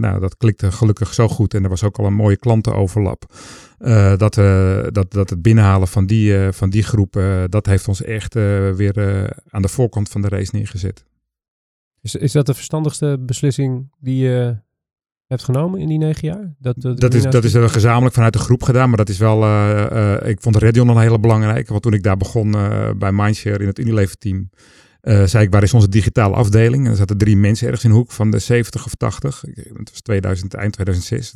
nou, 0.00 0.20
dat 0.20 0.36
klikte 0.36 0.72
gelukkig 0.72 1.14
zo 1.14 1.28
goed. 1.28 1.54
En 1.54 1.62
er 1.62 1.68
was 1.68 1.84
ook 1.84 1.98
al 1.98 2.06
een 2.06 2.14
mooie 2.14 2.36
klantenoverlap. 2.36 3.34
Uh, 3.84 4.16
dat, 4.16 4.36
uh, 4.36 4.82
dat, 4.90 5.12
dat 5.12 5.30
het 5.30 5.42
binnenhalen 5.42 5.88
van 5.88 6.06
die, 6.06 6.32
uh, 6.32 6.48
van 6.52 6.70
die 6.70 6.82
groep, 6.82 7.20
dat 7.48 7.66
heeft 7.66 7.88
ons 7.88 8.02
echt 8.02 8.34
weer 8.34 8.94
aan 9.48 9.62
de 9.62 9.68
voorkant 9.68 10.08
van 10.08 10.22
de 10.22 10.28
race 10.28 10.56
neergezet. 10.56 11.04
Is, 12.00 12.14
is 12.14 12.32
dat 12.32 12.46
de 12.46 12.54
verstandigste 12.54 13.18
beslissing 13.20 13.90
die 13.98 14.24
je 14.24 14.56
hebt 15.26 15.44
genomen 15.44 15.80
in 15.80 15.88
die 15.88 15.98
negen 15.98 16.28
jaar? 16.28 16.54
Dat, 16.58 16.80
dat, 16.80 17.00
dat 17.00 17.14
is, 17.14 17.22
dat 17.22 17.44
is 17.44 17.54
gezamenlijk 17.54 18.14
vanuit 18.14 18.32
de 18.32 18.38
groep 18.38 18.62
gedaan, 18.62 18.88
maar 18.88 18.98
dat 18.98 19.08
is 19.08 19.18
wel, 19.18 19.38
ik 20.26 20.40
vond 20.40 20.56
Redion 20.56 20.88
een 20.88 20.98
hele 20.98 21.20
belangrijke, 21.20 21.70
want 21.70 21.82
toen 21.82 21.94
ik 21.94 22.02
daar 22.02 22.16
begon 22.16 22.50
bij 22.98 23.12
Mindshare 23.12 23.58
in 23.58 23.66
het 23.66 23.78
Unilever 23.78 24.16
team, 24.16 24.50
uh, 25.02 25.24
zei 25.24 25.44
ik, 25.44 25.50
waar 25.50 25.62
is 25.62 25.74
onze 25.74 25.88
digitale 25.88 26.34
afdeling? 26.34 26.84
En 26.84 26.90
er 26.90 26.96
zaten 26.96 27.18
drie 27.18 27.36
mensen 27.36 27.66
ergens 27.66 27.84
in 27.84 27.90
de 27.90 27.96
hoek 27.96 28.12
van 28.12 28.30
de 28.30 28.38
70 28.38 28.84
of 28.84 28.94
80. 28.94 29.42
Het 29.54 29.90
was 29.90 30.00
2000, 30.00 30.54
eind 30.54 30.72
2006. 30.72 31.32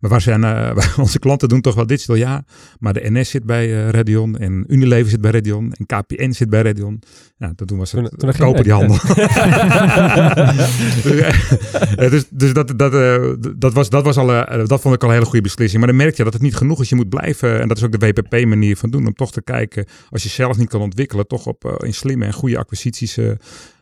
Maar 0.00 0.10
waar 0.10 0.20
zijn 0.20 0.42
uh, 0.46 0.76
onze 0.98 1.18
klanten 1.18 1.48
doen 1.48 1.60
toch 1.60 1.74
wel 1.74 1.86
digital? 1.86 2.14
Ja, 2.14 2.44
maar 2.78 2.92
de 2.92 3.10
NS 3.10 3.30
zit 3.30 3.44
bij 3.44 3.68
uh, 3.68 3.88
Redion 3.88 4.36
en 4.36 4.64
Unilever 4.68 5.10
zit 5.10 5.20
bij 5.20 5.30
Redion 5.30 5.72
en 5.72 5.86
KPN 5.86 6.30
zit 6.30 6.50
bij 6.50 6.62
Redion. 6.62 7.02
Ja, 7.36 7.52
toen 7.66 7.78
was 7.78 7.92
het 7.92 8.18
toen, 8.18 8.32
kopen 8.32 8.62
die 8.62 8.72
handel. 8.72 8.98
dus, 12.10 12.24
dus 12.30 12.52
dat, 12.52 12.78
dat, 12.78 12.92
dat, 13.60 13.72
was, 13.72 13.90
dat, 13.90 14.04
was 14.04 14.16
al, 14.16 14.26
dat 14.66 14.80
vond 14.80 14.94
ik 14.94 15.02
al 15.02 15.08
een 15.08 15.14
hele 15.14 15.26
goede 15.26 15.40
beslissing. 15.40 15.78
Maar 15.78 15.88
dan 15.88 16.00
merk 16.00 16.16
je 16.16 16.24
dat 16.24 16.32
het 16.32 16.42
niet 16.42 16.56
genoeg 16.56 16.80
is. 16.80 16.88
Je 16.88 16.94
moet 16.94 17.08
blijven, 17.08 17.60
en 17.60 17.68
dat 17.68 17.76
is 17.76 17.82
ook 17.82 18.00
de 18.00 18.06
WPP-manier 18.06 18.76
van 18.76 18.90
doen, 18.90 19.06
om 19.06 19.14
toch 19.14 19.32
te 19.32 19.42
kijken, 19.42 19.86
als 20.10 20.22
je 20.22 20.28
zelf 20.28 20.56
niet 20.56 20.68
kan 20.68 20.80
ontwikkelen, 20.80 21.26
toch 21.26 21.46
op 21.46 21.80
in 21.84 21.94
slimme 21.94 22.24
en 22.24 22.32
goede 22.32 22.58
acquisitie 22.58 22.85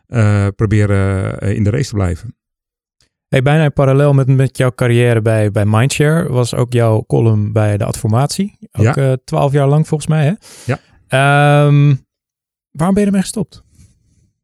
uh, 0.07 0.47
proberen 0.55 1.39
eh, 1.39 1.55
in 1.55 1.63
de 1.63 1.69
race 1.69 1.89
te 1.89 1.95
blijven. 1.95 2.35
Hey, 3.27 3.41
bijna 3.41 3.63
in 3.63 3.73
parallel 3.73 4.13
met, 4.13 4.27
met 4.27 4.57
jouw 4.57 4.71
carrière 4.71 5.21
bij, 5.21 5.51
bij 5.51 5.65
Mindshare 5.65 6.29
was 6.29 6.53
ook 6.53 6.73
jouw 6.73 7.03
column 7.07 7.51
bij 7.51 7.77
de 7.77 7.85
Adformatie. 7.85 8.57
Ook 8.71 9.17
twaalf 9.23 9.51
jaar 9.51 9.67
lang 9.67 9.87
volgens 9.87 10.09
mij, 10.09 10.25
hè? 10.25 10.33
Ja. 10.65 11.65
Um, 11.67 12.05
waarom 12.71 12.93
ben 12.93 13.03
je 13.03 13.05
ermee 13.05 13.21
gestopt? 13.21 13.64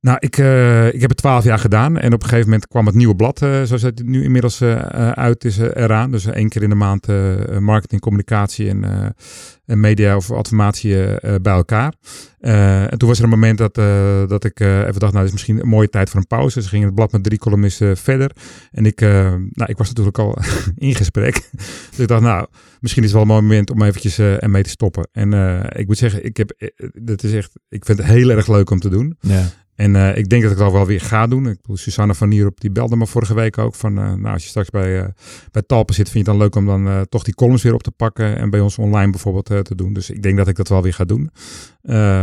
Nou, 0.02 0.18
ik, 0.20 0.38
uh, 0.38 0.94
ik 0.94 1.02
heb 1.02 1.10
het 1.10 1.18
twaalf 1.18 1.44
jaar 1.44 1.60
gedaan 1.60 1.98
en 1.98 2.14
op 2.14 2.22
een 2.22 2.28
gegeven 2.28 2.50
moment 2.50 2.68
kwam 2.68 2.86
het 2.86 2.96
nieuwe 2.96 3.16
blad, 3.16 3.42
uh, 3.42 3.64
zoals 3.64 3.82
het 3.82 4.06
nu 4.06 4.24
inmiddels 4.24 4.62
uh, 4.62 4.76
uit 5.12 5.46
is, 5.46 5.58
eraan. 5.58 6.12
Dus 6.12 6.26
één 6.26 6.50
keer 6.50 6.64
in 6.64 6.70
de 6.70 6.76
maand 6.76 7.08
marketing, 7.60 8.02
communicatie 8.02 8.70
en, 8.70 9.14
en 9.66 9.80
media 9.80 10.16
of 10.16 10.30
informatie 10.30 10.96
bij 11.42 11.54
elkaar. 11.54 11.94
en 12.40 12.98
toen 12.98 13.08
was 13.08 13.18
er 13.18 13.24
een 13.24 13.30
moment 13.30 13.58
dat, 13.58 13.76
dat 14.30 14.44
ik 14.44 14.60
even 14.60 15.00
dacht, 15.00 15.14
nou, 15.14 15.14
dit 15.14 15.26
is 15.26 15.32
misschien 15.32 15.60
een 15.60 15.68
mooie 15.68 15.90
tijd 15.90 16.10
voor 16.10 16.20
een 16.20 16.28
pauze. 16.28 16.60
Dus 16.60 16.68
ging 16.68 16.84
het 16.84 16.96
blad 16.96 17.12
met 17.12 17.24
drie 17.24 17.40
columnisten 17.40 17.98
verder. 17.98 18.32
En 18.72 18.86
ik, 18.86 19.02
nou, 19.02 19.66
ik 19.66 19.78
was 19.78 19.88
natuurlijk 19.88 20.18
al 20.18 20.38
in 20.76 20.96
gesprek. 20.96 21.50
dus 21.90 22.00
ik 22.00 22.08
dacht, 22.08 22.22
nou, 22.22 22.48
misschien 22.80 23.04
is 23.04 23.12
het 23.12 23.18
wel 23.18 23.22
een 23.22 23.34
mooi 23.34 23.42
moment 23.42 23.70
om 23.70 23.82
eventjes 23.82 24.20
ermee 24.20 24.64
te 24.64 24.70
stoppen. 24.70 25.08
En 25.12 25.34
ik 25.76 25.88
moet 25.88 25.98
zeggen, 25.98 26.26
ik, 26.26 26.38
heb, 26.38 26.72
dat 26.94 27.24
is 27.24 27.34
echt, 27.34 27.52
ik 27.70 27.86
vind 27.86 27.98
het 27.98 28.08
heel 28.08 28.30
erg 28.30 28.48
leuk 28.48 28.70
om 28.70 28.80
te 28.80 28.90
doen. 28.90 29.18
Ja. 29.20 29.50
En 29.82 29.96
uh, 29.96 30.18
ik 30.18 30.30
denk 30.30 30.44
dat 30.44 30.52
ik 30.52 30.58
dat 30.58 30.72
wel 30.72 30.86
weer 30.86 31.02
ga 31.02 31.28
doen. 31.28 31.48
Ik 31.48 31.62
bedoel, 31.62 31.78
Susanne 31.78 32.16
van 32.16 32.30
Nierop 32.30 32.62
die 32.62 32.72
belde 32.72 32.96
me 32.96 33.08
vorige 33.08 33.34
week 33.34 33.58
ook 33.58 33.76
van, 33.76 33.98
uh, 33.98 34.14
nou 34.14 34.34
als 34.34 34.44
je 34.44 34.50
straks 34.50 34.70
bij, 34.70 35.00
uh, 35.02 35.06
bij 35.52 35.62
Talpen 35.62 35.96
zit, 35.96 36.10
vind 36.10 36.26
je 36.26 36.32
het 36.32 36.40
dan 36.40 36.48
leuk 36.48 36.56
om 36.56 36.66
dan 36.66 37.06
toch 37.10 37.24
die 37.24 37.34
columns 37.34 37.64
weer 37.64 37.74
op 37.74 37.84
te 37.84 37.92
pakken 37.92 38.38
en 38.38 38.50
bij 38.50 38.60
ons 38.60 38.78
online 38.78 39.12
bijvoorbeeld 39.12 39.66
te 39.66 39.76
doen. 39.76 39.94
Dus 39.94 40.10
ik 40.10 40.24
denk 40.24 40.38
dat 40.38 40.48
ik 40.48 40.56
dat 40.56 40.68
wel 40.68 40.82
weer 40.82 40.94
ga 40.94 41.04
doen. 41.04 41.30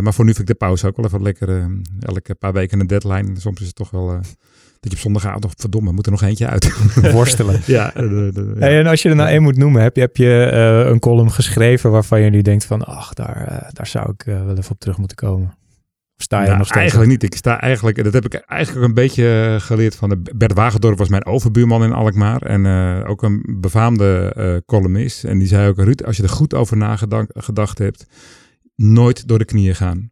maar 0.02 0.14
voor 0.14 0.24
nu 0.24 0.34
vind 0.34 0.48
ik 0.48 0.54
de 0.58 0.66
pauze 0.66 0.86
ook 0.86 0.96
wel 0.96 1.04
even 1.04 1.22
lekker, 1.22 1.70
elke 2.00 2.34
paar 2.34 2.52
weken 2.52 2.80
een 2.80 2.86
deadline. 2.86 3.40
Soms 3.40 3.60
is 3.60 3.66
het 3.66 3.76
toch 3.76 3.90
wel 3.90 4.06
dat 4.80 4.90
je 4.90 4.96
op 4.96 4.98
zondagavond 4.98 5.42
nog 5.42 5.52
verdomme, 5.56 5.92
moet 5.92 6.06
er 6.06 6.12
nog 6.12 6.22
eentje 6.22 6.46
uit. 6.46 6.72
Worstelen. 7.12 7.60
ja, 7.76 7.94
en 7.94 8.86
als 8.86 9.02
je 9.02 9.08
er 9.08 9.16
nou 9.16 9.28
één 9.28 9.42
moet 9.42 9.56
noemen, 9.56 9.82
heb 9.82 9.94
je, 9.94 10.00
heb 10.00 10.16
je 10.16 10.50
een 10.90 10.98
column 10.98 11.32
geschreven 11.32 11.90
waarvan 11.90 12.20
je 12.20 12.30
nu 12.30 12.42
denkt 12.42 12.64
van, 12.64 12.84
ach, 12.84 13.14
daar, 13.14 13.70
daar 13.72 13.86
zou 13.86 14.10
ik 14.10 14.22
wel 14.24 14.56
even 14.56 14.70
op 14.70 14.80
terug 14.80 14.98
moeten 14.98 15.16
komen? 15.16 15.56
Sta 16.22 16.40
je 16.40 16.46
nou, 16.46 16.58
nog 16.58 16.66
steeds? 16.66 16.80
Eigenlijk 16.80 17.10
niet. 17.10 17.22
Ik 17.22 17.34
sta 17.34 17.60
eigenlijk, 17.60 18.04
dat 18.04 18.12
heb 18.12 18.24
ik 18.24 18.34
eigenlijk 18.34 18.86
een 18.86 18.94
beetje 18.94 19.54
eh, 19.54 19.60
geleerd 19.60 19.96
van 19.96 20.08
de 20.08 20.22
Bert 20.36 20.52
Wagendorp 20.52 20.98
was 20.98 21.08
mijn 21.08 21.26
overbuurman 21.26 21.84
in 21.84 21.92
Alkmaar 21.92 22.42
en 22.42 22.64
uh, 22.64 23.10
ook 23.10 23.22
een 23.22 23.56
befaamde 23.60 24.34
uh, 24.36 24.56
columnist. 24.66 25.24
En 25.24 25.38
die 25.38 25.48
zei 25.48 25.68
ook, 25.68 25.76
Ruud, 25.76 26.04
als 26.04 26.16
je 26.16 26.22
er 26.22 26.28
goed 26.28 26.54
over 26.54 26.76
nagedacht 26.76 27.78
hebt, 27.78 28.06
nooit 28.74 29.28
door 29.28 29.38
de 29.38 29.44
knieën 29.44 29.74
gaan. 29.74 30.10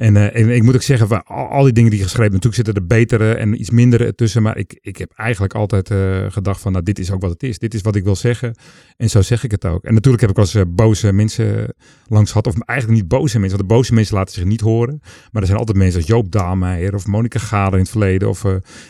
En, 0.00 0.14
uh, 0.14 0.36
en 0.36 0.48
ik 0.48 0.62
moet 0.62 0.74
ook 0.74 0.82
zeggen, 0.82 1.08
van 1.08 1.22
al, 1.24 1.62
die 1.62 1.72
dingen 1.72 1.90
die 1.90 2.02
geschreven 2.02 2.32
natuurlijk 2.32 2.54
zitten 2.54 2.74
er 2.74 2.86
betere 2.86 3.34
en 3.34 3.60
iets 3.60 3.70
mindere 3.70 4.14
tussen. 4.14 4.42
Maar 4.42 4.56
ik, 4.56 4.78
ik 4.80 4.96
heb 4.96 5.12
eigenlijk 5.16 5.54
altijd 5.54 5.90
uh, 5.90 6.26
gedacht 6.28 6.60
van, 6.60 6.72
nou, 6.72 6.84
dit 6.84 6.98
is 6.98 7.10
ook 7.10 7.20
wat 7.20 7.30
het 7.30 7.42
is. 7.42 7.58
Dit 7.58 7.74
is 7.74 7.80
wat 7.80 7.96
ik 7.96 8.04
wil 8.04 8.16
zeggen. 8.16 8.54
En 8.96 9.10
zo 9.10 9.22
zeg 9.22 9.44
ik 9.44 9.50
het 9.50 9.64
ook. 9.64 9.84
En 9.84 9.94
natuurlijk 9.94 10.22
heb 10.22 10.30
ik 10.30 10.38
als 10.38 10.54
uh, 10.54 10.62
boze 10.68 11.12
mensen 11.12 11.74
langs 12.06 12.30
gehad. 12.30 12.46
Of 12.46 12.58
eigenlijk 12.58 13.00
niet 13.00 13.08
boze 13.08 13.38
mensen, 13.38 13.58
want 13.58 13.68
de 13.68 13.74
boze 13.74 13.94
mensen 13.94 14.14
laten 14.14 14.34
zich 14.34 14.44
niet 14.44 14.60
horen. 14.60 15.00
Maar 15.02 15.42
er 15.42 15.46
zijn 15.46 15.58
altijd 15.58 15.78
mensen 15.78 16.00
als 16.00 16.08
Joop 16.08 16.32
Daalmeijer 16.32 16.94
of 16.94 17.06
Monika 17.06 17.38
Gader 17.38 17.72
in 17.72 17.80
het 17.80 17.90
verleden. 17.90 18.28
Of 18.28 18.42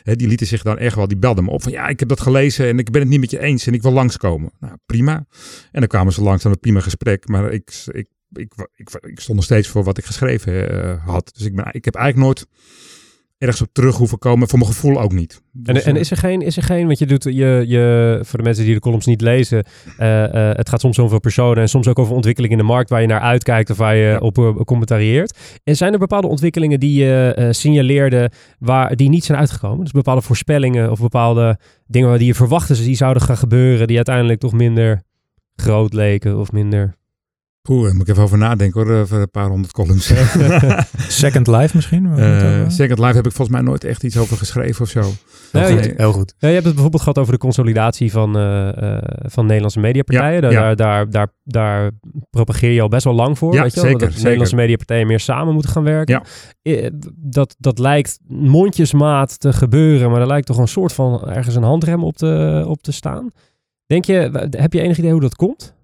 hè, 0.03 0.17
die 0.17 0.29
lieten 0.29 0.47
zich 0.47 0.63
dan 0.63 0.79
echt 0.79 0.97
wel, 0.97 1.09
die 1.09 1.19
belden 1.19 1.45
me 1.45 1.51
op 1.51 1.63
van, 1.63 1.73
ja, 1.73 1.89
ik 1.89 2.01
heb 2.01 2.09
dat 2.09 2.21
gelezen 2.21 2.67
en 2.67 2.79
ik 2.79 2.91
ben 2.91 3.01
het 3.01 3.11
niet 3.11 3.21
met 3.21 3.31
je 3.31 3.41
eens 3.41 3.67
en 3.67 3.75
ik 3.75 3.83
wil 3.83 3.93
langskomen. 3.93 4.51
Nou, 4.61 4.77
prima. 4.87 5.27
En 5.73 5.81
dan 5.81 5.89
kwamen 5.89 6.13
ze 6.13 6.23
langs 6.23 6.47
aan 6.47 6.53
een 6.53 6.61
prima 6.61 6.81
gesprek. 6.81 7.29
Maar 7.29 7.53
ik, 7.53 7.73
ik 7.87 8.07
ik, 8.33 8.53
ik, 8.75 8.91
ik, 9.01 9.21
stond 9.21 9.37
nog 9.37 9.45
steeds 9.45 9.69
voor 9.69 9.85
wat 9.85 9.99
ik 9.99 10.05
geschreven 10.05 10.75
uh, 10.75 11.07
had. 11.07 11.31
Dus 11.35 11.47
ik, 11.47 11.55
ben, 11.55 11.67
ik 11.71 11.85
heb 11.85 11.95
eigenlijk 11.95 12.27
nooit 12.27 12.47
ergens 13.41 13.63
op 13.63 13.69
terug 13.73 13.97
hoeven 13.97 14.19
komen. 14.19 14.49
Voor 14.49 14.59
mijn 14.59 14.71
gevoel 14.71 15.01
ook 15.01 15.13
niet. 15.13 15.43
Dus, 15.53 15.83
en, 15.83 15.95
en, 15.95 16.01
is 16.01 16.11
er 16.11 16.17
geen, 16.17 16.43
is 16.43 16.57
er 16.57 16.63
geen, 16.63 16.87
want 16.87 16.99
je 16.99 17.07
doet 17.07 17.25
je, 17.25 17.65
je 17.67 18.19
voor 18.23 18.39
de 18.39 18.45
mensen 18.45 18.65
die 18.65 18.75
de 18.75 18.81
columns 18.81 19.07
niet 19.07 19.21
lezen, 19.21 19.65
uh, 20.01 20.23
uh, 20.23 20.27
het 20.53 20.69
gaat 20.69 20.81
soms 20.81 20.99
over 20.99 21.21
personen 21.21 21.63
en 21.63 21.69
soms 21.69 21.89
ook 21.89 21.99
over 21.99 22.15
ontwikkelingen 22.15 22.59
in 22.59 22.67
de 22.67 22.73
markt 22.73 22.91
waar 22.91 23.01
je 23.01 23.07
naar 23.07 23.21
uitkijkt 23.21 23.71
of 23.71 23.77
waar 23.77 23.97
je 23.97 24.09
ja. 24.09 24.19
op 24.19 24.39
uh, 24.39 24.57
commentarieert. 24.57 25.39
En 25.65 25.77
zijn 25.77 25.93
er 25.93 25.99
bepaalde 25.99 26.27
ontwikkelingen 26.27 26.81
die 26.81 27.05
je 27.05 27.49
signaleerde 27.51 28.31
waar 28.59 28.97
die 28.97 29.09
niet 29.09 29.25
zijn 29.25 29.39
uitgekomen? 29.39 29.85
Dus 29.85 29.93
bepaalde 29.93 30.23
voorspellingen 30.23 30.91
of 30.91 31.01
bepaalde 31.01 31.59
dingen 31.87 32.19
die 32.19 32.27
je 32.27 32.35
verwachtte 32.35 32.75
die 32.75 32.97
zouden 32.97 33.23
gaan 33.23 33.37
gebeuren, 33.37 33.87
die 33.87 33.97
uiteindelijk 33.97 34.41
toch 34.41 34.53
minder 34.53 35.03
groot 35.57 35.93
leken 35.93 36.39
of 36.39 36.53
minder 36.53 36.99
Oeh, 37.69 37.85
daar 37.85 37.93
moet 37.93 38.03
ik 38.03 38.09
even 38.09 38.23
over 38.23 38.39
nadenken 38.39 38.87
hoor, 38.87 39.07
voor 39.07 39.19
een 39.19 39.31
paar 39.31 39.49
honderd 39.49 39.73
columns. 39.73 40.13
Second 41.23 41.47
Life 41.47 41.77
misschien? 41.77 42.05
Uh, 42.05 42.69
Second 42.69 42.99
Life 42.99 43.15
heb 43.15 43.27
ik 43.27 43.33
volgens 43.33 43.49
mij 43.49 43.61
nooit 43.61 43.85
echt 43.85 44.03
iets 44.03 44.17
over 44.17 44.37
geschreven 44.37 44.83
of 44.83 44.91
zo. 44.91 45.13
Nee, 45.53 45.95
heel 45.97 46.13
goed. 46.13 46.35
Ja, 46.39 46.49
je 46.49 46.55
hebt 46.55 46.65
het 46.65 46.75
bijvoorbeeld 46.75 47.03
gehad 47.03 47.19
over 47.19 47.33
de 47.33 47.39
consolidatie 47.39 48.11
van, 48.11 48.37
uh, 48.37 48.69
uh, 48.83 48.99
van 49.23 49.45
Nederlandse 49.47 49.81
mediapartijen. 49.81 50.43
Ja, 50.43 50.51
daar, 50.51 50.77
daar, 50.77 51.11
daar, 51.11 51.29
daar, 51.45 51.91
propageer 52.31 52.71
je 52.71 52.81
al 52.81 52.89
best 52.89 53.05
wel 53.05 53.15
lang 53.15 53.39
voor. 53.39 53.55
Ja, 53.55 53.63
weet 53.63 53.75
je 53.75 53.81
zeker, 53.81 53.99
Dat 53.99 54.09
zeker. 54.09 54.23
Nederlandse 54.23 54.57
mediapartijen 54.57 55.07
meer 55.07 55.21
samen 55.21 55.53
moeten 55.53 55.71
gaan 55.71 55.85
werken. 55.85 56.23
Ja. 56.63 56.91
Dat, 57.17 57.57
dat 57.59 57.79
lijkt 57.79 58.19
mondjesmaat 58.29 59.41
te 59.41 59.53
gebeuren, 59.53 60.11
maar 60.11 60.21
er 60.21 60.27
lijkt 60.27 60.47
toch 60.47 60.59
een 60.59 60.69
soort 60.69 60.93
van 60.93 61.29
ergens 61.31 61.55
een 61.55 61.63
handrem 61.63 62.05
op 62.05 62.17
te, 62.17 62.65
op 62.67 62.83
te 62.83 62.93
staan. 62.93 63.31
Denk 63.87 64.05
je, 64.05 64.49
heb 64.51 64.73
je 64.73 64.81
enig 64.81 64.99
idee 64.99 65.13
hoe 65.13 65.21
dat 65.21 65.37
komt? 65.37 65.79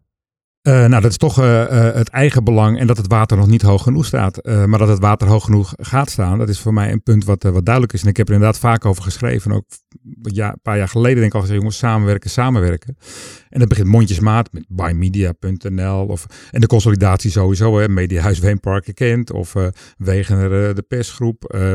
Uh, 0.67 0.73
nou, 0.73 1.03
dat 1.03 1.11
is 1.11 1.17
toch 1.17 1.41
uh, 1.41 1.61
uh, 1.61 1.95
het 1.95 2.09
eigen 2.09 2.45
belang 2.45 2.79
en 2.79 2.87
dat 2.87 2.97
het 2.97 3.07
water 3.07 3.37
nog 3.37 3.47
niet 3.47 3.63
hoog 3.63 3.83
genoeg 3.83 4.07
staat. 4.07 4.45
maar 4.45 4.79
dat 4.79 4.89
het 4.89 4.99
water 4.99 5.29
hoog 5.29 5.45
genoeg 5.45 5.75
gaat 5.77 6.11
staan, 6.11 6.39
dat 6.39 6.49
is 6.49 6.61
voor 6.61 6.73
mij 6.75 6.93
een 6.93 7.03
punt 7.03 7.25
wat, 7.25 7.43
wat 7.43 7.65
duidelijk 7.65 7.95
is. 7.95 8.03
En 8.03 8.09
ik 8.09 8.17
heb 8.17 8.29
er 8.29 8.35
inderdaad 8.35 8.59
vaak 8.59 8.85
over 8.85 9.03
geschreven. 9.03 9.53
Ook 9.53 9.65
ja, 10.23 10.49
een 10.49 10.61
paar 10.63 10.77
jaar 10.77 10.89
geleden 10.89 11.17
denk 11.17 11.29
ik 11.29 11.35
al 11.35 11.41
gezegd, 11.41 11.59
jongens, 11.59 11.79
samenwerken, 11.79 12.31
samenwerken. 12.31 12.97
En 13.49 13.59
dat 13.59 13.69
begint 13.69 13.89
mondjesmaat 13.89 14.53
met 14.53 14.65
buymedia.nl 14.69 16.07
of 16.07 16.27
en 16.51 16.61
de 16.61 16.67
consolidatie 16.67 17.31
sowieso. 17.31 17.79
Hè, 17.79 17.89
Mediahuis 17.89 18.39
Weenparken 18.39 18.95
kent 18.95 19.33
of 19.33 19.55
uh, 19.55 19.67
Wegener 19.99 20.75
de 20.75 20.83
persgroep. 20.83 21.55
Uh, 21.55 21.75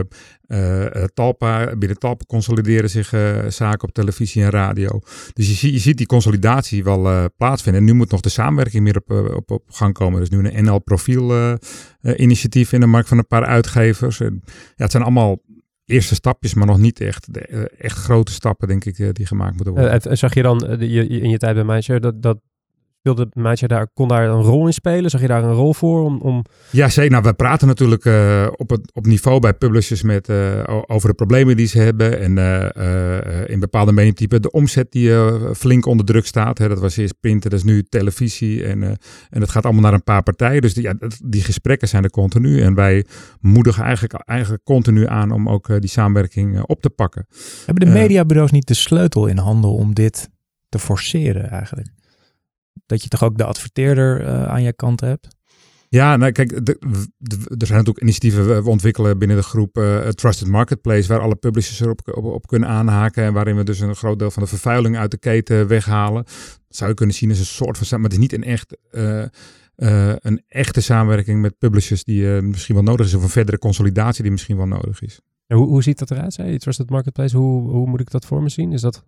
Talpa, 1.13 1.75
binnen 1.75 1.97
Talpa 1.97 2.25
consolideren 2.25 2.89
zich 2.89 3.10
zaken 3.47 3.88
op 3.88 3.93
televisie 3.93 4.43
en 4.43 4.49
radio. 4.49 4.99
Dus 5.34 5.62
je, 5.62 5.71
je 5.71 5.79
ziet 5.79 5.97
die 5.97 6.05
consolidatie 6.05 6.84
wel 6.84 7.29
plaatsvinden. 7.38 7.81
En 7.81 7.88
nu 7.88 7.93
moet 7.93 8.12
nog 8.12 8.21
de 8.21 8.29
samenwerking 8.29 8.84
meer 8.84 9.01
op, 9.36 9.51
op, 9.51 9.63
gang 9.67 9.93
komen. 9.93 10.19
Dus 10.19 10.29
nu 10.29 10.49
een 10.49 10.63
NL-profiel 10.63 11.57
initiatief 12.15 12.73
in 12.73 12.79
de 12.79 12.86
markt 12.86 13.07
van 13.07 13.17
een 13.17 13.27
paar 13.27 13.45
uitgevers. 13.45 14.17
Ja, 14.17 14.29
het 14.75 14.91
zijn 14.91 15.03
allemaal 15.03 15.39
eerste 15.91 16.15
stapjes, 16.15 16.54
maar 16.54 16.67
nog 16.67 16.77
niet 16.77 17.01
echt, 17.01 17.27
echt 17.77 17.97
grote 17.97 18.32
stappen, 18.32 18.67
denk 18.67 18.86
ik, 18.86 19.15
die 19.15 19.25
gemaakt 19.25 19.56
moeten 19.56 19.73
worden. 19.73 20.01
Uh, 20.08 20.13
zag 20.15 20.34
je 20.34 20.41
dan 20.41 20.67
in 20.80 21.30
je 21.30 21.38
tijd 21.38 21.56
bij 21.56 21.63
Mindshare 21.63 21.99
dat, 21.99 22.21
dat 22.21 22.38
Wilde 23.01 23.27
Maatje 23.33 23.67
daar, 23.67 23.87
kon 23.93 24.07
daar 24.07 24.29
een 24.29 24.41
rol 24.41 24.65
in 24.65 24.73
spelen? 24.73 25.09
Zag 25.09 25.21
je 25.21 25.27
daar 25.27 25.43
een 25.43 25.53
rol 25.53 25.73
voor? 25.73 26.03
Om, 26.03 26.21
om... 26.21 26.43
Ja, 26.69 26.89
zeker. 26.89 27.11
Nou, 27.11 27.23
we 27.23 27.33
praten 27.33 27.67
natuurlijk 27.67 28.05
uh, 28.05 28.47
op, 28.55 28.69
het, 28.69 28.91
op 28.93 29.05
niveau 29.05 29.39
bij 29.39 29.53
publishers 29.53 30.03
met, 30.03 30.29
uh, 30.29 30.63
over 30.87 31.09
de 31.09 31.15
problemen 31.15 31.57
die 31.57 31.67
ze 31.67 31.79
hebben. 31.79 32.19
En 32.19 32.37
uh, 32.37 33.49
in 33.49 33.59
bepaalde 33.59 33.91
mediumtypen 33.91 34.41
de 34.41 34.51
omzet 34.51 34.91
die 34.91 35.11
flink 35.55 35.85
onder 35.85 36.05
druk 36.05 36.25
staat. 36.25 36.57
Hè. 36.57 36.67
Dat 36.67 36.79
was 36.79 36.97
eerst 36.97 37.19
printen, 37.19 37.49
dat 37.49 37.59
is 37.59 37.65
nu 37.65 37.83
televisie. 37.83 38.65
En, 38.65 38.83
en 39.29 39.39
dat 39.39 39.49
gaat 39.49 39.63
allemaal 39.63 39.83
naar 39.83 39.93
een 39.93 40.03
paar 40.03 40.23
partijen. 40.23 40.61
Dus 40.61 40.73
die, 40.73 40.83
ja, 40.83 40.93
die 41.23 41.43
gesprekken 41.43 41.87
zijn 41.87 42.03
er 42.03 42.09
continu. 42.09 42.61
En 42.61 42.73
wij 42.73 43.05
moedigen 43.39 43.83
eigenlijk, 43.83 44.13
eigenlijk 44.13 44.63
continu 44.63 45.07
aan 45.07 45.31
om 45.31 45.49
ook 45.49 45.81
die 45.81 45.89
samenwerking 45.89 46.61
op 46.61 46.81
te 46.81 46.89
pakken. 46.89 47.27
Hebben 47.65 47.85
de 47.85 47.91
mediabureaus 47.91 48.51
niet 48.51 48.67
de 48.67 48.73
sleutel 48.73 49.27
in 49.27 49.37
handen 49.37 49.71
om 49.71 49.93
dit 49.93 50.29
te 50.69 50.79
forceren 50.79 51.49
eigenlijk? 51.49 51.87
Dat 52.86 53.03
je 53.03 53.10
toch 53.10 53.23
ook 53.23 53.38
de 53.38 53.43
adverteerder 53.43 54.21
uh, 54.21 54.47
aan 54.47 54.63
je 54.63 54.73
kant 54.73 55.01
hebt? 55.01 55.27
Ja, 55.89 56.17
nou 56.17 56.31
kijk, 56.31 56.51
er 56.51 57.67
zijn 57.67 57.77
natuurlijk 57.77 58.01
initiatieven 58.01 58.63
we 58.63 58.69
ontwikkelen 58.69 59.17
binnen 59.17 59.38
de 59.38 59.43
groep 59.43 59.77
uh, 59.77 60.07
Trusted 60.07 60.47
Marketplace, 60.47 61.07
waar 61.07 61.19
alle 61.19 61.36
publishers 61.36 61.79
erop 61.79 62.01
op, 62.13 62.23
op, 62.23 62.47
kunnen 62.47 62.69
aanhaken 62.69 63.23
en 63.23 63.34
waarin 63.34 63.55
we 63.55 63.63
dus 63.63 63.79
een 63.79 63.95
groot 63.95 64.19
deel 64.19 64.31
van 64.31 64.43
de 64.43 64.49
vervuiling 64.49 64.97
uit 64.97 65.12
de 65.12 65.17
keten 65.17 65.67
weghalen. 65.67 66.23
Dat 66.23 66.77
zou 66.77 66.89
je 66.89 66.95
kunnen 66.95 67.15
zien 67.15 67.29
als 67.29 67.39
een 67.39 67.45
soort 67.45 67.77
van, 67.77 67.88
maar 68.01 68.10
het 68.10 68.13
is 68.13 68.17
niet 68.17 68.34
een 68.34 68.43
echt... 68.43 68.77
Uh, 68.91 69.23
uh, 69.77 70.13
een 70.15 70.43
echte 70.47 70.81
samenwerking 70.81 71.41
met 71.41 71.57
publishers 71.57 72.03
die 72.03 72.25
misschien 72.25 72.75
wel 72.75 72.84
nodig 72.84 73.05
is, 73.05 73.13
of 73.13 73.23
een 73.23 73.29
verdere 73.29 73.57
consolidatie 73.57 74.21
die 74.21 74.31
misschien 74.31 74.57
wel 74.57 74.67
nodig 74.67 75.01
is. 75.01 75.19
En 75.47 75.57
hoe, 75.57 75.67
hoe 75.67 75.84
ziet 75.84 75.99
dat 75.99 76.12
eruit, 76.12 76.34
zei 76.34 76.51
je, 76.51 76.60
Trusted 76.60 76.89
Marketplace? 76.89 77.38
Hoe, 77.38 77.69
hoe 77.69 77.88
moet 77.88 77.99
ik 77.99 78.12
dat 78.12 78.25
voor 78.25 78.41
me 78.41 78.49
zien? 78.49 78.71
Is 78.71 78.81
dat 78.81 79.03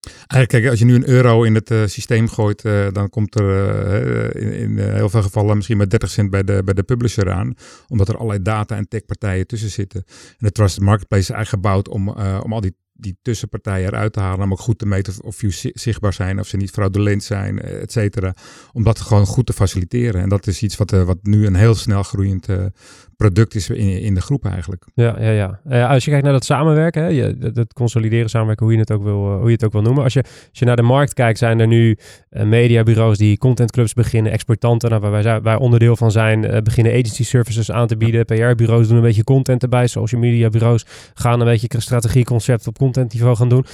Eigenlijk, 0.00 0.48
kijk, 0.48 0.66
als 0.66 0.78
je 0.78 0.84
nu 0.84 0.94
een 0.94 1.08
euro 1.08 1.42
in 1.42 1.54
het 1.54 1.70
uh, 1.70 1.86
systeem 1.86 2.28
gooit, 2.28 2.64
uh, 2.64 2.86
dan 2.92 3.08
komt 3.08 3.40
er 3.40 4.34
uh, 4.34 4.42
in, 4.42 4.52
in 4.52 4.78
heel 4.78 5.08
veel 5.08 5.22
gevallen 5.22 5.56
misschien 5.56 5.76
maar 5.76 5.88
30 5.88 6.10
cent 6.10 6.30
bij 6.30 6.44
de, 6.44 6.62
bij 6.64 6.74
de 6.74 6.82
publisher 6.82 7.30
aan. 7.32 7.54
Omdat 7.88 8.08
er 8.08 8.16
allerlei 8.16 8.42
data- 8.42 8.76
en 8.76 8.88
techpartijen 8.88 9.46
tussen 9.46 9.70
zitten. 9.70 10.04
En 10.06 10.36
de 10.46 10.52
Trusted 10.52 10.82
Marketplace 10.82 11.22
is 11.22 11.30
eigenlijk 11.30 11.64
gebouwd 11.64 11.88
om, 11.88 12.08
om 12.42 12.52
al 12.52 12.60
die 12.60 12.76
die 13.00 13.18
tussenpartijen 13.22 13.88
eruit 13.88 14.12
te 14.12 14.20
halen. 14.20 14.44
Om 14.44 14.52
ook 14.52 14.58
goed 14.58 14.78
te 14.78 14.86
meten 14.86 15.14
of 15.24 15.36
views 15.36 15.60
zichtbaar 15.60 16.12
zijn, 16.12 16.40
of 16.40 16.46
ze 16.46 16.56
niet 16.56 16.70
fraudulent 16.70 17.22
zijn, 17.22 17.60
et 17.60 17.92
cetera. 17.92 18.34
Om 18.72 18.82
dat 18.82 19.00
gewoon 19.00 19.26
goed 19.26 19.46
te 19.46 19.52
faciliteren. 19.52 20.20
En 20.20 20.28
dat 20.28 20.46
is 20.46 20.62
iets 20.62 20.76
wat, 20.76 20.90
wat 20.90 21.18
nu 21.22 21.46
een 21.46 21.54
heel 21.54 21.74
snel 21.74 22.02
groeiend 22.02 22.46
product 23.18 23.54
is 23.54 23.70
in, 23.70 24.00
in 24.00 24.14
de 24.14 24.20
groep 24.20 24.44
eigenlijk. 24.44 24.84
Ja, 24.94 25.16
ja, 25.20 25.30
ja. 25.30 25.60
Uh, 25.68 25.90
als 25.90 26.04
je 26.04 26.10
kijkt 26.10 26.24
naar 26.24 26.34
dat 26.34 26.44
samenwerken, 26.44 27.02
hè, 27.02 27.08
je, 27.08 27.52
dat, 27.52 27.72
consolideren 27.72 28.30
samenwerken, 28.30 28.64
hoe 28.64 28.74
je 28.74 28.80
het 28.80 28.92
ook 28.92 29.02
wil, 29.02 29.32
uh, 29.32 29.36
hoe 29.36 29.46
je 29.46 29.52
het 29.52 29.64
ook 29.64 29.72
wil 29.72 29.82
noemen. 29.82 30.02
Als 30.02 30.12
je, 30.12 30.22
als 30.22 30.58
je 30.58 30.64
naar 30.64 30.76
de 30.76 30.82
markt 30.82 31.14
kijkt, 31.14 31.38
zijn 31.38 31.60
er 31.60 31.66
nu 31.66 31.98
uh, 32.30 32.42
mediabureaus 32.42 33.18
die 33.18 33.38
contentclubs 33.38 33.92
beginnen, 33.92 34.32
exploitanten, 34.32 34.90
nou, 34.90 35.02
waar 35.02 35.10
wij, 35.10 35.42
wij 35.42 35.56
onderdeel 35.56 35.96
van 35.96 36.10
zijn, 36.10 36.62
beginnen 36.64 36.92
agency 36.92 37.24
services 37.24 37.70
aan 37.70 37.86
te 37.86 37.96
bieden. 37.96 38.24
PR-bureaus 38.24 38.88
doen 38.88 38.96
een 38.96 39.02
beetje 39.02 39.24
content 39.24 39.62
erbij, 39.62 39.86
social 39.86 40.20
media 40.20 40.48
bureaus 40.48 40.84
gaan 41.14 41.40
een 41.40 41.46
beetje 41.46 41.68
strategieconcept 41.80 42.66
op 42.66 42.78
contentniveau 42.78 43.36
gaan 43.36 43.48
doen. 43.48 43.64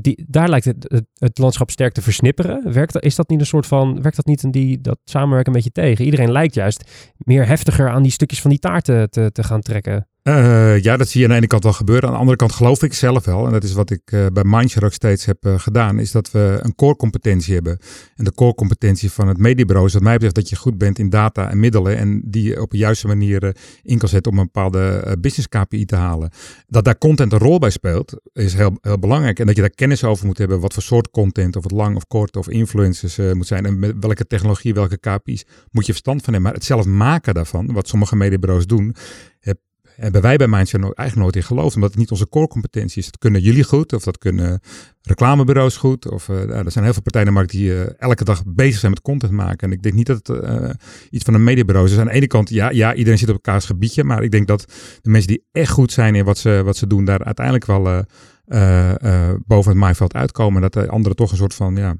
die, 0.00 0.24
daar 0.28 0.48
lijkt 0.48 0.64
het, 0.64 1.04
het, 1.18 1.38
landschap 1.38 1.70
sterk 1.70 1.92
te 1.92 2.02
versnipperen. 2.02 2.72
Werkt, 2.72 3.02
is 3.02 3.14
dat 3.14 3.28
niet 3.28 3.40
een 3.40 3.46
soort 3.46 3.66
van, 3.66 4.02
werkt 4.02 4.16
dat 4.16 4.26
niet 4.26 4.42
in 4.42 4.50
die, 4.50 4.80
dat 4.80 4.98
samenwerken 5.04 5.54
een 5.54 5.62
beetje 5.62 5.82
tegen? 5.82 6.04
Iedereen 6.04 6.32
lijkt 6.32 6.54
juist 6.54 7.12
meer 7.16 7.46
heftiger 7.46 7.88
aan 7.88 8.02
die 8.02 8.12
stukjes 8.12 8.40
van 8.40 8.50
die 8.50 8.58
taart 8.58 8.81
te, 8.82 9.06
te, 9.10 9.32
te 9.32 9.42
gaan 9.42 9.60
trekken? 9.60 10.08
Uh, 10.28 10.82
ja, 10.82 10.96
dat 10.96 11.08
zie 11.08 11.20
je 11.20 11.26
aan 11.26 11.32
de 11.32 11.38
ene 11.38 11.46
kant 11.46 11.62
wel 11.62 11.72
gebeuren. 11.72 12.04
Aan 12.04 12.14
de 12.14 12.20
andere 12.20 12.36
kant 12.36 12.52
geloof 12.52 12.82
ik 12.82 12.94
zelf 12.94 13.24
wel, 13.24 13.46
en 13.46 13.52
dat 13.52 13.64
is 13.64 13.72
wat 13.72 13.90
ik 13.90 14.12
uh, 14.12 14.26
bij 14.32 14.44
Mindshare 14.46 14.86
ook 14.86 14.92
steeds 14.92 15.24
heb 15.24 15.46
uh, 15.46 15.58
gedaan, 15.58 15.98
is 15.98 16.10
dat 16.10 16.30
we 16.30 16.58
een 16.62 16.74
core 16.74 16.96
competentie 16.96 17.54
hebben. 17.54 17.78
En 18.16 18.24
de 18.24 18.34
core 18.34 18.54
competentie 18.54 19.12
van 19.12 19.28
het 19.28 19.38
mediebureau 19.38 19.86
is 19.86 19.92
wat 19.92 20.02
mij 20.02 20.12
betreft 20.12 20.34
dat 20.34 20.48
je 20.48 20.56
goed 20.56 20.78
bent 20.78 20.98
in 20.98 21.10
data 21.10 21.50
en 21.50 21.60
middelen 21.60 21.96
en 21.96 22.22
die 22.24 22.60
op 22.60 22.70
de 22.70 22.76
juiste 22.76 23.06
manier 23.06 23.56
in 23.82 23.98
kan 23.98 24.08
zetten 24.08 24.32
om 24.32 24.38
een 24.38 24.44
bepaalde 24.44 25.16
business 25.20 25.48
KPI 25.48 25.84
te 25.84 25.96
halen. 25.96 26.30
Dat 26.66 26.84
daar 26.84 26.98
content 26.98 27.32
een 27.32 27.38
rol 27.38 27.58
bij 27.58 27.70
speelt, 27.70 28.20
is 28.32 28.54
heel, 28.54 28.78
heel 28.80 28.98
belangrijk. 28.98 29.38
En 29.38 29.46
dat 29.46 29.54
je 29.54 29.60
daar 29.60 29.70
kennis 29.70 30.04
over 30.04 30.26
moet 30.26 30.38
hebben, 30.38 30.60
wat 30.60 30.72
voor 30.74 30.82
soort 30.82 31.10
content, 31.10 31.56
of 31.56 31.62
het 31.62 31.72
lang 31.72 31.96
of 31.96 32.06
kort 32.06 32.36
of 32.36 32.48
influencers 32.48 33.16
moet 33.16 33.46
zijn. 33.46 33.66
En 33.66 33.78
met 33.78 33.94
welke 34.00 34.26
technologie, 34.26 34.74
welke 34.74 34.98
KPI's 34.98 35.44
moet 35.70 35.86
je 35.86 35.92
verstand 35.92 36.22
van 36.22 36.32
hebben. 36.32 36.50
Maar 36.50 36.60
het 36.60 36.68
zelf 36.68 36.86
maken 36.86 37.34
daarvan, 37.34 37.72
wat 37.72 37.88
sommige 37.88 38.16
mediebureaus 38.16 38.66
doen, 38.66 38.94
hebben 39.96 40.22
wij 40.22 40.36
bij 40.36 40.48
Mindshare 40.48 40.82
eigenlijk 40.82 41.16
nooit 41.16 41.36
in 41.36 41.42
geloofd, 41.42 41.74
omdat 41.74 41.90
het 41.90 41.98
niet 41.98 42.10
onze 42.10 42.28
core 42.28 42.48
competentie 42.48 42.98
is. 42.98 43.04
Dat 43.04 43.18
kunnen 43.18 43.40
jullie 43.40 43.64
goed, 43.64 43.92
of 43.92 44.02
dat 44.02 44.18
kunnen 44.18 44.60
reclamebureaus 45.02 45.76
goed. 45.76 46.10
Of 46.10 46.28
uh, 46.28 46.36
er 46.36 46.70
zijn 46.70 46.84
heel 46.84 46.92
veel 46.92 47.02
partijen 47.02 47.26
in 47.26 47.32
de 47.32 47.38
markt 47.38 47.50
die 47.50 47.68
uh, 47.70 48.00
elke 48.00 48.24
dag 48.24 48.42
bezig 48.46 48.78
zijn 48.78 48.92
met 48.92 49.02
content 49.02 49.32
maken. 49.32 49.68
En 49.68 49.72
ik 49.72 49.82
denk 49.82 49.94
niet 49.94 50.06
dat 50.06 50.26
het 50.26 50.44
uh, 50.44 50.70
iets 51.10 51.24
van 51.24 51.34
een 51.34 51.44
mediabureau 51.44 51.86
is. 51.86 51.92
Dus 51.92 52.00
aan 52.00 52.06
de 52.06 52.12
ene 52.12 52.26
kant, 52.26 52.48
ja, 52.48 52.70
ja, 52.70 52.94
iedereen 52.94 53.18
zit 53.18 53.28
op 53.28 53.34
elkaars 53.34 53.64
gebiedje. 53.64 54.04
Maar 54.04 54.22
ik 54.22 54.30
denk 54.30 54.46
dat 54.46 54.64
de 55.00 55.10
mensen 55.10 55.28
die 55.28 55.44
echt 55.52 55.70
goed 55.70 55.92
zijn 55.92 56.14
in 56.14 56.24
wat 56.24 56.38
ze, 56.38 56.62
wat 56.64 56.76
ze 56.76 56.86
doen, 56.86 57.04
daar 57.04 57.24
uiteindelijk 57.24 57.66
wel 57.66 58.04
boven 59.46 59.70
het 59.70 59.80
maaiveld 59.80 60.14
uitkomen. 60.14 60.62
Dat 60.62 60.72
de 60.72 60.88
anderen 60.88 61.16
toch 61.16 61.30
een 61.30 61.36
soort 61.36 61.54
van, 61.54 61.76
ja, 61.76 61.96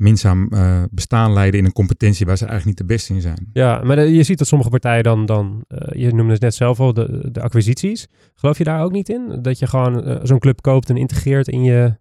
minzaam 0.00 0.48
uh, 0.50 0.82
bestaan 0.90 1.32
leiden 1.32 1.60
in 1.60 1.66
een 1.66 1.72
competentie 1.72 2.26
waar 2.26 2.36
ze 2.36 2.46
eigenlijk 2.46 2.78
niet 2.78 2.88
de 2.88 2.94
beste 2.94 3.14
in 3.14 3.20
zijn. 3.20 3.48
Ja, 3.52 3.80
maar 3.84 4.06
je 4.06 4.22
ziet 4.22 4.38
dat 4.38 4.46
sommige 4.46 4.70
partijen 4.70 5.02
dan, 5.02 5.26
dan 5.26 5.64
uh, 5.68 6.02
je 6.02 6.14
noemde 6.14 6.32
het 6.32 6.42
net 6.42 6.54
zelf 6.54 6.80
al, 6.80 6.92
de, 6.92 7.28
de 7.32 7.40
acquisities. 7.40 8.06
Geloof 8.34 8.58
je 8.58 8.64
daar 8.64 8.82
ook 8.82 8.92
niet 8.92 9.08
in? 9.08 9.38
Dat 9.42 9.58
je 9.58 9.66
gewoon 9.66 10.08
uh, 10.08 10.16
zo'n 10.22 10.38
club 10.38 10.60
koopt 10.60 10.90
en 10.90 10.96
integreert 10.96 11.48
in 11.48 11.64
je, 11.64 11.96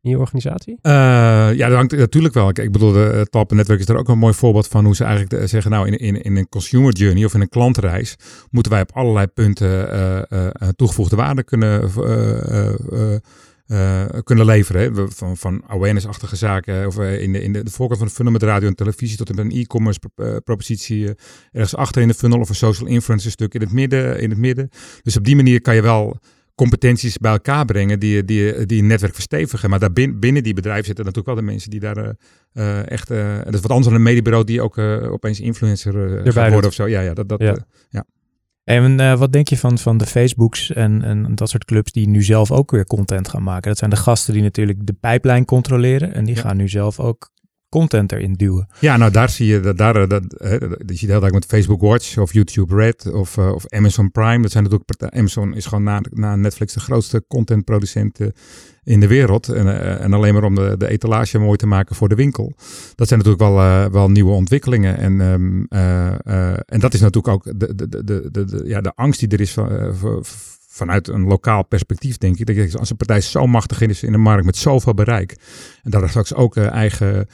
in 0.00 0.10
je 0.10 0.18
organisatie? 0.18 0.78
ja, 0.82 1.54
dat 1.68 1.72
hangt 1.72 1.96
natuurlijk 1.96 2.34
wel. 2.34 2.48
Ik 2.48 2.72
bedoel, 2.72 2.94
het 2.94 3.30
Talpen-netwerk 3.30 3.80
is 3.80 3.88
er 3.88 3.96
ook 3.96 4.08
een 4.08 4.18
mooi 4.18 4.34
voorbeeld 4.34 4.68
van 4.68 4.84
hoe 4.84 4.96
ze 4.96 5.04
eigenlijk 5.04 5.40
de, 5.40 5.46
zeggen, 5.46 5.70
nou, 5.70 5.86
in, 5.86 5.98
in, 5.98 6.22
in 6.22 6.36
een 6.36 6.48
consumer 6.48 6.92
journey 6.92 7.24
of 7.24 7.34
in 7.34 7.40
een 7.40 7.48
klantreis 7.48 8.16
moeten 8.50 8.72
wij 8.72 8.80
op 8.80 8.92
allerlei 8.92 9.26
punten 9.26 10.26
toegevoegde 10.76 11.16
waarde 11.16 11.42
kunnen 11.42 11.90
uh, 13.68 14.04
kunnen 14.22 14.44
leveren. 14.44 14.80
Hè? 14.80 15.08
Van, 15.08 15.36
van 15.36 15.62
awareness-achtige 15.66 16.36
zaken, 16.36 16.86
of 16.86 16.98
uh, 16.98 17.22
in, 17.22 17.32
de, 17.32 17.42
in 17.42 17.52
de, 17.52 17.62
de 17.62 17.70
voorkant 17.70 17.98
van 17.98 18.08
de 18.08 18.14
funnel 18.14 18.32
met 18.32 18.42
radio 18.42 18.68
en 18.68 18.74
televisie, 18.74 19.16
tot 19.16 19.38
een 19.38 19.50
e-commerce 19.50 20.00
uh, 20.16 20.36
propositie 20.44 21.14
ergens 21.52 21.76
achter 21.76 22.02
in 22.02 22.08
de 22.08 22.14
funnel, 22.14 22.38
of 22.38 22.48
een 22.48 22.54
social 22.54 22.88
influencer 22.88 23.30
stuk 23.30 23.54
in 23.54 23.60
het 23.60 23.72
midden. 23.72 24.20
In 24.20 24.30
het 24.30 24.38
midden. 24.38 24.68
Dus 25.02 25.16
op 25.16 25.24
die 25.24 25.36
manier 25.36 25.60
kan 25.60 25.74
je 25.74 25.82
wel 25.82 26.18
competenties 26.54 27.18
bij 27.18 27.32
elkaar 27.32 27.64
brengen 27.64 28.00
die, 28.00 28.24
die, 28.24 28.66
die 28.66 28.80
een 28.80 28.86
netwerk 28.86 29.14
verstevigen. 29.14 29.70
Maar 29.70 29.78
daar 29.78 29.92
binnen, 29.92 30.20
binnen 30.20 30.42
die 30.42 30.54
bedrijven 30.54 30.84
zitten 30.84 31.04
natuurlijk 31.04 31.34
wel 31.34 31.44
de 31.44 31.50
mensen 31.52 31.70
die 31.70 31.80
daar 31.80 32.14
echt... 32.84 33.08
dat 33.44 33.54
is 33.54 33.60
wat 33.60 33.70
anders 33.70 33.86
dan 33.86 33.94
een 33.94 34.02
mediebureau 34.02 34.44
die 34.44 34.62
ook 34.62 34.78
opeens 35.12 35.40
influencer 35.40 36.22
gaat 36.32 36.50
worden 36.50 36.70
of 36.70 36.74
zo. 36.74 36.86
Ja, 36.86 37.00
ja, 37.00 37.14
dat, 37.14 37.28
dat, 37.28 37.40
ja. 37.40 37.66
ja. 37.88 38.04
En 38.68 39.00
uh, 39.00 39.18
wat 39.18 39.32
denk 39.32 39.48
je 39.48 39.58
van, 39.58 39.78
van 39.78 39.98
de 39.98 40.06
Facebooks 40.06 40.72
en, 40.72 41.02
en 41.02 41.34
dat 41.34 41.50
soort 41.50 41.64
clubs 41.64 41.92
die 41.92 42.08
nu 42.08 42.22
zelf 42.22 42.50
ook 42.50 42.70
weer 42.70 42.86
content 42.86 43.28
gaan 43.28 43.42
maken? 43.42 43.68
Dat 43.68 43.78
zijn 43.78 43.90
de 43.90 43.96
gasten 43.96 44.34
die 44.34 44.42
natuurlijk 44.42 44.86
de 44.86 44.92
pijplijn 44.92 45.44
controleren 45.44 46.14
en 46.14 46.24
die 46.24 46.36
gaan 46.36 46.56
nu 46.56 46.68
zelf 46.68 47.00
ook 47.00 47.30
content 47.68 48.12
erin 48.12 48.32
duwen. 48.32 48.68
Ja, 48.80 48.96
nou 48.96 49.10
daar 49.10 49.28
zie 49.30 49.46
je, 49.46 49.60
dat, 49.60 49.78
daar, 49.78 50.08
dat, 50.08 50.08
dat, 50.08 50.30
je 50.86 50.94
ziet 50.94 51.08
heel 51.08 51.22
erg 51.22 51.32
met 51.32 51.44
Facebook 51.44 51.80
Watch 51.80 52.18
of 52.18 52.32
YouTube 52.32 52.74
Red 52.74 53.12
of, 53.12 53.36
uh, 53.36 53.52
of 53.52 53.68
Amazon 53.68 54.10
Prime. 54.10 54.42
Dat 54.42 54.50
zijn 54.50 54.64
natuurlijk, 54.64 55.14
Amazon 55.14 55.54
is 55.54 55.66
gewoon 55.66 55.84
na, 55.84 56.00
na 56.10 56.36
Netflix 56.36 56.72
de 56.72 56.80
grootste 56.80 57.24
contentproducent 57.28 58.20
uh, 58.20 58.28
in 58.84 59.00
de 59.00 59.06
wereld. 59.06 59.48
En, 59.48 59.98
en 60.00 60.12
alleen 60.12 60.34
maar 60.34 60.44
om 60.44 60.54
de, 60.54 60.74
de 60.78 60.88
etalage 60.88 61.38
mooi 61.38 61.56
te 61.56 61.66
maken 61.66 61.96
voor 61.96 62.08
de 62.08 62.14
winkel. 62.14 62.52
Dat 62.94 63.08
zijn 63.08 63.20
natuurlijk 63.20 63.50
wel, 63.50 63.90
wel 63.90 64.10
nieuwe 64.10 64.32
ontwikkelingen. 64.32 64.98
En, 64.98 65.20
um, 65.20 65.66
en 66.66 66.80
dat 66.80 66.94
is 66.94 67.00
natuurlijk 67.00 67.34
ook 67.34 67.58
de, 67.58 67.74
de, 67.74 67.88
de, 67.88 68.04
de, 68.04 68.44
de, 68.44 68.62
ja, 68.64 68.80
de 68.80 68.92
angst 68.94 69.20
die 69.20 69.28
er 69.28 69.40
is 69.40 69.52
van, 69.52 70.24
vanuit 70.78 71.08
een 71.08 71.24
lokaal 71.24 71.64
perspectief 71.64 72.18
denk 72.18 72.38
ik. 72.38 72.56
Dat 72.56 72.78
als 72.78 72.90
een 72.90 72.96
partij 72.96 73.20
zo 73.20 73.46
machtig 73.46 73.80
is 73.80 74.02
in 74.02 74.12
de 74.12 74.18
markt 74.18 74.44
met 74.44 74.56
zoveel 74.56 74.94
bereik. 74.94 75.36
En 75.82 75.90
daar 75.90 76.08
straks 76.08 76.34
ook 76.34 76.56
eigen 76.56 77.26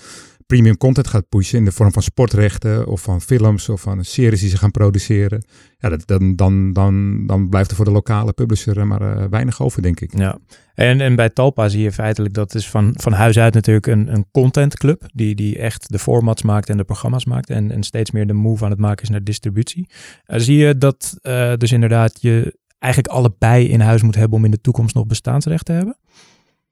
premium 0.47 0.77
content 0.77 1.07
gaat 1.07 1.29
pushen 1.29 1.59
in 1.59 1.65
de 1.65 1.73
vorm 1.73 1.93
van 1.93 2.03
sportrechten 2.03 2.87
of 2.87 3.03
van 3.03 3.21
films 3.21 3.69
of 3.69 3.81
van 3.81 4.05
series 4.05 4.41
die 4.41 4.49
ze 4.49 4.57
gaan 4.57 4.71
produceren, 4.71 5.45
ja, 5.79 5.89
dat, 5.89 6.07
dan, 6.07 6.37
dan, 6.37 6.73
dan, 6.73 7.27
dan 7.27 7.49
blijft 7.49 7.71
er 7.71 7.77
voor 7.77 7.85
de 7.85 7.91
lokale 7.91 8.33
publisher 8.33 8.87
maar 8.87 9.03
uh, 9.03 9.25
weinig 9.31 9.63
over, 9.63 9.83
denk 9.83 10.01
ik. 10.01 10.19
Ja, 10.19 10.39
en, 10.75 11.01
en 11.01 11.17
bij 11.17 11.29
Talpa 11.29 11.69
zie 11.69 11.83
je 11.83 11.93
feitelijk 11.93 12.35
dat 12.35 12.55
is 12.55 12.69
van, 12.69 12.95
van 12.97 13.13
huis 13.13 13.39
uit 13.39 13.55
natuurlijk 13.55 13.87
een, 13.87 14.15
een 14.15 14.27
contentclub 14.31 15.03
die, 15.15 15.35
die 15.35 15.59
echt 15.59 15.93
de 15.93 15.99
formats 15.99 16.43
maakt 16.43 16.69
en 16.69 16.77
de 16.77 16.85
programma's 16.85 17.25
maakt 17.25 17.51
en, 17.51 17.71
en 17.71 17.83
steeds 17.83 18.11
meer 18.11 18.27
de 18.27 18.33
move 18.33 18.65
aan 18.65 18.71
het 18.71 18.81
maken 18.81 19.03
is 19.03 19.09
naar 19.09 19.25
distributie. 19.25 19.89
Zie 20.27 20.57
je 20.57 20.79
dat 20.79 21.19
dus 21.59 21.73
inderdaad 21.73 22.19
je 22.21 22.59
eigenlijk 22.85 23.15
allebei 23.15 23.69
in 23.69 23.81
huis 23.81 24.03
moet 24.03 24.15
hebben 24.15 24.39
om 24.39 24.45
in 24.45 24.51
de 24.51 24.61
toekomst 24.61 24.95
nog 24.95 25.07
bestaansrecht 25.07 25.65
te 25.65 25.73
hebben? 25.73 25.97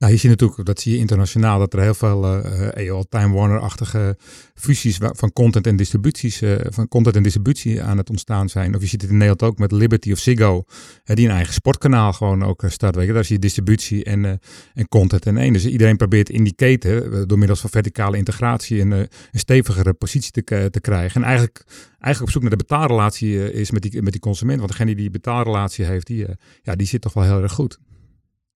Nou, 0.02 0.14
je 0.14 0.20
ziet 0.20 0.30
natuurlijk, 0.30 0.64
dat 0.64 0.80
zie 0.80 0.92
je 0.92 0.98
internationaal, 0.98 1.58
dat 1.58 1.72
er 1.72 1.80
heel 1.80 1.94
veel 1.94 2.44
uh, 2.78 3.00
Time 3.08 3.34
Warner-achtige 3.34 4.16
fusies 4.54 4.98
van 5.00 5.32
content 5.32 5.66
en 5.66 5.76
distributies, 5.76 6.42
uh, 6.42 6.56
van 6.62 6.88
content 6.88 7.16
en 7.16 7.22
distributie 7.22 7.82
aan 7.82 7.96
het 7.96 8.10
ontstaan 8.10 8.48
zijn. 8.48 8.74
Of 8.74 8.80
je 8.80 8.86
ziet 8.86 9.00
het 9.02 9.10
in 9.10 9.16
Nederland 9.16 9.42
ook 9.42 9.58
met 9.58 9.72
Liberty 9.72 10.12
of 10.12 10.18
Ziggo, 10.18 10.64
uh, 11.04 11.16
die 11.16 11.26
een 11.26 11.34
eigen 11.34 11.54
sportkanaal 11.54 12.12
gewoon 12.12 12.44
ook 12.44 12.64
start. 12.66 12.94
Daar 12.94 13.24
zie 13.24 13.34
je 13.34 13.40
distributie 13.40 14.04
en, 14.04 14.40
en 14.74 14.88
content 14.88 15.26
in 15.26 15.36
één. 15.36 15.52
Dus 15.52 15.66
iedereen 15.66 15.96
probeert 15.96 16.30
in 16.30 16.44
die 16.44 16.54
keten, 16.54 17.28
door 17.28 17.38
middels 17.38 17.60
van 17.60 17.70
verticale 17.70 18.16
integratie, 18.16 18.80
een, 18.80 18.90
een 18.90 19.08
stevigere 19.32 19.92
positie 19.92 20.32
te, 20.32 20.68
te 20.70 20.80
krijgen. 20.80 21.20
En 21.20 21.26
eigenlijk, 21.26 21.64
eigenlijk 21.88 22.22
op 22.22 22.30
zoek 22.30 22.42
naar 22.42 22.50
de 22.50 22.64
betaalrelatie 22.66 23.52
is 23.52 23.70
met 23.70 23.82
die, 23.82 24.02
met 24.02 24.12
die 24.12 24.20
consument. 24.20 24.58
Want 24.58 24.70
degene 24.70 24.90
die 24.90 25.00
die 25.00 25.10
betaalrelatie 25.10 25.84
heeft, 25.84 26.06
die, 26.06 26.26
ja, 26.62 26.74
die 26.74 26.86
zit 26.86 27.00
toch 27.00 27.12
wel 27.12 27.24
heel 27.24 27.42
erg 27.42 27.52
goed. 27.52 27.78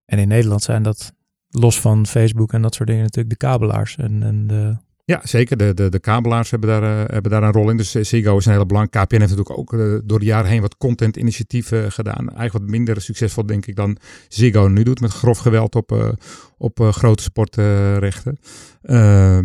En 0.05 0.19
in 0.19 0.29
Nederland 0.29 0.63
zijn 0.63 0.83
dat 0.83 1.15
los 1.51 1.81
van 1.81 2.07
Facebook 2.07 2.53
en 2.53 2.63
dat 2.63 2.75
soort 2.75 2.89
dingen 2.89 3.03
natuurlijk 3.03 3.41
de 3.41 3.47
kabelaars 3.47 3.97
en, 3.97 4.23
en 4.23 4.47
de... 4.47 4.77
Ja, 5.05 5.21
zeker. 5.23 5.57
De, 5.57 5.75
de, 5.75 5.89
de 5.89 5.99
kabelaars 5.99 6.51
hebben 6.51 6.69
daar, 6.69 6.83
uh, 6.83 7.13
hebben 7.13 7.31
daar 7.31 7.43
een 7.43 7.53
rol 7.53 7.71
in. 7.71 7.77
Dus 7.77 7.95
uh, 7.95 8.05
Ziggo 8.05 8.37
is 8.37 8.47
een 8.47 8.53
hele 8.53 8.67
belangrijke. 8.67 9.07
KPN 9.07 9.21
heeft 9.21 9.37
natuurlijk 9.37 9.59
ook 9.59 9.73
uh, 9.73 9.99
door 10.05 10.19
de 10.19 10.25
jaren 10.25 10.51
heen 10.51 10.61
wat 10.61 10.77
content-initiatieven 10.77 11.93
gedaan. 11.93 12.19
Eigenlijk 12.19 12.53
wat 12.53 12.63
minder 12.63 13.01
succesvol, 13.01 13.47
denk 13.47 13.67
ik, 13.67 13.77
dan 13.77 13.97
Ziggo 14.29 14.69
nu 14.69 14.83
doet. 14.83 15.01
Met 15.01 15.13
grof 15.13 15.39
geweld 15.39 15.75
op, 15.75 16.17
op 16.59 16.81
grote 16.81 17.23
sportrechten. 17.23 18.39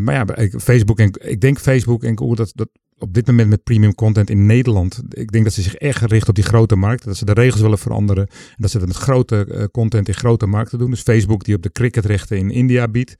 maar 0.03 0.13
ja, 0.13 0.25
Facebook 0.59 0.99
en 0.99 1.11
ik 1.21 1.41
denk 1.41 1.59
Facebook 1.59 2.03
en 2.03 2.17
Google 2.17 2.35
dat, 2.35 2.51
dat 2.55 2.69
op 3.01 3.13
dit 3.13 3.27
moment 3.27 3.49
met 3.49 3.63
premium 3.63 3.95
content 3.95 4.29
in 4.29 4.45
Nederland. 4.45 5.01
Ik 5.09 5.31
denk 5.31 5.43
dat 5.43 5.53
ze 5.53 5.61
zich 5.61 5.75
echt 5.75 6.01
richten 6.01 6.29
op 6.29 6.35
die 6.35 6.43
grote 6.43 6.75
markt. 6.75 7.03
Dat 7.03 7.17
ze 7.17 7.25
de 7.25 7.33
regels 7.33 7.61
willen 7.61 7.77
veranderen. 7.77 8.27
En 8.27 8.55
dat 8.57 8.71
ze 8.71 8.77
dat 8.77 8.87
met 8.87 8.97
grote 8.97 9.47
uh, 9.49 9.63
content 9.71 10.07
in 10.07 10.13
grote 10.13 10.45
markten 10.45 10.79
doen. 10.79 10.89
Dus 10.89 11.01
Facebook 11.01 11.43
die 11.43 11.55
op 11.55 11.61
de 11.61 11.71
cricketrechten 11.71 12.37
in 12.37 12.51
India 12.51 12.87
biedt. 12.87 13.15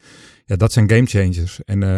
Ja, 0.46 0.56
dat 0.56 0.72
zijn 0.72 0.90
game 0.90 1.06
changers. 1.06 1.60
En 1.66 1.82
uh, 1.82 1.96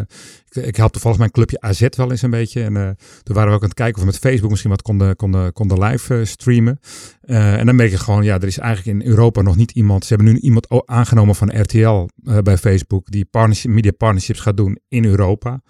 ik, 0.49 0.65
ik 0.65 0.75
help 0.75 0.91
toevallig 0.91 1.17
mijn 1.17 1.31
clubje 1.31 1.61
AZ 1.61 1.87
wel 1.95 2.11
eens 2.11 2.21
een 2.21 2.29
beetje. 2.29 2.63
En 2.63 2.75
uh, 2.75 2.89
toen 3.23 3.35
waren 3.35 3.49
we 3.49 3.55
ook 3.55 3.61
aan 3.61 3.67
het 3.67 3.77
kijken 3.77 3.95
of 3.95 4.01
we 4.01 4.05
met 4.05 4.19
Facebook 4.19 4.49
misschien 4.49 4.71
wat 4.71 4.81
konden, 4.81 5.15
konden, 5.15 5.53
konden 5.53 5.83
live 5.83 6.25
streamen. 6.25 6.79
en 7.21 7.65
dan 7.65 7.75
merk 7.75 7.91
je 7.91 7.97
gewoon, 7.97 8.23
ja, 8.23 8.35
er 8.35 8.47
is 8.47 8.57
eigenlijk 8.57 8.99
in 8.99 9.07
Europa 9.07 9.41
nog 9.41 9.55
niet 9.55 9.71
iemand. 9.71 10.05
Ze 10.05 10.13
hebben 10.13 10.33
nu 10.33 10.39
iemand 10.39 10.67
aangenomen 10.85 11.35
van 11.35 11.61
RTL 11.61 12.07
bij 12.43 12.57
Facebook. 12.57 13.11
Die 13.11 13.27
media 13.63 13.91
partnerships 13.91 14.39
gaat 14.39 14.57
doen 14.57 14.79
in 14.87 15.05
Europa. 15.05 15.61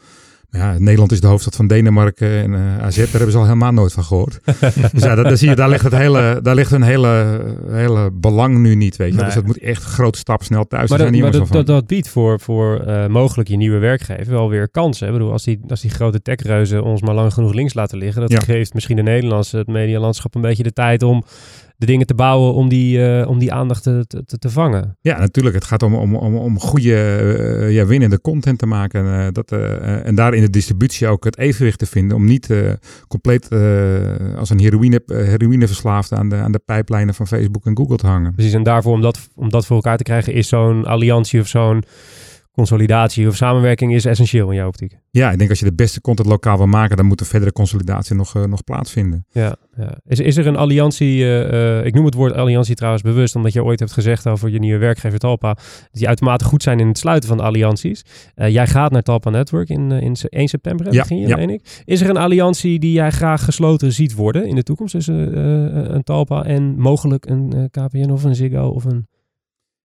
Ja, 0.58 0.78
Nederland 0.78 1.12
is 1.12 1.22
de 1.22 1.28
hoofdstad 1.28 1.56
van 1.56 1.68
Denemarken 1.68 2.42
en 2.42 2.52
uh, 2.52 2.80
AZ, 2.80 2.98
daar 2.98 3.08
hebben 3.10 3.32
ze 3.32 3.38
al 3.38 3.44
helemaal 3.44 3.72
nooit 3.72 3.94
van 3.94 4.04
gehoord. 4.04 4.40
dus 4.94 5.04
ja, 5.04 5.16
daar, 5.16 5.38
zie 5.38 5.50
je, 5.50 5.56
daar 5.56 5.70
ligt, 5.70 5.84
het 5.84 5.96
hele, 5.96 6.40
daar 6.42 6.56
ligt 6.56 6.72
een 6.72 6.82
hele, 6.82 7.42
hele 7.70 8.12
belang 8.12 8.58
nu 8.58 8.76
niet, 8.76 8.96
weet 8.96 9.10
je. 9.10 9.16
Nee. 9.16 9.26
Dus 9.26 9.34
dat 9.34 9.46
moet 9.46 9.60
echt 9.60 9.84
grote 9.84 10.18
stap 10.18 10.44
snel 10.44 10.68
thuis 10.68 10.90
maar 10.90 11.00
zijn. 11.00 11.12
Dat, 11.12 11.22
maar 11.22 11.32
dat, 11.32 11.48
dat, 11.48 11.66
dat, 11.66 11.88
biedt 11.88 12.10
voor, 12.10 12.40
voor 12.40 12.84
uh, 12.88 13.08
mogelijk 13.08 13.50
je 13.50 13.58
nieuwe 13.58 13.78
werkgever 13.78 14.34
wel 14.34 14.50
weer 14.50 14.70
kansen. 14.70 15.08
Ik 15.08 15.14
bedoel, 15.14 15.32
als 15.32 15.44
die, 15.44 15.60
als 15.68 15.82
die 15.82 15.92
grote 15.92 16.22
techreuzen 16.22 16.84
ons 16.84 17.02
maar 17.02 17.16
lang 17.16 17.34
genoeg 17.34 17.54
links 17.54 17.74
laten 17.74 17.98
liggen, 17.98 18.22
dat 18.22 18.32
ja. 18.32 18.40
geeft 18.40 18.74
misschien 18.74 18.96
de 18.96 19.04
Nederlandse, 19.04 19.58
het 19.58 19.68
medialandschap 19.68 20.36
een 20.36 20.42
beetje 20.42 20.64
de 20.64 20.74
tijd 20.74 21.04
om 21.04 21.24
de 21.86 21.92
dingen 21.92 22.08
te 22.08 22.16
bouwen 22.16 22.54
om 22.54 22.70
die, 22.70 22.98
uh, 22.98 23.28
om 23.28 23.40
die 23.40 23.54
aandacht 23.54 23.84
te, 23.84 24.06
te, 24.08 24.38
te, 24.40 24.50
vangen. 24.50 24.98
Ja, 25.02 25.20
natuurlijk. 25.20 25.56
Het 25.56 25.64
gaat 25.64 25.84
om, 25.84 25.96
om, 25.96 26.16
om, 26.16 26.36
om 26.36 26.60
goede, 26.60 26.90
uh, 26.90 27.72
ja, 27.72 27.86
winnende 27.86 28.22
content 28.22 28.60
te 28.60 28.66
maken. 28.66 29.06
Uh, 29.06 29.28
dat, 29.32 29.52
en 29.52 30.16
daar 30.16 30.34
in 30.34 30.42
de 30.42 30.50
distributie 30.50 31.08
ook 31.08 31.24
het 31.24 31.38
evenwicht 31.38 31.80
te 31.80 31.86
vinden. 31.86 32.18
Om 32.18 32.26
niet 32.26 32.50
compleet 33.08 33.50
als 34.38 34.50
een 34.50 34.60
heroïne, 34.60 35.02
heroïneverslaafde 35.06 36.16
aan 36.16 36.30
de, 36.30 36.36
aan 36.36 36.52
de 36.52 36.62
pijplijnen 36.66 37.14
van 37.14 37.28
Facebook 37.28 37.66
en 37.66 37.78
Google 37.78 37.98
te 37.98 38.08
hangen. 38.08 38.34
Precies, 38.34 38.54
en 38.54 38.64
daarvoor 38.64 38.94
om 38.94 39.02
dat, 39.02 39.30
om 39.36 39.50
dat 39.50 39.66
voor 39.66 39.76
elkaar 39.76 39.98
te 39.98 40.04
krijgen 40.04 40.34
is 40.34 40.48
zo'n 40.48 40.86
alliantie 40.86 41.40
of 41.40 41.48
zo'n 41.48 41.84
consolidatie 42.54 43.28
of 43.28 43.36
samenwerking 43.36 43.94
is 43.94 44.06
essentieel 44.06 44.50
in 44.50 44.56
jouw 44.56 44.68
optiek. 44.68 44.98
Ja, 45.10 45.32
ik 45.32 45.38
denk 45.38 45.50
als 45.50 45.60
je 45.60 45.66
de 45.66 45.74
beste 45.74 46.02
content 46.02 46.28
lokaal 46.28 46.58
wil 46.58 46.66
maken, 46.66 46.98
dan 46.98 47.06
moet 47.06 47.20
de 47.20 47.26
verdere 47.26 47.52
consolidatie 47.52 48.16
nog, 48.16 48.36
uh, 48.36 48.44
nog 48.44 48.64
plaatsvinden. 48.64 49.26
Ja, 49.32 49.56
ja. 49.78 49.98
Is, 50.06 50.20
is 50.20 50.38
er 50.38 50.48
een 50.48 50.56
alliantie, 50.56 51.18
uh, 51.18 51.52
uh, 51.52 51.86
ik 51.86 51.94
noem 51.94 52.06
het 52.06 52.14
woord 52.14 52.34
alliantie 52.34 52.76
trouwens 52.76 53.04
bewust, 53.04 53.36
omdat 53.36 53.54
je 53.54 53.64
ooit 53.64 53.80
hebt 53.80 53.92
gezegd 53.92 54.28
over 54.28 54.50
je 54.50 54.60
nieuwe 54.60 54.78
werkgever 54.78 55.20
Talpa, 55.20 55.58
die 55.92 56.08
uitermate 56.08 56.46
goed 56.46 56.64
zijn 56.64 56.80
in 56.80 56.88
het 56.88 56.98
sluiten 56.98 57.30
van 57.30 57.40
allianties. 57.40 58.06
jij 58.36 58.68
gaat 58.68 58.92
naar 58.92 59.02
Talpa 59.02 59.30
Network 59.30 59.70
in, 59.70 59.92
in 59.92 60.16
1 60.30 60.48
september, 60.48 60.94
ja, 60.94 61.06
je, 61.08 61.16
ja. 61.16 61.38
ik. 61.38 61.82
Is 61.86 62.02
er 62.02 62.10
een 62.10 62.18
alliantie 62.18 62.80
die 62.80 62.92
jij 62.92 63.12
graag 63.12 63.44
gesloten 63.44 63.94
ziet 63.94 64.16
worden 64.16 64.48
in 64.48 64.56
de 64.56 64.64
toekomst 64.64 64.94
tussen 64.94 65.40
een 65.96 66.04
Talpa 66.04 66.44
en 66.44 66.80
mogelijk 66.80 67.26
een 67.26 67.70
KPN 67.72 68.10
of 68.10 68.24
een 68.24 68.36
Ziggo 68.36 68.68
of 68.68 68.84
een... 68.84 69.08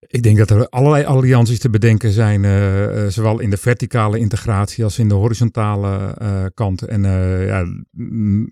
Ik 0.07 0.23
denk 0.23 0.39
dat 0.39 0.51
er 0.51 0.69
allerlei 0.69 1.05
allianties 1.05 1.59
te 1.59 1.71
bedenken 1.71 2.13
zijn, 2.13 2.45
uh, 2.45 2.83
uh, 2.83 3.07
zowel 3.07 3.41
in 3.41 3.51
de 3.51 3.57
verticale 3.57 4.19
integratie 4.19 4.85
als 4.85 4.99
in 4.99 5.09
de 5.09 5.15
horizontale 5.15 6.17
uh, 6.23 6.45
kant. 6.55 6.83
En 6.83 7.03
ja, 7.47 7.65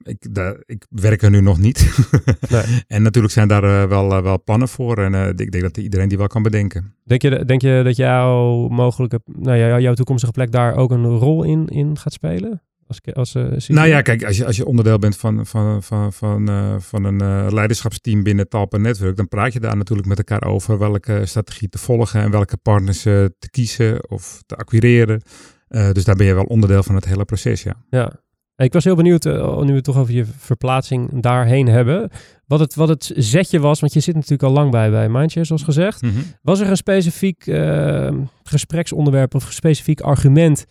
ik, 0.02 0.34
daar, 0.34 0.62
ik 0.66 0.86
werk 0.90 1.22
er 1.22 1.30
nu 1.30 1.40
nog 1.40 1.58
niet. 1.58 2.08
nee. 2.50 2.62
En 2.86 3.02
natuurlijk 3.02 3.34
zijn 3.34 3.48
daar 3.48 3.88
wel, 3.88 4.22
wel 4.22 4.42
plannen 4.42 4.68
voor. 4.68 4.98
En 4.98 5.36
ik 5.36 5.50
denk 5.50 5.62
dat 5.62 5.76
iedereen 5.76 6.08
die 6.08 6.18
wel 6.18 6.26
kan 6.26 6.42
bedenken. 6.42 6.94
Denk 7.04 7.22
je, 7.22 7.44
denk 7.44 7.62
je 7.62 7.80
dat 7.84 7.96
jouw 7.96 8.68
mogelijke, 8.68 9.20
nou 9.24 9.56
ja, 9.56 9.80
jouw 9.80 9.94
toekomstige 9.94 10.32
plek 10.32 10.52
daar 10.52 10.74
ook 10.74 10.90
een 10.90 11.06
rol 11.06 11.44
in, 11.44 11.66
in 11.66 11.98
gaat 11.98 12.12
spelen? 12.12 12.62
Als, 12.88 13.00
als, 13.14 13.34
uh, 13.34 13.76
nou 13.76 13.88
ja, 13.88 14.02
kijk, 14.02 14.24
als 14.24 14.36
je, 14.36 14.46
als 14.46 14.56
je 14.56 14.66
onderdeel 14.66 14.98
bent 14.98 15.16
van, 15.16 15.46
van, 15.46 15.82
van, 15.82 16.12
van, 16.12 16.50
uh, 16.50 16.74
van 16.78 17.04
een 17.04 17.22
uh, 17.22 17.46
leiderschapsteam 17.50 18.22
binnen 18.22 18.48
Talpa 18.48 18.76
Network, 18.76 19.16
dan 19.16 19.28
praat 19.28 19.52
je 19.52 19.60
daar 19.60 19.76
natuurlijk 19.76 20.08
met 20.08 20.18
elkaar 20.18 20.44
over 20.44 20.78
welke 20.78 21.26
strategie 21.26 21.68
te 21.68 21.78
volgen 21.78 22.20
en 22.20 22.30
welke 22.30 22.56
partners 22.56 23.02
te 23.02 23.48
kiezen 23.50 24.10
of 24.10 24.42
te 24.46 24.56
acquireren. 24.56 25.22
dus 25.68 26.04
daar 26.04 26.16
ben 26.16 26.26
je 26.26 26.34
wel 26.34 26.44
onderdeel 26.44 26.82
van 26.82 26.94
het 26.94 27.04
hele 27.04 27.24
proces, 27.24 27.62
ja. 27.62 27.74
Ja. 27.90 28.12
Ik 28.56 28.72
was 28.72 28.84
heel 28.84 28.96
benieuwd, 28.96 29.24
nu 29.24 29.30
we 29.32 29.72
het 29.72 29.84
toch 29.84 29.96
over 29.96 30.14
je 30.14 30.24
verplaatsing 30.38 31.22
daarheen 31.22 31.66
hebben, 31.66 32.10
wat 32.46 32.60
het, 32.60 32.74
wat 32.74 32.88
het 32.88 33.12
zetje 33.16 33.60
was, 33.60 33.80
want 33.80 33.92
je 33.92 34.00
zit 34.00 34.14
natuurlijk 34.14 34.42
al 34.42 34.50
lang 34.50 34.70
bij, 34.70 34.90
bij 34.90 35.08
Mindshare, 35.08 35.46
zoals 35.46 35.62
gezegd. 35.62 36.02
Mm 36.02 36.10
-hmm. 36.10 36.22
Was 36.42 36.60
er 36.60 36.70
een 36.70 36.76
specifiek 36.76 37.44
gespreksonderwerp 38.42 39.34
of 39.34 39.46
een 39.46 39.52
specifiek 39.52 40.00
argument 40.00 40.66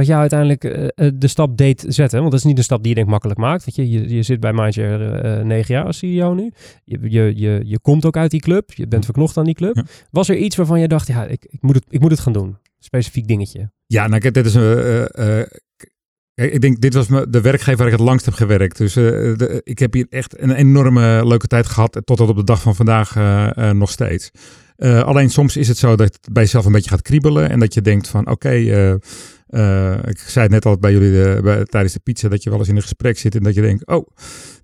wat 0.00 0.08
jou 0.08 0.20
uiteindelijk 0.20 0.64
uh, 0.64 1.10
de 1.14 1.28
stap 1.28 1.56
deed 1.56 1.84
zetten. 1.88 2.18
Want 2.18 2.30
dat 2.30 2.40
is 2.40 2.46
niet 2.46 2.58
een 2.58 2.64
stap 2.64 2.80
die 2.80 2.88
je 2.88 2.94
denk 2.94 3.08
makkelijk 3.08 3.38
maakt. 3.38 3.64
Want 3.64 3.76
je, 3.76 3.90
je, 3.90 4.14
je 4.14 4.22
zit 4.22 4.40
bij 4.40 4.52
Mindshare 4.52 5.38
uh, 5.38 5.44
negen 5.44 5.74
jaar 5.74 5.84
als 5.84 5.98
CEO 5.98 6.34
nu. 6.34 6.52
Je, 6.84 6.98
je, 7.02 7.32
je, 7.36 7.62
je 7.64 7.78
komt 7.78 8.04
ook 8.04 8.16
uit 8.16 8.30
die 8.30 8.40
club. 8.40 8.72
Je 8.72 8.86
bent 8.86 9.04
verknocht 9.04 9.36
aan 9.36 9.44
die 9.44 9.54
club. 9.54 9.76
Ja. 9.76 9.84
Was 10.10 10.28
er 10.28 10.36
iets 10.36 10.56
waarvan 10.56 10.80
je 10.80 10.88
dacht, 10.88 11.06
ja, 11.06 11.24
ik, 11.24 11.46
ik, 11.50 11.62
moet 11.62 11.74
het, 11.74 11.84
ik 11.88 12.00
moet 12.00 12.10
het 12.10 12.20
gaan 12.20 12.32
doen? 12.32 12.56
Specifiek 12.78 13.28
dingetje. 13.28 13.70
Ja, 13.86 14.06
nou 14.06 14.20
kijk, 14.20 14.34
dit 14.34 14.46
is 14.46 14.54
een... 14.54 15.48
ik 16.34 16.60
denk, 16.60 16.80
dit 16.80 16.94
was 16.94 17.08
me, 17.08 17.30
de 17.30 17.40
werkgever 17.40 17.76
waar 17.76 17.86
ik 17.86 17.98
het 17.98 18.06
langst 18.06 18.24
heb 18.24 18.34
gewerkt. 18.34 18.76
Dus 18.76 18.92
de, 18.92 19.60
ik 19.64 19.78
heb 19.78 19.92
hier 19.92 20.06
echt 20.10 20.40
een 20.40 20.52
enorme 20.52 21.26
leuke 21.26 21.46
tijd 21.46 21.66
gehad. 21.66 22.00
Tot 22.04 22.20
op 22.20 22.36
de 22.36 22.44
dag 22.44 22.62
van 22.62 22.76
vandaag 22.76 23.14
nog 23.74 23.90
steeds. 23.90 24.30
alleen 24.78 25.30
soms 25.30 25.56
is 25.56 25.68
het 25.68 25.78
zo 25.78 25.96
dat 25.96 26.06
het 26.06 26.32
bij 26.32 26.42
jezelf 26.42 26.64
een 26.64 26.72
beetje 26.72 26.90
gaat 26.90 27.02
kriebelen. 27.02 27.50
En 27.50 27.60
dat 27.60 27.74
je 27.74 27.80
denkt 27.80 28.08
van, 28.08 28.20
oké... 28.20 28.30
Okay, 28.30 28.98
uh, 29.50 29.98
ik 30.04 30.18
zei 30.18 30.44
het 30.44 30.52
net 30.52 30.66
al 30.66 30.78
bij 30.78 30.92
jullie 30.92 31.10
de, 31.10 31.40
bij, 31.42 31.64
tijdens 31.64 31.92
de 31.92 32.00
pizza 32.00 32.28
dat 32.28 32.42
je 32.42 32.50
wel 32.50 32.58
eens 32.58 32.68
in 32.68 32.76
een 32.76 32.82
gesprek 32.82 33.18
zit 33.18 33.34
en 33.34 33.42
dat 33.42 33.54
je 33.54 33.60
denkt, 33.60 33.86
oh, 33.86 34.06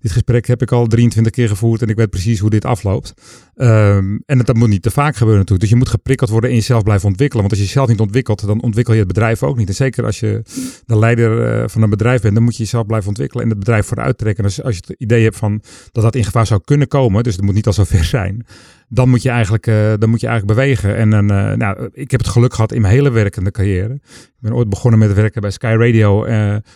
dit 0.01 0.11
gesprek 0.11 0.47
heb 0.47 0.61
ik 0.61 0.71
al 0.71 0.87
23 0.87 1.31
keer 1.31 1.47
gevoerd 1.47 1.81
en 1.81 1.87
ik 1.87 1.95
weet 1.95 2.09
precies 2.09 2.39
hoe 2.39 2.49
dit 2.49 2.65
afloopt. 2.65 3.13
Um, 3.55 4.21
en 4.25 4.37
dat, 4.37 4.55
moet 4.55 4.69
niet 4.69 4.81
te 4.81 4.91
vaak 4.91 5.13
gebeuren 5.13 5.39
natuurlijk. 5.39 5.61
Dus 5.61 5.69
je 5.69 5.75
moet 5.75 5.89
geprikkeld 5.89 6.29
worden 6.29 6.49
en 6.49 6.55
jezelf 6.55 6.83
blijven 6.83 7.07
ontwikkelen. 7.07 7.41
Want 7.41 7.53
als 7.53 7.61
je 7.61 7.67
jezelf 7.67 7.89
niet 7.89 7.99
ontwikkelt, 7.99 8.45
dan 8.45 8.61
ontwikkel 8.61 8.93
je 8.93 8.99
het 8.99 9.07
bedrijf 9.07 9.43
ook 9.43 9.57
niet. 9.57 9.67
En 9.67 9.73
zeker 9.73 10.05
als 10.05 10.19
je 10.19 10.41
de 10.85 10.97
leider 10.97 11.61
uh, 11.61 11.67
van 11.67 11.81
een 11.81 11.89
bedrijf 11.89 12.21
bent, 12.21 12.33
dan 12.33 12.43
moet 12.43 12.55
je 12.55 12.63
jezelf 12.63 12.85
blijven 12.85 13.09
ontwikkelen 13.09 13.43
en 13.43 13.49
het 13.49 13.59
bedrijf 13.59 13.85
vooruit 13.85 14.17
trekken. 14.17 14.43
Dus 14.43 14.63
als 14.63 14.75
je 14.75 14.81
het 14.87 14.99
idee 14.99 15.23
hebt 15.23 15.37
van 15.37 15.61
dat 15.91 16.03
dat 16.03 16.15
in 16.15 16.23
gevaar 16.23 16.47
zou 16.47 16.61
kunnen 16.65 16.87
komen, 16.87 17.23
dus 17.23 17.35
het 17.35 17.45
moet 17.45 17.53
niet 17.53 17.67
al 17.67 17.73
zo 17.73 17.83
ver 17.83 18.03
zijn, 18.17 18.45
dan 18.89 19.09
moet 19.09 19.21
je 19.21 19.29
eigenlijk, 19.29 19.67
uh, 19.67 19.93
dan 19.99 20.09
moet 20.09 20.21
je 20.21 20.27
eigenlijk 20.27 20.59
bewegen. 20.59 20.95
En 20.95 21.11
uh, 21.13 21.53
nou, 21.53 21.89
ik 21.93 22.11
heb 22.11 22.19
het 22.19 22.29
geluk 22.29 22.53
gehad 22.53 22.71
in 22.71 22.81
mijn 22.81 22.93
hele 22.93 23.09
werkende 23.11 23.51
carrière. 23.51 23.93
Ik 23.93 24.43
ben 24.43 24.53
ooit 24.53 24.69
begonnen 24.69 24.99
met 24.99 25.13
werken 25.13 25.41
bij 25.41 25.51
Sky 25.51 25.75
Radio. 25.79 26.25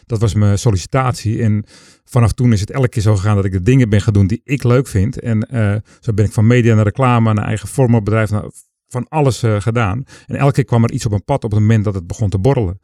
Dat 0.06 0.20
was 0.20 0.34
mijn 0.34 0.58
sollicitatie. 0.58 1.42
En 1.42 1.66
vanaf 2.06 2.32
toen 2.32 2.54
is 2.54 2.60
het 2.60 2.72
elke 2.72 2.90
keer 2.90 3.02
zo 3.02 3.16
gegaan 3.16 3.36
dat 3.36 3.46
ik 3.46 3.52
de 3.52 3.62
dingen 3.62 3.90
ben 3.90 4.02
gaan 4.02 4.14
doen 4.14 4.28
die 4.28 4.42
ik 4.44 4.64
leuk 4.64 4.88
vind. 4.88 5.20
En 5.20 5.48
zo 6.00 6.14
ben 6.14 6.26
ik 6.26 6.32
van 6.32 6.48
media 6.48 6.76
naar 6.76 6.84
reclame, 6.84 7.34
naar 7.34 7.46
eigen 7.46 7.68
formatbedrijf, 7.68 8.30
naar 8.30 8.44
van 8.88 9.08
alles 9.10 9.44
gedaan. 9.60 10.04
En 10.28 10.36
elke 10.36 10.54
keer 10.54 10.66
kwam 10.66 10.84
er 10.84 10.92
iets 10.92 11.06
op 11.06 11.12
een 11.12 11.24
pad 11.24 11.44
op 11.44 11.52
het 11.52 11.60
moment 11.60 11.84
dat 11.84 11.94
het 11.94 12.08
begon 12.08 12.30
te 12.30 12.40
borrelen. 12.40 12.80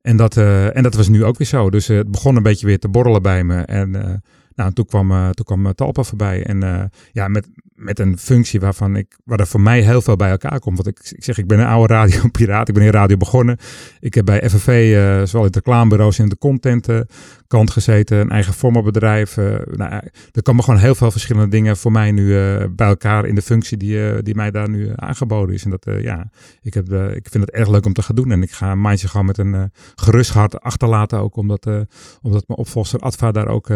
En 0.00 0.16
dat, 0.16 0.36
en 0.36 0.82
dat 0.82 0.94
was 0.94 1.08
nu 1.08 1.24
ook 1.24 1.38
weer 1.38 1.46
zo. 1.46 1.70
Dus 1.70 1.86
het 1.86 2.10
begon 2.10 2.36
een 2.36 2.42
beetje 2.42 2.66
weer 2.66 2.78
te 2.78 2.88
borrelen 2.88 3.22
bij 3.22 3.44
me. 3.44 3.62
En 3.62 4.22
nou, 4.54 4.72
toen 4.72 4.86
kwam, 4.86 5.32
toen 5.32 5.44
kwam 5.44 5.74
Talpa 5.74 6.02
voorbij. 6.02 6.44
En 6.44 6.90
ja, 7.12 7.28
met, 7.28 7.48
met 7.80 7.98
een 7.98 8.18
functie 8.18 8.60
waarvan 8.60 8.96
ik, 8.96 9.18
waar 9.24 9.40
er 9.40 9.46
voor 9.46 9.60
mij 9.60 9.80
heel 9.80 10.02
veel 10.02 10.16
bij 10.16 10.30
elkaar 10.30 10.58
komt. 10.58 10.76
Want 10.76 10.88
ik, 10.88 11.10
ik 11.16 11.24
zeg, 11.24 11.38
ik 11.38 11.46
ben 11.46 11.58
een 11.58 11.66
oude 11.66 11.94
radiopiraat. 11.94 12.68
Ik 12.68 12.74
ben 12.74 12.82
in 12.82 12.90
radio 12.90 13.16
begonnen. 13.16 13.56
Ik 14.00 14.14
heb 14.14 14.24
bij 14.24 14.48
FNV, 14.48 14.66
uh, 14.68 15.26
zowel 15.26 15.40
in 15.40 15.46
het 15.46 15.54
reclamebureaus 15.54 16.18
en 16.18 16.28
de 16.28 16.38
content 16.38 16.88
kant 17.50 17.70
gezeten. 17.70 18.18
Een 18.18 18.30
eigen 18.30 18.52
formatbedrijf. 18.52 19.36
Uh, 19.36 19.56
nou, 19.70 19.92
er 20.32 20.42
komen 20.42 20.64
gewoon 20.64 20.80
heel 20.80 20.94
veel 20.94 21.10
verschillende 21.10 21.48
dingen 21.48 21.76
voor 21.76 21.92
mij 21.92 22.10
nu 22.10 22.34
bij 22.68 22.86
elkaar 22.86 23.26
in 23.26 23.34
de 23.34 23.42
functie 23.42 23.76
die, 23.76 24.22
die 24.22 24.34
mij 24.34 24.50
daar 24.50 24.68
nu 24.68 24.92
aangeboden 24.94 25.54
is. 25.54 25.64
En 25.64 25.70
dat, 25.70 25.86
ja, 26.02 26.30
ik, 26.62 26.74
heb, 26.74 26.92
ik 26.92 27.28
vind 27.30 27.44
het 27.44 27.50
erg 27.50 27.68
leuk 27.68 27.86
om 27.86 27.92
te 27.92 28.02
gaan 28.02 28.14
doen. 28.16 28.30
En 28.30 28.42
ik 28.42 28.50
ga 28.50 28.74
mindje 28.74 29.08
gewoon 29.08 29.26
met 29.26 29.38
een 29.38 29.72
gerust 29.94 30.30
hart 30.30 30.60
achterlaten 30.60 31.18
ook. 31.18 31.36
Omdat, 31.36 31.66
omdat 32.22 32.48
mijn 32.48 32.58
opvolger 32.58 33.00
Adva 33.00 33.32
daar 33.32 33.48
ook 33.48 33.68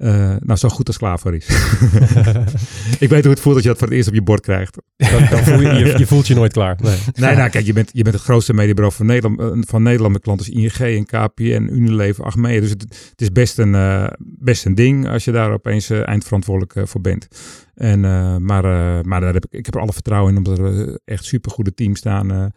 uh, 0.00 0.36
nou, 0.40 0.58
zo 0.58 0.68
goed 0.68 0.86
als 0.86 0.96
klaar 0.96 1.18
voor 1.18 1.34
is. 1.34 1.46
ik 3.04 3.08
weet 3.08 3.22
hoe 3.22 3.32
het 3.32 3.40
voelt 3.40 3.54
dat 3.54 3.62
je 3.62 3.68
dat 3.68 3.78
voor 3.78 3.86
het 3.86 3.96
eerst 3.96 4.08
op 4.08 4.14
je 4.14 4.22
bord 4.22 4.40
krijgt. 4.40 4.76
Dan, 4.96 5.26
dan 5.30 5.44
voel 5.44 5.60
je, 5.60 5.68
je, 5.68 5.94
je, 5.98 6.06
voelt 6.06 6.26
je 6.26 6.34
nooit 6.34 6.52
klaar. 6.52 6.78
Nee, 6.82 6.98
nee 7.14 7.36
nou 7.36 7.50
kijk, 7.50 7.66
je 7.66 7.72
bent, 7.72 7.90
je 7.92 8.02
bent 8.02 8.14
het 8.14 8.24
grootste 8.24 8.54
mediabureau 8.54 8.94
van 8.94 9.06
Nederland, 9.06 9.40
eh, 9.40 9.48
van 9.60 9.82
Nederland 9.82 10.12
met 10.12 10.22
klanten 10.22 10.52
ING 10.52 10.72
en 10.72 11.04
KPN, 11.04 11.68
Unilever, 11.72 12.24
Achmea. 12.24 12.60
Dus 12.60 12.70
het, 12.70 12.89
het, 13.10 13.20
is 13.20 13.32
best 13.32 13.58
een, 13.58 13.74
uh, 13.74 14.06
best 14.18 14.66
een 14.66 14.74
ding 14.74 15.08
als 15.08 15.24
je 15.24 15.32
daar 15.32 15.52
opeens 15.52 15.90
uh, 15.90 16.08
eindverantwoordelijk 16.08 16.88
voor 16.88 17.00
bent. 17.00 17.28
En, 17.74 18.00
maar 18.44 18.64
maar 19.04 19.20
daar 19.20 19.34
heb 19.34 19.44
ik, 19.44 19.52
ik 19.52 19.64
heb 19.64 19.74
er 19.74 19.80
alle 19.80 19.92
vertrouwen 19.92 20.30
in, 20.32 20.38
omdat 20.38 20.58
er 20.58 20.98
echt 21.04 21.24
supergoede 21.24 21.74
teams 21.74 21.98
staan 21.98 22.52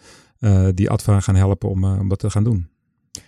die 0.73 0.89
Adva 0.89 1.19
gaan 1.19 1.35
helpen 1.35 1.69
om, 1.69 1.83
om 1.83 2.09
dat 2.09 2.19
te 2.19 2.29
gaan 2.29 2.43
doen. 2.43 2.67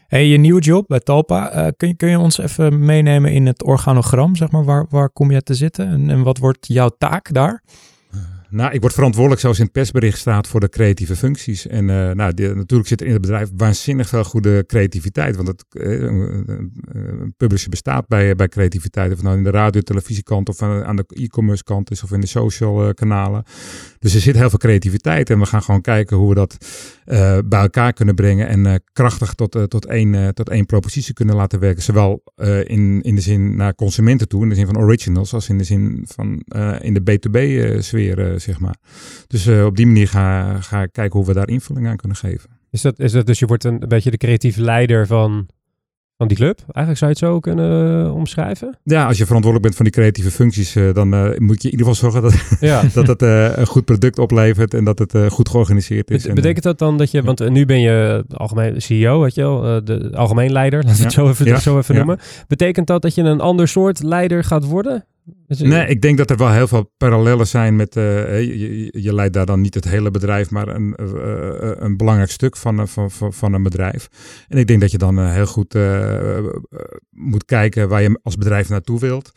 Hey, 0.08 0.28
je 0.28 0.38
nieuwe 0.38 0.62
job 0.62 0.88
bij 0.88 1.00
Talpa, 1.00 1.72
kun, 1.78 1.88
je, 1.88 1.94
kun 1.96 2.10
je 2.10 2.20
ons 2.20 2.38
even 2.38 2.86
meenemen 2.86 3.32
in 3.32 3.46
het 3.46 3.64
organogram, 3.64 4.36
zeg 4.36 4.52
maar, 4.52 4.64
waar, 4.64 4.86
waar 4.90 5.10
kom 5.10 5.32
je 5.32 5.42
te 5.42 5.54
zitten 5.54 5.88
en, 5.88 6.10
en 6.10 6.24
wat 6.24 6.38
wordt 6.38 6.68
jouw 6.68 6.90
taak 6.98 7.34
daar? 7.34 7.64
Nou, 8.50 8.74
ik 8.74 8.82
word 8.82 8.94
verantwoordelijk, 8.94 9.42
zoals 9.42 9.58
in 9.58 9.64
het 9.64 9.74
persbericht 9.74 10.18
staat, 10.18 10.48
voor 10.48 10.60
de 10.60 10.70
creatieve 10.70 11.16
functies. 11.16 11.68
En 11.68 11.88
uh, 11.88 12.12
nou, 12.12 12.34
natuurlijk 12.34 12.88
zit 12.88 13.02
er 13.02 13.08
in 13.08 13.14
het 13.14 13.22
bedrijf 13.22 13.50
waanzinnig 13.56 14.10
veel 14.10 14.24
goede 14.24 14.66
creativiteit. 14.66 15.36
Want 15.36 15.48
het, 15.48 15.66
uh, 15.72 16.02
een 16.02 17.34
publisher 17.38 17.70
bestaat 17.70 18.08
bij, 18.08 18.36
bij 18.36 18.48
creativiteit. 18.48 19.12
Of 19.12 19.22
nou 19.22 19.38
in 19.38 19.44
de 19.44 19.50
radio- 19.50 19.82
televisiekant 19.82 20.50
of 20.50 20.62
aan 20.62 20.96
de 20.96 21.06
e-commerce 21.08 21.64
kant 21.64 21.92
is 21.92 22.04
of 22.04 22.12
in 22.12 22.22
de 22.22 22.28
social 22.28 22.94
kanalen. 22.94 23.44
Dus 24.00 24.14
er 24.14 24.22
zit 24.22 24.36
heel 24.36 24.50
veel 24.50 24.60
creativiteit. 24.60 25.30
En 25.30 25.40
we 25.40 25.46
gaan 25.46 25.64
gewoon 25.64 25.82
kijken 25.82 26.18
hoe 26.18 26.30
we 26.30 26.36
dat 26.36 26.58
uh, 27.06 27.38
bij 27.46 27.60
elkaar 27.60 27.94
kunnen 27.94 28.16
brengen. 28.16 28.48
En 28.48 28.84
krachtig 28.94 29.34
tot, 29.34 29.70
tot, 29.70 29.86
één, 29.86 30.34
tot 30.34 30.50
één 30.50 30.66
propositie 30.66 31.14
kunnen 31.14 31.36
laten 31.36 31.60
werken. 31.60 31.84
Zowel 31.84 32.24
in, 32.64 33.02
in 33.02 33.16
de 33.16 33.22
zin 33.22 33.56
naar 33.56 33.76
consumenten 33.76 34.28
toe, 34.28 34.44
in 34.44 34.50
de 34.50 34.56
zin 34.56 34.66
van 34.66 34.78
originals, 34.78 35.34
als 35.34 35.50
in 35.50 35.58
de 35.58 35.64
zin 35.64 36.06
van 36.08 36.44
in 36.82 36.94
de 36.94 37.02
B2B-sfeer 37.02 38.36
zeg 38.36 38.60
maar. 38.60 38.76
Dus 39.28 39.48
op 39.48 39.76
die 39.76 39.86
manier 39.86 40.08
ga, 40.08 40.62
ga 40.62 40.86
kijken 40.86 41.20
hoe 41.20 41.28
we 41.28 41.34
daar 41.34 41.50
invulling 41.50 41.88
aan 41.88 41.98
kunnen 41.98 42.18
geven. 42.18 42.50
Is 42.76 42.82
dat, 42.82 43.00
is 43.00 43.12
dat 43.12 43.26
dus 43.26 43.40
je 43.40 43.46
wordt 43.46 43.64
een, 43.64 43.82
een 43.82 43.88
beetje 43.88 44.12
de 44.12 44.18
creatieve 44.18 44.62
leider 44.62 45.08
van, 45.08 45.48
van 46.18 46.28
die 46.28 46.38
club? 46.38 46.60
Eigenlijk 46.60 46.98
zou 46.98 47.12
je 47.12 47.18
het 47.18 47.28
zo 47.28 47.40
kunnen 47.40 48.06
uh, 48.06 48.16
omschrijven? 48.16 48.78
Ja, 48.84 49.08
als 49.08 49.18
je 49.18 49.26
verantwoordelijk 49.26 49.62
bent 49.62 49.76
voor 49.76 49.86
die 49.86 49.94
creatieve 49.94 50.32
functies, 50.32 50.76
uh, 50.76 50.94
dan 50.94 51.14
uh, 51.14 51.38
moet 51.38 51.62
je 51.62 51.70
in 51.70 51.78
ieder 51.78 51.88
geval 51.88 51.96
zorgen 51.96 52.22
dat, 52.22 52.58
ja. 52.60 52.82
dat 53.04 53.08
het 53.08 53.22
een 53.58 53.68
goed 53.68 53.86
product 53.86 54.20
oplevert 54.20 54.74
en 54.74 54.84
dat 54.84 55.00
het 55.00 55.14
goed 55.30 55.50
georganiseerd 55.50 56.12
is. 56.12 56.28
Betekent 56.28 56.64
dat 56.64 56.80
dan 56.80 56.98
dat 56.98 57.12
je, 57.12 57.22
want 57.24 57.50
nu 57.50 57.66
ben 57.66 57.80
je 57.80 58.26
algemeen 58.32 58.82
CEO, 58.82 59.22
weet 59.22 59.36
je 59.36 59.42
wel, 59.42 59.84
de 59.84 60.12
algemeen 60.14 60.52
leider, 60.52 60.84
laten 60.84 60.98
we 60.98 61.04
het 61.04 61.14
zo 61.14 61.28
even, 61.28 61.62
zo 61.62 61.78
even 61.78 61.96
noemen. 61.96 62.20
Betekent 62.48 62.88
dat 62.88 63.02
dat 63.02 63.16
je 63.16 63.22
een 63.22 63.42
ander 63.42 63.68
soort 63.68 64.04
leider 64.04 64.44
gaat 64.44 64.66
worden? 64.66 65.06
Nee, 65.48 65.88
ik 65.88 66.02
denk 66.02 66.18
dat 66.18 66.30
er 66.30 66.38
wel 66.38 66.52
heel 66.52 66.68
veel 66.68 66.94
parallellen 66.98 67.48
zijn 67.48 67.76
met. 67.76 67.96
Uh, 67.96 68.42
je, 68.42 69.02
je, 69.02 69.14
leidt 69.14 69.34
daar 69.34 69.46
dan 69.46 69.62
niet 69.62 69.74
het 69.74 69.86
hele 69.86 70.12
bedrijf, 70.12 70.50
maar 70.50 70.68
een, 70.68 70.98
uh, 71.00 71.72
een 71.76 71.98
belangrijk 71.98 72.32
stuk 72.32 72.58
van, 72.58 72.88
van, 72.88 73.12
van, 73.12 73.54
een 73.54 73.64
bedrijf. 73.64 74.08
En 74.48 74.58
ik 74.58 74.68
denk 74.68 74.82
dat 74.82 74.92
je 74.92 74.98
dan 74.98 75.28
heel 75.28 75.46
goed 75.46 75.78
moet 77.10 77.46
kijken 77.46 77.90
waar 77.90 78.02
je 78.02 78.20
als 78.24 78.38
bedrijf 78.38 78.70
naartoe 78.70 79.00
wilt. 79.00 79.32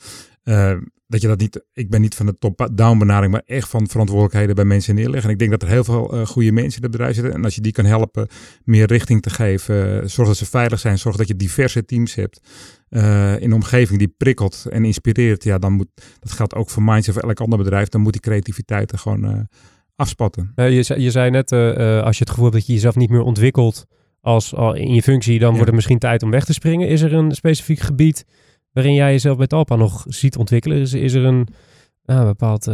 Dat 1.09 1.21
je 1.21 1.27
dat 1.27 1.39
niet, 1.39 1.65
ik 1.73 1.91
ben 1.91 2.01
niet 2.01 2.15
van 2.15 2.27
de 2.27 2.39
top-down 2.39 2.99
benadering, 2.99 3.33
maar 3.33 3.43
echt 3.47 3.69
van 3.69 3.89
verantwoordelijkheden 3.89 4.55
bij 4.55 4.65
mensen 4.65 4.95
neerleggen. 4.95 5.25
En 5.25 5.31
ik 5.31 5.39
denk 5.39 5.51
dat 5.51 5.63
er 5.63 5.69
heel 5.69 5.85
veel 5.85 6.27
goede 6.27 6.53
mensen 6.53 6.77
in 6.77 6.83
het 6.83 6.91
bedrijf 6.91 7.15
zitten. 7.15 7.33
En 7.33 7.45
als 7.45 7.55
je 7.55 7.61
die 7.61 7.73
kan 7.73 7.85
helpen 7.85 8.29
meer 8.65 8.87
richting 8.87 9.23
te 9.23 9.31
geven, 9.31 10.11
zorg 10.11 10.29
dat 10.29 10.37
ze 10.37 10.47
veilig 10.47 10.81
zijn, 10.81 10.99
zorg 10.99 11.17
dat 11.17 11.29
je 11.29 11.37
diverse 11.37 11.85
teams 11.85 12.15
hebt 12.15 12.41
uh, 12.91 13.33
in 13.41 13.43
een 13.43 13.53
omgeving 13.53 13.99
die 13.99 14.15
prikkelt 14.17 14.67
en 14.71 14.85
inspireert, 14.85 15.45
ja, 15.45 15.59
dan 15.59 15.73
moet, 15.73 15.89
dat 16.19 16.33
geldt 16.33 16.55
ook 16.55 16.71
voor 16.71 16.83
Minds 16.83 17.09
of 17.09 17.17
elk 17.17 17.41
ander 17.41 17.59
bedrijf, 17.59 17.89
dan 17.89 18.01
moet 18.01 18.13
die 18.13 18.21
creativiteit 18.21 18.93
er 18.93 18.99
gewoon 18.99 19.25
uh, 19.25 19.41
afspatten. 19.97 20.53
Uh, 20.57 20.73
je, 20.73 20.83
zei, 20.83 21.01
je 21.01 21.11
zei 21.11 21.31
net, 21.31 21.53
als 21.53 22.19
je 22.19 22.25
het 22.25 22.31
gevoel 22.31 22.45
hebt 22.45 22.57
dat 22.57 22.67
je 22.67 22.73
jezelf 22.73 22.97
niet 22.97 23.11
meer 23.11 23.23
ontwikkelt 23.23 23.87
als, 24.21 24.53
in 24.53 24.95
je 24.95 25.03
functie, 25.03 25.39
dan 25.39 25.51
wordt 25.51 25.67
het 25.67 25.75
misschien 25.75 25.99
tijd 25.99 26.23
om 26.23 26.31
weg 26.31 26.45
te 26.45 26.53
springen. 26.53 26.89
Is 26.89 27.01
er 27.01 27.15
een 27.15 27.33
specifiek 27.33 27.81
gebied 27.81 28.25
waarin 28.79 28.97
jij 28.97 29.11
jezelf 29.11 29.37
bij 29.37 29.47
Talpa 29.47 29.77
nog 29.77 30.05
ziet 30.09 30.37
ontwikkelen? 30.37 30.81
Is, 30.81 31.15
er 31.15 31.25
een 31.25 31.47
nou, 32.05 32.27
bepaald, 32.27 32.65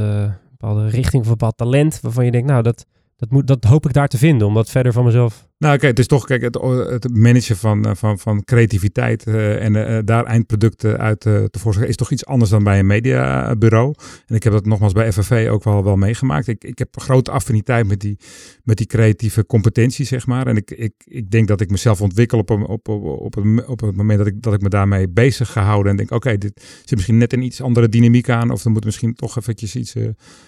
bepaalde 0.51 0.89
richting 0.89 1.23
of 1.23 1.29
bepaald 1.29 1.57
talent 1.57 2.01
waarvan 2.01 2.25
je 2.25 2.31
denkt, 2.31 2.49
nou, 2.49 2.63
dat, 2.63 2.87
dat, 3.17 3.31
moet, 3.31 3.47
dat 3.47 3.65
hoop 3.65 3.87
ik 3.87 3.93
daar 3.93 4.09
te 4.09 4.19
vinden, 4.19 4.47
om 4.47 4.55
dat 4.55 4.71
verder 4.71 4.93
van 4.93 5.05
mezelf 5.05 5.49
nou, 5.65 5.79
kijk, 5.79 5.91
het 5.91 5.99
is 5.99 6.07
toch 6.07 6.25
kijk, 6.25 6.43
het, 6.43 7.15
managen 7.15 7.57
van, 7.57 7.85
eh, 7.85 7.95
van, 7.95 8.19
van 8.19 8.45
creativiteit 8.45 9.27
uh, 9.27 9.65
en 9.65 9.75
uh, 9.75 9.99
daar 10.05 10.25
eindproducten 10.25 10.99
uit 10.99 11.21
te 11.21 11.59
voorzien 11.59 11.87
is 11.87 11.97
toch 11.97 12.11
iets 12.11 12.27
anders 12.27 12.51
dan 12.51 12.65
bij 12.65 12.79
een 12.79 12.87
mediabureau. 12.87 13.95
En 14.27 14.35
ik 14.35 14.43
heb 14.43 14.53
dat 14.53 14.67
nogmaals 14.67 14.93
bij 14.93 15.13
FNV 15.13 15.49
ook 15.51 15.65
wel, 15.65 15.85
wel 15.85 15.97
meegemaakt. 15.97 16.49
Ik, 16.49 16.65
ik 16.65 16.79
heb 16.79 17.01
grote 17.01 17.31
affiniteit 17.31 17.87
met 17.87 18.01
die, 18.01 18.19
met 18.63 18.77
die 18.77 18.87
creatieve 18.87 19.47
competentie, 19.47 20.05
zeg 20.05 20.27
maar. 20.27 20.47
En 20.47 20.57
ik, 20.57 20.71
ik, 20.71 20.95
ik 21.05 21.31
denk 21.31 21.49
dat 21.49 21.61
ik 21.61 21.71
mezelf 21.71 22.01
ontwikkel 22.01 22.39
op, 22.39 22.51
op, 22.51 22.69
op, 22.69 22.89
op, 22.89 23.35
het, 23.35 23.67
op 23.67 23.81
het 23.81 23.97
moment 23.97 24.19
dat 24.19 24.27
ik, 24.27 24.43
dat 24.43 24.55
ik 24.55 24.61
me 24.61 24.69
daarmee 24.69 25.09
bezig 25.09 25.53
gehouden 25.53 25.91
en 25.91 25.97
denk, 25.97 26.11
oké, 26.11 26.39
dit 26.39 26.63
zit 26.79 26.95
misschien 26.95 27.19
net 27.19 27.33
een 27.33 27.43
iets 27.43 27.61
andere 27.61 27.89
dynamiek 27.89 28.29
aan. 28.29 28.51
Of 28.51 28.65
er 28.65 28.71
moet 28.71 28.85
misschien 28.85 29.15
toch 29.15 29.39
eventjes 29.39 29.77
iets, 29.77 29.95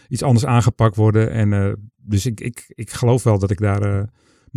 iets 0.09 0.23
anders 0.23 0.47
aangepakt 0.47 0.97
worden. 0.97 1.31
En 1.31 1.79
dus 1.97 2.27
ik, 2.27 2.41
ik, 2.41 2.65
ik 2.69 2.91
geloof 2.91 3.23
wel 3.23 3.39
dat 3.39 3.51
ik 3.51 3.59
daar 3.59 4.09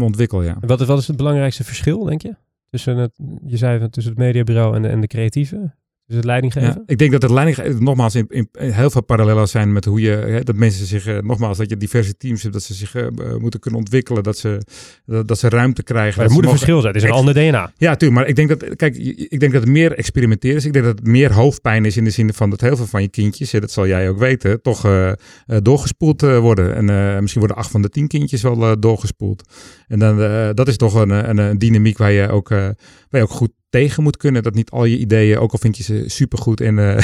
ontwikkel, 0.01 0.43
ja. 0.43 0.57
Wat, 0.59 0.85
wat 0.85 0.99
is 0.99 1.07
het 1.07 1.17
belangrijkste 1.17 1.63
verschil, 1.63 2.03
denk 2.03 2.21
je? 2.21 2.35
Tussen 2.69 2.97
het, 2.97 3.11
je 3.45 3.57
zei 3.57 3.89
tussen 3.89 4.11
het 4.11 4.21
mediabureau 4.21 4.75
en 4.75 4.81
de, 4.81 4.87
en 4.87 5.01
de 5.01 5.07
creatieve? 5.07 5.71
Dus 6.09 6.17
het 6.17 6.27
leidinggeven? 6.27 6.67
Ja, 6.69 6.83
ik 6.85 6.97
denk 6.97 7.11
dat 7.11 7.21
het 7.21 7.31
leidinggeven 7.31 7.83
nogmaals 7.83 8.15
in, 8.15 8.25
in, 8.29 8.49
heel 8.51 8.89
veel 8.89 9.03
parallellen 9.03 9.47
zijn 9.47 9.73
met 9.73 9.85
hoe 9.85 10.01
je, 10.01 10.09
hè, 10.09 10.43
dat 10.43 10.55
mensen 10.55 10.85
zich, 10.85 11.07
uh, 11.07 11.19
nogmaals, 11.19 11.57
dat 11.57 11.69
je 11.69 11.77
diverse 11.77 12.17
teams 12.17 12.41
hebt, 12.41 12.53
dat 12.53 12.63
ze 12.63 12.73
zich 12.73 12.95
uh, 12.95 13.07
moeten 13.39 13.59
kunnen 13.59 13.79
ontwikkelen, 13.79 14.23
dat 14.23 14.37
ze, 14.37 14.61
dat, 15.05 15.27
dat 15.27 15.39
ze 15.39 15.49
ruimte 15.49 15.83
krijgen. 15.83 16.17
Maar 16.17 16.27
er 16.27 16.33
moet 16.33 16.43
een 16.43 16.49
verschil 16.49 16.81
zijn, 16.81 16.93
het 16.93 17.03
is 17.03 17.09
een 17.09 17.15
ander 17.15 17.33
DNA. 17.33 17.71
Ja, 17.77 17.95
tuurlijk, 17.95 18.19
maar 18.19 18.29
ik 18.29 18.35
denk 18.35 18.49
dat, 18.49 18.75
kijk, 18.75 18.97
ik 18.97 19.39
denk 19.39 19.51
dat 19.51 19.61
het 19.61 19.71
meer 19.71 19.93
experimenteren 19.93 20.57
is. 20.57 20.65
Ik 20.65 20.73
denk 20.73 20.85
dat 20.85 20.97
het 20.97 21.07
meer 21.07 21.33
hoofdpijn 21.33 21.85
is 21.85 21.97
in 21.97 22.03
de 22.03 22.09
zin 22.09 22.33
van 22.33 22.49
dat 22.49 22.61
heel 22.61 22.75
veel 22.75 22.87
van 22.87 23.01
je 23.01 23.09
kindjes, 23.09 23.51
dat 23.51 23.71
zal 23.71 23.87
jij 23.87 24.09
ook 24.09 24.19
weten, 24.19 24.61
toch 24.61 24.85
uh, 24.85 25.11
doorgespoeld 25.45 26.21
worden. 26.21 26.75
En 26.75 27.21
misschien 27.21 27.41
worden 27.41 27.57
acht 27.57 27.71
van 27.71 27.81
de 27.81 27.89
tien 27.89 28.07
kindjes 28.07 28.41
wel 28.41 28.79
doorgespoeld. 28.79 29.53
En 29.87 29.99
dan, 29.99 30.17
dat 30.55 30.67
is 30.67 30.77
toch 30.77 30.93
een, 30.93 31.09
een, 31.09 31.37
een, 31.37 31.57
dynamiek 31.57 31.97
waar 31.97 32.11
je 32.11 32.29
ook, 32.29 32.49
waar 32.49 32.75
je 33.09 33.21
ook 33.21 33.29
goed 33.29 33.51
tegen 33.69 34.03
moet 34.03 34.17
kunnen. 34.17 34.43
Dat 34.43 34.53
niet 34.53 34.69
al 34.69 34.85
je 34.85 34.97
ideeën, 34.97 35.37
ook 35.37 35.51
al 35.51 35.57
vind 35.57 35.77
je 35.77 35.83
ze 35.83 36.03
supergoed 36.05 36.61
en 36.61 36.77
uh, 36.77 36.97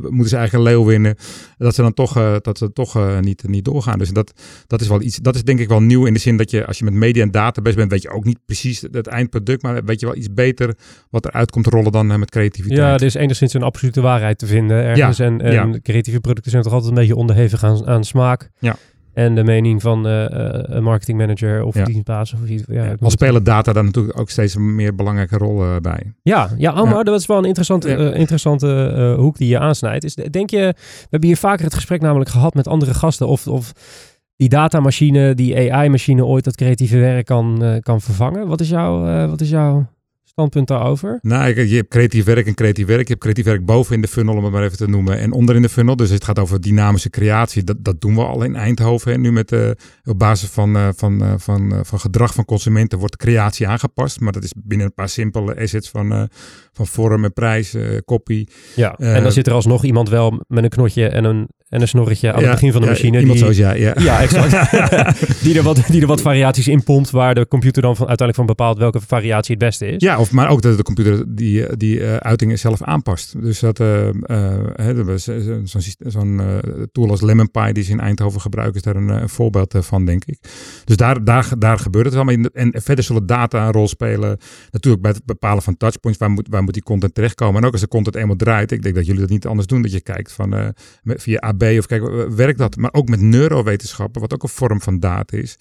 moeten 0.00 0.28
ze 0.28 0.36
eigenlijk 0.36 0.52
een 0.52 0.62
leeuw 0.62 0.84
winnen, 0.84 1.16
dat 1.58 1.74
ze 1.74 1.82
dan 1.82 1.94
toch, 1.94 2.18
uh, 2.18 2.36
dat 2.40 2.58
ze 2.58 2.72
toch 2.72 2.96
uh, 2.96 3.18
niet, 3.18 3.48
niet 3.48 3.64
doorgaan. 3.64 3.98
Dus 3.98 4.10
dat, 4.10 4.32
dat 4.66 4.80
is 4.80 4.88
wel 4.88 5.02
iets, 5.02 5.16
dat 5.16 5.34
is 5.34 5.44
denk 5.44 5.58
ik 5.58 5.68
wel 5.68 5.82
nieuw 5.82 6.06
in 6.06 6.12
de 6.12 6.18
zin 6.18 6.36
dat 6.36 6.50
je 6.50 6.66
als 6.66 6.78
je 6.78 6.84
met 6.84 6.94
media 6.94 7.22
en 7.22 7.30
data 7.30 7.62
bezig 7.62 7.78
bent, 7.78 7.90
weet 7.90 8.02
je 8.02 8.10
ook 8.10 8.24
niet 8.24 8.38
precies 8.46 8.80
het 8.80 9.06
eindproduct, 9.06 9.62
maar 9.62 9.84
weet 9.84 10.00
je 10.00 10.06
wel 10.06 10.16
iets 10.16 10.32
beter 10.34 10.74
wat 11.10 11.26
eruit 11.26 11.50
komt 11.50 11.66
rollen 11.66 11.92
dan 11.92 12.06
met 12.06 12.30
creativiteit. 12.30 12.80
Ja, 12.80 12.94
er 12.94 13.02
is 13.02 13.14
enigszins 13.14 13.54
een 13.54 13.62
absolute 13.62 14.00
waarheid 14.00 14.38
te 14.38 14.46
vinden 14.46 14.76
ergens. 14.76 15.16
Ja, 15.16 15.24
en, 15.24 15.40
en 15.40 15.82
creatieve 15.82 16.20
producten 16.20 16.50
zijn 16.50 16.62
toch 16.62 16.72
altijd 16.72 16.90
een 16.90 16.98
beetje 16.98 17.16
onderhevig 17.16 17.64
aan, 17.64 17.86
aan 17.86 18.04
smaak. 18.04 18.50
Ja 18.58 18.76
en 19.16 19.34
de 19.34 19.44
mening 19.44 19.82
van 19.82 20.06
uh, 20.06 20.24
een 20.28 20.82
marketingmanager 20.82 21.62
of 21.62 21.74
ja. 21.74 21.84
dienstbaas. 21.84 22.32
Of 22.32 22.48
iets. 22.48 22.62
Ja, 22.66 22.94
Al 23.00 23.10
spelen 23.10 23.44
data 23.44 23.72
daar 23.72 23.84
natuurlijk 23.84 24.18
ook 24.18 24.30
steeds 24.30 24.54
een 24.54 24.74
meer 24.74 24.94
belangrijke 24.94 25.36
rol 25.36 25.62
uh, 25.62 25.76
bij. 25.76 26.12
Ja, 26.22 26.50
ja, 26.56 26.80
oh, 26.80 26.90
maar 26.90 27.04
dat 27.04 27.20
is 27.20 27.26
wel 27.26 27.38
een 27.38 27.44
interessante, 27.44 27.96
uh, 27.96 28.18
interessante 28.18 29.14
hoek 29.18 29.36
die 29.36 29.48
je 29.48 29.58
aansnijdt. 29.58 30.04
Is, 30.04 30.14
denk 30.14 30.50
je, 30.50 30.74
we 30.76 31.06
hebben 31.10 31.28
hier 31.28 31.36
vaker 31.36 31.64
het 31.64 31.74
gesprek 31.74 32.00
namelijk 32.00 32.30
gehad 32.30 32.54
met 32.54 32.68
andere 32.68 32.94
gasten 32.94 33.28
of, 33.28 33.46
of 33.46 33.72
die 34.36 34.48
datamachine, 34.48 35.34
die 35.34 35.72
AI-machine 35.72 36.24
ooit 36.24 36.44
dat 36.44 36.56
creatieve 36.56 36.98
werk 36.98 37.26
kan, 37.26 37.78
kan 37.80 38.00
vervangen. 38.00 38.46
Wat 38.46 38.60
is, 38.60 38.68
jouw 38.68 39.28
wat 39.28 39.40
is 39.40 39.50
jouw 39.50 39.86
standpunt 40.36 40.68
daarover? 40.68 41.18
Nou, 41.22 41.66
je 41.66 41.76
hebt 41.76 41.88
creatief 41.88 42.24
werk 42.24 42.46
en 42.46 42.54
creatief 42.54 42.86
werk. 42.86 43.02
Je 43.02 43.08
hebt 43.08 43.20
creatief 43.20 43.44
werk 43.44 43.64
boven 43.64 43.94
in 43.94 44.00
de 44.00 44.08
funnel, 44.08 44.36
om 44.36 44.44
het 44.44 44.52
maar 44.52 44.62
even 44.62 44.76
te 44.76 44.88
noemen, 44.88 45.18
en 45.18 45.32
onder 45.32 45.54
in 45.54 45.62
de 45.62 45.68
funnel. 45.68 45.96
Dus 45.96 46.10
het 46.10 46.24
gaat 46.24 46.38
over 46.38 46.60
dynamische 46.60 47.10
creatie. 47.10 47.64
Dat, 47.64 47.76
dat 47.78 48.00
doen 48.00 48.14
we 48.14 48.24
al 48.24 48.42
in 48.42 48.56
Eindhoven. 48.56 49.12
En 49.12 49.20
nu 49.20 49.32
met 49.32 49.52
uh, 49.52 49.70
op 50.04 50.18
basis 50.18 50.48
van, 50.48 50.76
uh, 50.76 50.88
van, 50.96 51.22
uh, 51.22 51.32
van, 51.36 51.80
van 51.82 52.00
gedrag 52.00 52.34
van 52.34 52.44
consumenten 52.44 52.98
wordt 52.98 53.16
creatie 53.16 53.68
aangepast. 53.68 54.20
Maar 54.20 54.32
dat 54.32 54.44
is 54.44 54.52
binnen 54.56 54.86
een 54.86 54.94
paar 54.94 55.08
simpele 55.08 55.56
assets 55.56 55.88
van, 55.88 56.28
van 56.72 56.86
vorm 56.86 57.24
en 57.24 57.32
prijs, 57.32 57.76
copy. 58.04 58.46
Ja, 58.74 58.94
en 58.98 59.22
dan 59.22 59.32
zit 59.32 59.46
er 59.46 59.52
alsnog 59.52 59.84
iemand 59.84 60.08
wel 60.08 60.44
met 60.48 60.64
een 60.64 60.70
knotje 60.70 61.08
en 61.08 61.24
een 61.24 61.46
en 61.68 61.80
een 61.80 61.88
snorretje 61.88 62.32
aan 62.32 62.42
het 62.42 62.50
begin 62.50 62.72
van 62.72 62.80
de 62.80 62.86
machine. 62.86 63.20
Iemand 63.20 63.38
die, 63.38 63.54
ja. 63.54 63.72
Ja, 63.72 63.94
ja 63.98 64.20
exact. 64.20 64.72
die, 65.44 65.56
er 65.56 65.62
wat, 65.62 65.80
die 65.86 66.00
er 66.00 66.06
wat 66.06 66.20
variaties 66.20 66.68
in 66.68 66.82
pompt, 66.82 67.10
waar 67.10 67.34
de 67.34 67.48
computer 67.48 67.82
dan 67.82 67.96
van, 67.96 68.08
uiteindelijk 68.08 68.48
van 68.48 68.56
bepaalt 68.56 68.78
welke 68.78 69.00
variatie 69.06 69.54
het 69.54 69.64
beste 69.64 69.86
is. 69.86 70.02
Ja, 70.02 70.18
maar 70.30 70.48
ook 70.48 70.62
dat 70.62 70.76
de 70.76 70.82
computer 70.82 71.24
die, 71.34 71.76
die 71.76 71.98
uh, 71.98 72.16
uitingen 72.16 72.58
zelf 72.58 72.82
aanpast. 72.82 73.42
Dus 73.42 73.58
dat 73.58 73.80
uh, 73.80 74.08
uh, 74.26 75.16
zo'n 75.64 75.82
zo 76.08 76.60
tool 76.92 77.10
als 77.10 77.20
LemonPie 77.20 77.72
die 77.72 77.84
ze 77.84 77.90
in 77.90 78.00
Eindhoven 78.00 78.40
gebruiken, 78.40 78.76
is 78.76 78.82
daar 78.82 78.96
een, 78.96 79.28
voorbeeld 79.28 79.74
van, 79.78 80.04
denk 80.04 80.24
ik. 80.24 80.38
Dus 80.84 80.96
daar, 80.96 81.24
daar, 81.24 81.52
daar 81.58 81.78
gebeurt 81.78 82.04
het 82.04 82.14
wel. 82.14 82.24
Maar 82.24 82.34
en 82.52 82.72
verder 82.82 83.04
zullen 83.04 83.26
data 83.26 83.66
een 83.66 83.72
rol 83.72 83.88
spelen. 83.88 84.38
Natuurlijk 84.70 85.02
bij 85.02 85.12
het 85.12 85.24
bepalen 85.24 85.62
van 85.62 85.76
touchpoints, 85.76 86.20
waar 86.20 86.30
moet, 86.30 86.48
waar 86.50 86.62
moet 86.62 86.74
die 86.74 86.82
content 86.82 87.14
terechtkomen. 87.14 87.60
En 87.60 87.66
ook 87.66 87.72
als 87.72 87.80
de 87.80 87.88
content 87.88 88.16
eenmaal 88.16 88.36
draait, 88.36 88.72
ik 88.72 88.82
denk 88.82 88.94
dat 88.94 89.06
jullie 89.06 89.20
dat 89.20 89.30
niet 89.30 89.46
anders 89.46 89.66
doen, 89.66 89.82
dat 89.82 89.92
je 89.92 90.00
kijkt 90.00 90.32
van 90.32 90.74
via 91.04 91.38
AB 91.38 91.62
of 91.62 91.86
kijk, 91.86 92.28
werkt 92.28 92.58
dat? 92.58 92.76
Maar 92.76 92.92
ook 92.92 93.08
met 93.08 93.20
neurowetenschappen, 93.20 94.20
wat 94.20 94.34
ook 94.34 94.42
een 94.42 94.48
vorm 94.48 94.80
van 94.80 95.00
data 95.00 95.36
is, 95.36 95.56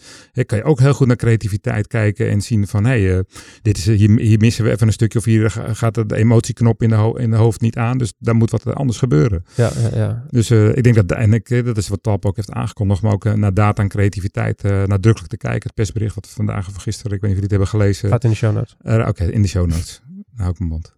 kan 0.45 0.57
je 0.57 0.63
ook 0.63 0.79
heel 0.79 0.93
goed 0.93 1.07
naar 1.07 1.15
creativiteit 1.15 1.87
kijken 1.87 2.29
en 2.29 2.41
zien 2.41 2.67
van, 2.67 2.85
hé, 2.85 3.03
hey, 3.03 3.23
dit 3.61 3.77
is, 3.77 3.85
hier, 3.85 4.19
hier, 4.19 4.39
missen 4.55 4.65
we 4.65 4.71
even 4.71 4.87
een 4.87 4.93
stukje 4.93 5.19
of 5.19 5.25
hier 5.25 5.75
gaat 5.75 6.09
de 6.09 6.15
emotieknop 6.15 6.81
in 6.81 6.89
de, 6.89 6.95
ho 6.95 7.13
in 7.13 7.29
de 7.29 7.35
hoofd 7.35 7.61
niet 7.61 7.77
aan, 7.77 7.97
dus 7.97 8.13
daar 8.17 8.35
moet 8.35 8.51
wat 8.51 8.75
anders 8.75 8.97
gebeuren. 8.97 9.45
Ja, 9.55 9.71
ja, 9.81 9.97
ja. 9.97 10.23
Dus 10.29 10.51
uh, 10.51 10.75
ik 10.75 10.83
denk 10.83 10.95
dat, 10.95 11.11
en 11.11 11.33
ik, 11.33 11.65
dat 11.65 11.77
is 11.77 11.87
wat 11.87 12.03
Talp 12.03 12.25
ook 12.25 12.35
heeft 12.35 12.51
aangekondigd, 12.51 13.01
maar 13.01 13.11
ook 13.11 13.25
uh, 13.25 13.33
naar 13.33 13.53
data 13.53 13.81
en 13.81 13.89
creativiteit 13.89 14.63
nadrukkelijk 14.63 15.31
te 15.31 15.37
kijken. 15.37 15.61
Het 15.63 15.73
persbericht 15.73 16.15
wat 16.15 16.29
vandaag 16.29 16.67
of 16.67 16.75
gisteren, 16.75 17.11
ik 17.15 17.21
weet 17.21 17.31
niet 17.31 17.43
of 17.43 17.49
jullie 17.49 17.63
het 17.63 17.67
hebben 17.67 17.67
gelezen. 17.67 18.09
Gaat 18.09 18.23
in 18.23 18.29
de 18.29 18.35
show 18.35 18.53
notes. 18.53 19.07
Oké, 19.07 19.23
in 19.23 19.41
de 19.41 19.47
show 19.47 19.67
notes. 19.67 20.01
Nou, 20.37 20.49
ik 20.49 20.59
mijn 20.59 20.69
mond. 20.69 20.93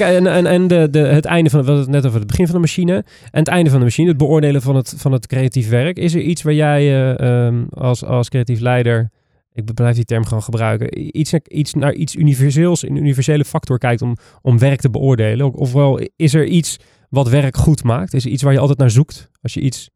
en 0.00 0.26
en, 0.26 0.46
en 0.46 0.68
de, 0.68 0.88
de, 0.90 0.98
het 0.98 1.24
einde 1.24 1.50
van, 1.50 1.64
we 1.64 1.72
het 1.72 1.88
net 1.88 2.06
over 2.06 2.18
het 2.18 2.26
begin 2.26 2.46
van 2.46 2.54
de 2.54 2.60
machine. 2.60 2.94
En 3.30 3.38
het 3.38 3.48
einde 3.48 3.70
van 3.70 3.78
de 3.78 3.84
machine, 3.84 4.08
het 4.08 4.16
beoordelen 4.16 4.62
van 4.62 4.76
het, 4.76 4.94
van 4.96 5.12
het 5.12 5.26
creatief 5.26 5.68
werk. 5.68 5.98
Is 5.98 6.14
er 6.14 6.20
iets 6.20 6.42
waar 6.42 6.54
jij 6.54 7.14
uh, 7.20 7.62
als, 7.70 8.04
als 8.04 8.28
creatief 8.28 8.60
leider, 8.60 9.10
ik 9.56 9.74
blijf 9.74 9.94
die 9.94 10.04
term 10.04 10.24
gewoon 10.24 10.42
gebruiken, 10.42 11.18
iets, 11.18 11.32
iets 11.32 11.74
naar 11.74 11.94
iets 11.94 12.14
universeels, 12.14 12.82
een 12.82 12.96
universele 12.96 13.44
factor 13.44 13.78
kijkt 13.78 14.02
om, 14.02 14.16
om 14.42 14.58
werk 14.58 14.80
te 14.80 14.90
beoordelen? 14.90 15.52
Ofwel, 15.52 16.00
is 16.16 16.34
er 16.34 16.46
iets 16.46 16.76
wat 17.08 17.28
werk 17.28 17.56
goed 17.56 17.82
maakt? 17.82 18.14
Is 18.14 18.24
er 18.24 18.30
iets 18.30 18.42
waar 18.42 18.52
je 18.52 18.58
altijd 18.58 18.78
naar 18.78 18.90
zoekt 18.90 19.30
als 19.40 19.54
je 19.54 19.60
iets 19.60 19.90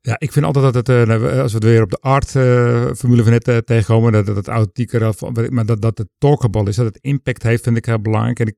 ja, 0.00 0.18
ik 0.18 0.32
vind 0.32 0.44
altijd 0.44 0.72
dat 0.72 0.86
het, 0.86 1.08
uh, 1.08 1.40
als 1.42 1.52
we 1.52 1.58
het 1.58 1.64
weer 1.64 1.82
op 1.82 1.90
de 1.90 1.98
art-formule 2.00 3.18
uh, 3.18 3.22
van 3.22 3.32
net 3.32 3.48
uh, 3.48 3.56
tegenkomen, 3.56 4.12
dat, 4.12 4.26
dat 4.26 4.36
het 4.36 4.48
authentieker, 4.48 5.14
maar 5.48 5.66
dat, 5.66 5.82
dat 5.82 5.98
het 5.98 6.08
talkable 6.18 6.68
is, 6.68 6.76
dat 6.76 6.86
het 6.86 6.98
impact 7.00 7.42
heeft, 7.42 7.62
vind 7.62 7.76
ik 7.76 7.84
heel 7.84 8.00
belangrijk. 8.00 8.40
En 8.40 8.46
ik, 8.46 8.56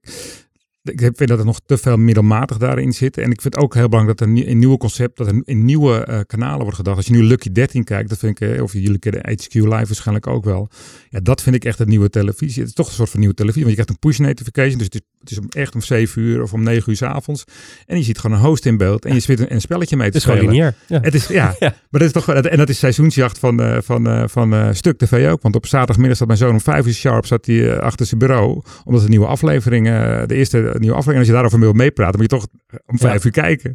ik 0.82 1.00
vind 1.00 1.28
dat 1.28 1.38
er 1.38 1.44
nog 1.44 1.60
te 1.66 1.78
veel 1.78 1.96
middelmatig 1.96 2.56
daarin 2.56 2.92
zit. 2.92 3.16
En 3.16 3.30
ik 3.30 3.40
vind 3.40 3.54
het 3.54 3.64
ook 3.64 3.74
heel 3.74 3.88
belangrijk 3.88 4.18
dat 4.18 4.28
er 4.28 4.48
een 4.48 4.58
nieuwe 4.58 4.76
concept, 4.76 5.16
dat 5.16 5.26
er 5.26 5.42
in 5.44 5.64
nieuwe 5.64 6.06
uh, 6.10 6.20
kanalen 6.26 6.60
wordt 6.60 6.76
gedacht. 6.76 6.96
Als 6.96 7.06
je 7.06 7.12
nu 7.12 7.22
Lucky 7.22 7.52
13 7.52 7.84
kijkt, 7.84 8.08
dat 8.08 8.18
vind 8.18 8.40
ik, 8.40 8.62
of 8.62 8.72
jullie 8.72 8.98
kennen 8.98 9.20
HQ 9.20 9.54
Live 9.54 9.68
waarschijnlijk 9.68 10.26
ook 10.26 10.44
wel. 10.44 10.68
Ja, 11.08 11.20
dat 11.20 11.42
vind 11.42 11.56
ik 11.56 11.64
echt 11.64 11.78
het 11.78 11.88
nieuwe 11.88 12.10
televisie. 12.10 12.60
Het 12.60 12.68
is 12.68 12.74
toch 12.74 12.86
een 12.86 12.94
soort 12.94 13.10
van 13.10 13.18
nieuwe 13.18 13.34
televisie, 13.34 13.64
want 13.64 13.76
je 13.76 13.84
krijgt 13.84 14.04
een 14.04 14.10
push 14.10 14.26
notification. 14.26 14.78
Dus 14.78 14.86
het 14.86 14.94
is, 14.94 15.00
het 15.20 15.30
is 15.30 15.38
om 15.38 15.46
echt 15.48 15.74
om 15.74 15.80
7 15.80 16.22
uur 16.22 16.42
of 16.42 16.52
om 16.52 16.62
9 16.62 16.90
uur 16.90 16.96
s 16.96 17.02
avonds. 17.02 17.44
En 17.86 17.96
je 17.96 18.04
ziet 18.04 18.18
gewoon 18.18 18.36
een 18.36 18.42
host 18.44 18.66
in 18.66 18.76
beeld 18.76 19.04
en 19.04 19.14
je 19.14 19.20
zit 19.20 19.40
een, 19.40 19.52
een 19.52 19.60
spelletje 19.60 19.96
mee 19.96 20.10
te. 20.10 20.18
Het 20.18 20.26
is 20.28 20.34
gewoon 20.34 20.54
Ja. 20.54 20.74
Het 21.00 21.14
is, 21.14 21.26
ja, 21.26 21.54
ja, 21.58 21.74
maar 21.90 22.00
dat 22.00 22.02
is 22.02 22.12
toch, 22.12 22.28
en 22.28 22.58
dat 22.58 22.68
is 22.68 22.78
seizoensjacht 22.78 23.38
van, 23.38 23.60
uh, 23.60 23.76
van, 23.80 24.08
uh, 24.08 24.24
van 24.26 24.74
Stuk 24.74 24.98
TV 24.98 25.30
ook. 25.30 25.42
Want 25.42 25.54
op 25.54 25.66
zaterdagmiddag 25.66 26.16
zat 26.16 26.26
mijn 26.26 26.38
zoon 26.38 26.52
om 26.52 26.60
5 26.60 26.86
uur 26.86 26.94
sharp 26.94 27.26
zat 27.26 27.46
hij 27.46 27.80
achter 27.80 28.06
zijn 28.06 28.20
bureau. 28.20 28.62
Omdat 28.84 29.02
de 29.02 29.08
nieuwe 29.08 29.26
aflevering, 29.26 29.86
de 30.26 30.34
eerste 30.34 30.71
nieuwe 30.78 30.96
aflevering, 30.96 31.18
als 31.18 31.26
je 31.26 31.32
daarover 31.32 31.58
wil 31.58 31.72
meepraten, 31.72 32.20
moet 32.20 32.30
je 32.30 32.36
toch 32.36 32.46
om 32.86 32.98
vijf 32.98 33.24
uur 33.24 33.30
kijken. 33.30 33.74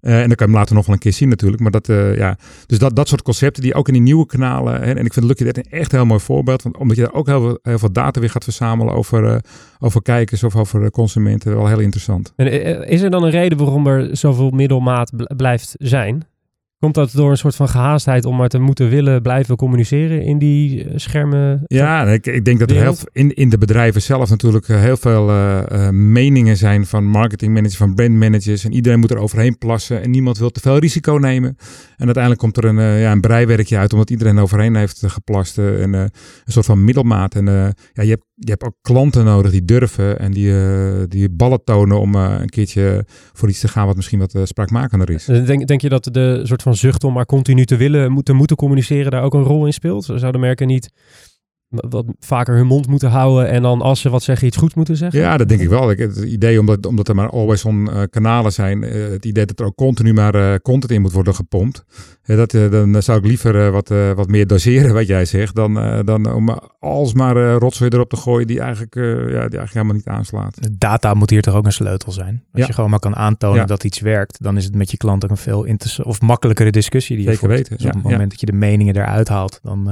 Uh, 0.00 0.20
en 0.20 0.28
dan 0.28 0.36
kan 0.36 0.46
je 0.46 0.52
hem 0.52 0.54
later 0.54 0.74
nog 0.74 0.86
wel 0.86 0.94
een 0.94 1.00
keer 1.00 1.12
zien 1.12 1.28
natuurlijk. 1.28 1.62
Maar 1.62 1.70
dat, 1.70 1.88
uh, 1.88 2.16
ja, 2.16 2.38
dus 2.66 2.78
dat, 2.78 2.96
dat 2.96 3.08
soort 3.08 3.22
concepten 3.22 3.62
die 3.62 3.74
ook 3.74 3.86
in 3.86 3.92
die 3.92 4.02
nieuwe 4.02 4.26
kanalen. 4.26 4.74
Hè, 4.74 4.92
en 4.92 5.04
ik 5.04 5.12
vind 5.12 5.26
Lucky 5.26 5.44
dat 5.44 5.56
echt 5.56 5.92
een 5.92 5.98
heel 5.98 6.06
mooi 6.06 6.20
voorbeeld. 6.20 6.62
Want 6.62 6.76
omdat 6.76 6.96
je 6.96 7.02
daar 7.02 7.14
ook 7.14 7.26
heel 7.26 7.40
veel, 7.40 7.58
heel 7.62 7.78
veel 7.78 7.92
data 7.92 8.20
weer 8.20 8.30
gaat 8.30 8.44
verzamelen 8.44 8.94
over, 8.94 9.24
uh, 9.24 9.36
over 9.78 10.02
kijkers 10.02 10.42
of 10.42 10.56
over 10.56 10.90
consumenten. 10.90 11.54
Wel 11.54 11.66
heel 11.66 11.80
interessant. 11.80 12.32
En 12.36 12.46
is 12.88 13.02
er 13.02 13.10
dan 13.10 13.22
een 13.22 13.30
reden 13.30 13.58
waarom 13.58 13.86
er 13.86 14.16
zoveel 14.16 14.50
middelmaat 14.50 15.12
blijft 15.36 15.74
zijn? 15.78 16.26
Komt 16.84 16.96
dat 16.96 17.12
door 17.12 17.30
een 17.30 17.36
soort 17.36 17.56
van 17.56 17.68
gehaastheid 17.68 18.24
om 18.24 18.36
maar 18.36 18.48
te 18.48 18.58
moeten 18.58 18.88
willen 18.88 19.22
blijven 19.22 19.56
communiceren 19.56 20.22
in 20.22 20.38
die 20.38 20.86
schermen? 20.94 21.62
Ja, 21.66 22.06
ik, 22.06 22.26
ik 22.26 22.44
denk 22.44 22.58
dat 22.58 22.70
er 22.70 22.76
heel, 22.76 22.96
in, 23.12 23.34
in 23.34 23.48
de 23.48 23.58
bedrijven 23.58 24.02
zelf 24.02 24.30
natuurlijk 24.30 24.66
heel 24.66 24.96
veel 24.96 25.30
uh, 25.30 25.62
uh, 25.72 25.88
meningen 25.88 26.56
zijn 26.56 26.86
van 26.86 27.04
marketingmanagers, 27.04 27.76
van 27.76 27.94
brandmanagers. 27.94 28.64
En 28.64 28.72
iedereen 28.72 29.00
moet 29.00 29.10
er 29.10 29.18
overheen 29.18 29.58
plassen 29.58 30.02
en 30.02 30.10
niemand 30.10 30.38
wil 30.38 30.50
te 30.50 30.60
veel 30.60 30.78
risico 30.78 31.12
nemen. 31.12 31.56
En 31.96 32.04
uiteindelijk 32.04 32.42
komt 32.42 32.56
er 32.56 32.64
een, 32.64 32.78
uh, 32.78 33.00
ja, 33.00 33.12
een 33.12 33.20
breiwerkje 33.20 33.76
uit 33.76 33.92
omdat 33.92 34.10
iedereen 34.10 34.38
overheen 34.38 34.76
heeft 34.76 35.02
geplast. 35.06 35.58
en 35.58 35.92
een 35.92 36.10
soort 36.44 36.66
van 36.66 36.84
middelmaat. 36.84 37.34
En 37.34 37.44
ja, 37.92 38.02
je 38.02 38.10
hebt 38.10 38.24
je 38.34 38.50
hebt 38.50 38.64
ook 38.64 38.76
klanten 38.82 39.24
nodig 39.24 39.50
die 39.50 39.64
durven 39.64 40.18
en 40.18 40.32
die, 40.32 40.52
die 41.08 41.30
ballen 41.30 41.64
tonen 41.64 42.00
om 42.00 42.14
een 42.14 42.48
keertje 42.48 43.04
voor 43.32 43.48
iets 43.48 43.60
te 43.60 43.68
gaan 43.68 43.86
wat 43.86 43.96
misschien 43.96 44.18
wat 44.18 44.36
spraakmakender 44.44 45.10
is. 45.10 45.24
Denk, 45.24 45.66
denk 45.66 45.80
je 45.80 45.88
dat 45.88 46.08
de 46.12 46.40
soort 46.42 46.62
van 46.62 46.73
zucht 46.74 47.04
om 47.04 47.12
maar 47.12 47.26
continu 47.26 47.64
te 47.64 47.76
willen, 47.76 48.12
moeten, 48.12 48.36
moeten 48.36 48.56
communiceren 48.56 49.10
daar 49.10 49.22
ook 49.22 49.34
een 49.34 49.42
rol 49.42 49.66
in 49.66 49.72
speelt? 49.72 50.04
Zouden 50.04 50.40
merken 50.40 50.66
niet 50.66 50.90
wat 51.88 52.04
vaker 52.20 52.56
hun 52.56 52.66
mond 52.66 52.86
moeten 52.86 53.10
houden 53.10 53.48
en 53.48 53.62
dan 53.62 53.82
als 53.82 54.00
ze 54.00 54.10
wat 54.10 54.22
zeggen 54.22 54.46
iets 54.46 54.56
goed 54.56 54.74
moeten 54.74 54.96
zeggen? 54.96 55.20
Ja, 55.20 55.36
dat 55.36 55.48
denk 55.48 55.60
ik 55.60 55.68
wel. 55.68 55.88
Het 55.88 56.16
idee 56.16 56.60
omdat, 56.60 56.86
omdat 56.86 57.08
er 57.08 57.14
maar 57.14 57.30
always 57.30 57.64
on 57.64 57.88
uh, 57.90 58.02
kanalen 58.10 58.52
zijn, 58.52 58.82
uh, 58.82 59.10
het 59.10 59.24
idee 59.24 59.46
dat 59.46 59.60
er 59.60 59.66
ook 59.66 59.74
continu 59.74 60.12
maar 60.12 60.34
uh, 60.34 60.54
content 60.62 60.92
in 60.92 61.00
moet 61.00 61.12
worden 61.12 61.34
gepompt. 61.34 61.84
dat, 62.22 62.50
dan 62.50 63.02
zou 63.02 63.18
ik 63.18 63.24
liever 63.26 63.70
wat, 63.70 63.88
wat 64.14 64.28
meer 64.28 64.46
doseren 64.46 64.94
wat 65.00 65.06
jij 65.06 65.24
zegt, 65.24 65.54
dan, 65.54 66.02
dan 66.04 66.32
om 66.32 66.58
alsmaar 66.80 67.36
uh, 67.36 67.56
rotzooi 67.56 67.90
erop 67.90 68.10
te 68.10 68.16
gooien 68.16 68.46
die 68.46 68.60
eigenlijk, 68.60 68.94
ja, 68.94 69.02
die 69.22 69.38
eigenlijk 69.38 69.72
helemaal 69.72 69.94
niet 69.94 70.06
aanslaat. 70.06 70.58
Data 70.72 71.14
moet 71.14 71.30
hier 71.30 71.42
toch 71.42 71.54
ook 71.54 71.66
een 71.66 71.72
sleutel 71.72 72.12
zijn. 72.12 72.42
Als 72.52 72.62
ja. 72.62 72.66
je 72.66 72.72
gewoon 72.72 72.90
maar 72.90 72.98
kan 72.98 73.16
aantonen 73.16 73.60
ja. 73.60 73.66
dat 73.66 73.84
iets 73.84 74.00
werkt, 74.00 74.42
dan 74.42 74.56
is 74.56 74.64
het 74.64 74.74
met 74.74 74.90
je 74.90 74.96
klant 74.96 75.24
ook 75.24 75.30
een 75.30 75.36
veel 75.36 75.66
of 76.02 76.20
makkelijkere 76.20 76.70
discussie 76.70 77.16
die 77.16 77.24
je 77.24 77.32
Zeker 77.32 77.48
weten. 77.48 77.76
Dus 77.76 77.86
op 77.86 77.92
het 77.92 78.02
moment 78.02 78.30
dat 78.30 78.40
je 78.40 78.46
de 78.46 78.52
meningen 78.52 78.96
eruit 78.96 79.28
haalt, 79.28 79.60
dan 79.62 79.88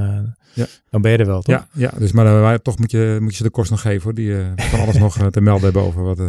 ja. 0.53 0.65
Dan 0.89 1.01
ben 1.01 1.11
je 1.11 1.17
er 1.17 1.25
wel, 1.25 1.41
toch? 1.41 1.67
Ja, 1.73 1.91
dus 1.97 2.11
maar 2.11 2.25
uh, 2.25 2.53
toch 2.53 2.77
moet 2.77 2.91
je, 2.91 3.17
moet 3.21 3.31
je 3.31 3.37
ze 3.37 3.43
de 3.43 3.49
kost 3.49 3.71
nog 3.71 3.81
geven 3.81 4.03
hoor. 4.03 4.13
Die 4.13 4.29
uh, 4.29 4.47
van 4.55 4.79
alles 4.79 4.97
nog 5.05 5.19
uh, 5.21 5.27
te 5.27 5.41
melden 5.41 5.63
hebben 5.63 5.81
over 5.81 6.03
wat 6.03 6.19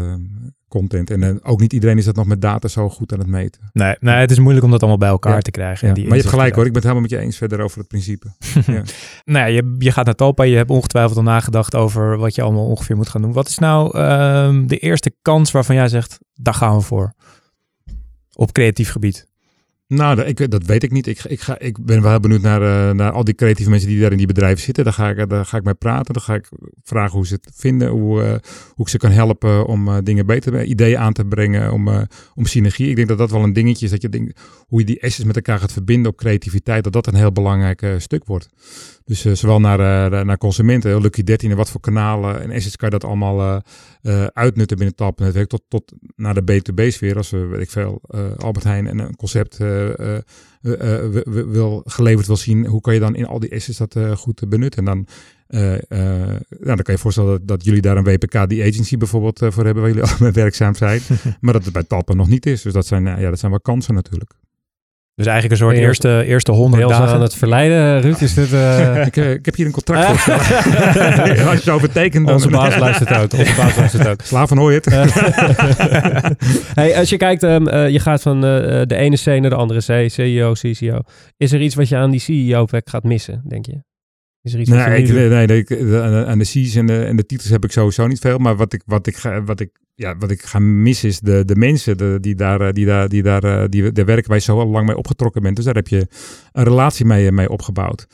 content. 0.68 1.10
En 1.10 1.44
ook 1.44 1.60
niet 1.60 1.72
iedereen 1.72 1.98
is 1.98 2.04
dat 2.04 2.16
nog 2.16 2.26
met 2.26 2.40
data 2.40 2.68
zo 2.68 2.88
goed 2.88 3.12
aan 3.12 3.18
het 3.18 3.28
meten. 3.28 3.70
Nee, 3.72 3.96
nee 4.00 4.14
het 4.14 4.30
is 4.30 4.38
moeilijk 4.38 4.64
om 4.64 4.70
dat 4.70 4.80
allemaal 4.80 4.98
bij 4.98 5.08
elkaar 5.08 5.34
ja. 5.34 5.40
te 5.40 5.50
krijgen. 5.50 5.88
Ja. 5.88 5.94
Die 5.94 6.04
maar 6.04 6.16
je 6.16 6.20
hebt 6.20 6.34
gelijk 6.34 6.54
hoor, 6.54 6.66
ik 6.66 6.72
ben 6.72 6.82
het 6.82 6.90
helemaal 6.90 7.10
met 7.10 7.18
je 7.18 7.26
eens 7.26 7.36
verder 7.36 7.60
over 7.60 7.78
het 7.78 7.88
principe. 7.88 8.26
ja. 8.66 8.82
nou 9.24 9.50
je, 9.50 9.76
je 9.78 9.90
gaat 9.90 10.04
naar 10.04 10.14
Talpa, 10.14 10.42
je 10.42 10.56
hebt 10.56 10.70
ongetwijfeld 10.70 11.16
al 11.16 11.22
nagedacht 11.22 11.74
over 11.74 12.18
wat 12.18 12.34
je 12.34 12.42
allemaal 12.42 12.66
ongeveer 12.66 12.96
moet 12.96 13.08
gaan 13.08 13.22
doen. 13.22 13.32
Wat 13.32 13.48
is 13.48 13.58
nou 13.58 13.98
ehm, 13.98 14.66
de 14.66 14.78
eerste 14.78 15.14
kans 15.22 15.50
waarvan 15.50 15.76
jij 15.76 15.88
zegt, 15.88 16.18
daar 16.34 16.54
gaan 16.54 16.76
we 16.76 16.82
voor? 16.82 17.14
Op 18.32 18.52
creatief 18.52 18.90
gebied. 18.90 19.28
Nou, 19.86 20.20
ik, 20.20 20.50
dat 20.50 20.64
weet 20.64 20.82
ik 20.82 20.90
niet. 20.90 21.06
Ik, 21.06 21.24
ik, 21.24 21.40
ga, 21.40 21.58
ik 21.58 21.84
ben 21.84 22.02
wel 22.02 22.20
benieuwd 22.20 22.40
naar, 22.40 22.62
uh, 22.62 22.94
naar 22.94 23.10
al 23.10 23.24
die 23.24 23.34
creatieve 23.34 23.70
mensen 23.70 23.88
die 23.88 24.00
daar 24.00 24.10
in 24.10 24.16
die 24.16 24.26
bedrijven 24.26 24.62
zitten. 24.62 24.84
Daar 24.84 24.92
ga 24.92 25.08
ik, 25.08 25.28
daar 25.28 25.46
ga 25.46 25.56
ik 25.56 25.64
mee 25.64 25.74
praten. 25.74 26.14
Dan 26.14 26.22
ga 26.22 26.34
ik 26.34 26.48
vragen 26.82 27.16
hoe 27.16 27.26
ze 27.26 27.34
het 27.34 27.50
vinden. 27.54 27.88
Hoe, 27.88 28.22
uh, 28.22 28.28
hoe 28.74 28.84
ik 28.84 28.88
ze 28.88 28.98
kan 28.98 29.10
helpen 29.10 29.66
om 29.66 29.88
uh, 29.88 29.96
dingen 30.02 30.26
beter, 30.26 30.64
ideeën 30.64 30.98
aan 30.98 31.12
te 31.12 31.24
brengen. 31.24 31.72
Om, 31.72 32.06
om 32.34 32.46
synergie. 32.46 32.88
Ik 32.88 32.96
denk 32.96 33.08
dat 33.08 33.18
dat 33.18 33.30
wel 33.30 33.42
een 33.42 33.52
dingetje 33.52 33.84
is. 33.84 33.90
Dat 33.90 34.02
je 34.02 34.08
denkt, 34.08 34.40
hoe 34.66 34.78
je 34.78 34.86
die 34.86 35.02
assets 35.02 35.24
met 35.24 35.36
elkaar 35.36 35.58
gaat 35.58 35.72
verbinden 35.72 36.10
op 36.10 36.16
creativiteit. 36.16 36.84
Dat 36.84 36.92
dat 36.92 37.06
een 37.06 37.14
heel 37.14 37.32
belangrijk 37.32 37.94
stuk 37.98 38.24
wordt. 38.24 38.48
Dus 39.04 39.24
uh, 39.24 39.32
zowel 39.32 39.60
naar, 39.60 40.12
uh, 40.12 40.20
naar 40.20 40.38
consumenten, 40.38 41.00
Lucky 41.00 41.22
13 41.22 41.50
en 41.50 41.56
wat 41.56 41.70
voor 41.70 41.80
kanalen 41.80 42.40
en 42.42 42.50
assets 42.50 42.76
kan 42.76 42.90
je 42.90 42.98
dat 42.98 43.08
allemaal 43.08 43.62
uh, 44.02 44.24
uitnutten 44.24 44.76
binnen 44.76 44.94
het 44.96 45.18
netwerk 45.18 45.48
tot, 45.48 45.62
tot 45.68 45.92
naar 46.16 46.44
de 46.44 46.62
B2B-sfeer. 46.62 47.16
Als 47.16 47.30
we, 47.30 47.38
weet 47.38 47.60
ik 47.60 47.70
veel, 47.70 48.00
Albert 48.38 48.64
Heijn 48.64 48.86
en 48.86 48.98
een 48.98 49.16
concept 49.16 49.58
wil, 51.50 51.82
geleverd 51.84 52.26
wil 52.26 52.36
zien, 52.36 52.66
hoe 52.66 52.80
kan 52.80 52.94
je 52.94 53.00
dan 53.00 53.14
in 53.14 53.26
al 53.26 53.38
die 53.38 53.54
assets 53.54 53.78
dat 53.78 53.98
goed 54.14 54.48
benutten? 54.48 54.78
En 54.78 54.84
dan, 54.84 55.06
nou, 55.88 56.58
dan 56.58 56.82
kan 56.82 56.94
je 56.94 57.00
voorstellen 57.00 57.30
dat, 57.30 57.48
dat, 57.48 57.64
jullie 57.64 57.80
daar 57.80 57.96
een 57.96 58.04
WPK, 58.04 58.48
die 58.48 58.62
agency 58.62 58.96
bijvoorbeeld, 58.96 59.38
voor 59.38 59.64
hebben, 59.64 59.82
waar 59.82 59.92
jullie 59.92 60.10
allemaal 60.10 60.32
werkzaam 60.44 60.74
zijn. 60.74 61.00
maar 61.40 61.52
dat 61.52 61.64
het 61.64 61.72
bij 61.72 61.84
Talpa 61.84 62.14
nog 62.14 62.28
niet 62.28 62.46
is. 62.46 62.62
Dus 62.62 62.72
dat 62.72 62.86
zijn, 62.86 63.04
ja, 63.04 63.30
dat 63.30 63.38
zijn 63.38 63.50
wel 63.50 63.60
kansen 63.60 63.94
natuurlijk. 63.94 64.34
Dus 65.16 65.26
eigenlijk 65.26 65.60
een 65.60 65.66
soort 65.66 65.78
eerste, 65.78 66.24
eerste 66.26 66.50
Ben 66.50 66.60
je 66.60 66.66
100 66.66 66.84
ons 66.84 66.92
dagen. 66.98 67.14
aan 67.14 67.20
het 67.22 67.34
verleiden, 67.34 68.00
Ruud? 68.00 68.20
Is 68.20 68.34
dit... 68.34 68.52
eh, 68.52 69.06
ik, 69.06 69.16
eh, 69.16 69.30
ik 69.30 69.44
heb 69.44 69.54
hier 69.54 69.66
een 69.66 69.72
contract 69.72 70.06
voor. 70.06 70.18
staan. 70.18 71.46
Als 71.48 71.56
je 71.56 71.60
zo 71.62 71.78
betekent, 71.78 72.26
dan... 72.26 72.34
Onze 72.34 72.48
baas 72.48 72.78
luistert 72.78 73.10
uit. 73.10 73.34
Onze 73.34 73.54
baas 73.56 73.76
luistert 73.76 74.06
uit. 74.06 74.22
Slaaf 74.24 74.48
van 74.48 74.58
Hooyert. 74.58 74.84
hey, 76.74 76.96
als 76.98 77.08
je 77.08 77.16
kijkt, 77.16 77.42
ehm, 77.42 77.66
eh, 77.66 77.88
je 77.88 78.00
gaat 78.00 78.22
van 78.22 78.36
eh, 78.36 78.82
de 78.86 78.96
ene 78.96 79.16
C 79.16 79.26
naar 79.26 79.50
de 79.50 79.56
andere 79.56 79.80
C, 79.80 80.10
CEO, 80.10 80.52
CCO. 80.52 80.98
Is 81.36 81.52
er 81.52 81.60
iets 81.60 81.74
wat 81.74 81.88
je 81.88 81.96
aan 81.96 82.10
die 82.10 82.20
CEO-plek 82.20 82.88
gaat 82.90 83.02
missen, 83.04 83.42
denk 83.48 83.66
je? 83.66 83.82
Is 84.44 84.54
er 84.54 84.60
iets 84.60 84.70
wat 84.70 84.78
Nee, 84.78 85.02
ik, 85.02 85.08
nee, 85.12 85.46
nee, 85.46 85.58
ik- 85.58 85.68
de- 85.68 86.24
aan 86.26 86.38
de 86.38 86.44
C's 86.44 86.74
en 86.74 86.86
de, 86.86 87.04
en 87.04 87.16
de 87.16 87.26
titels 87.26 87.50
heb 87.50 87.64
ik 87.64 87.72
sowieso 87.72 88.06
niet 88.06 88.18
veel. 88.18 88.38
Maar 88.38 88.56
wat 88.56 88.72
ik, 88.72 88.82
wat 88.86 89.06
ik, 89.06 89.16
ga, 89.16 89.42
wat 89.42 89.60
ik, 89.60 89.70
ja, 89.94 90.16
wat 90.16 90.30
ik 90.30 90.42
ga 90.42 90.58
missen 90.58 91.08
is 91.08 91.20
de, 91.20 91.44
de 91.44 91.56
mensen 91.56 91.96
de, 91.96 92.18
die, 92.20 92.34
daar, 92.34 92.60
eh, 92.60 92.72
die, 92.72 92.86
daar, 92.86 93.08
die, 93.08 93.22
daar, 93.22 93.44
eh, 93.44 93.64
die 93.68 93.92
daar 93.92 94.04
werken 94.04 94.28
waar 94.28 94.36
je 94.36 94.42
zo 94.42 94.64
lang 94.66 94.86
mee 94.86 94.96
opgetrokken 94.96 95.42
bent. 95.42 95.56
Dus 95.56 95.64
daar 95.64 95.74
heb 95.74 95.88
je 95.88 96.06
een 96.52 96.64
relatie 96.64 97.04
mee, 97.06 97.32
mee 97.32 97.48
opgebouwd. 97.50 98.06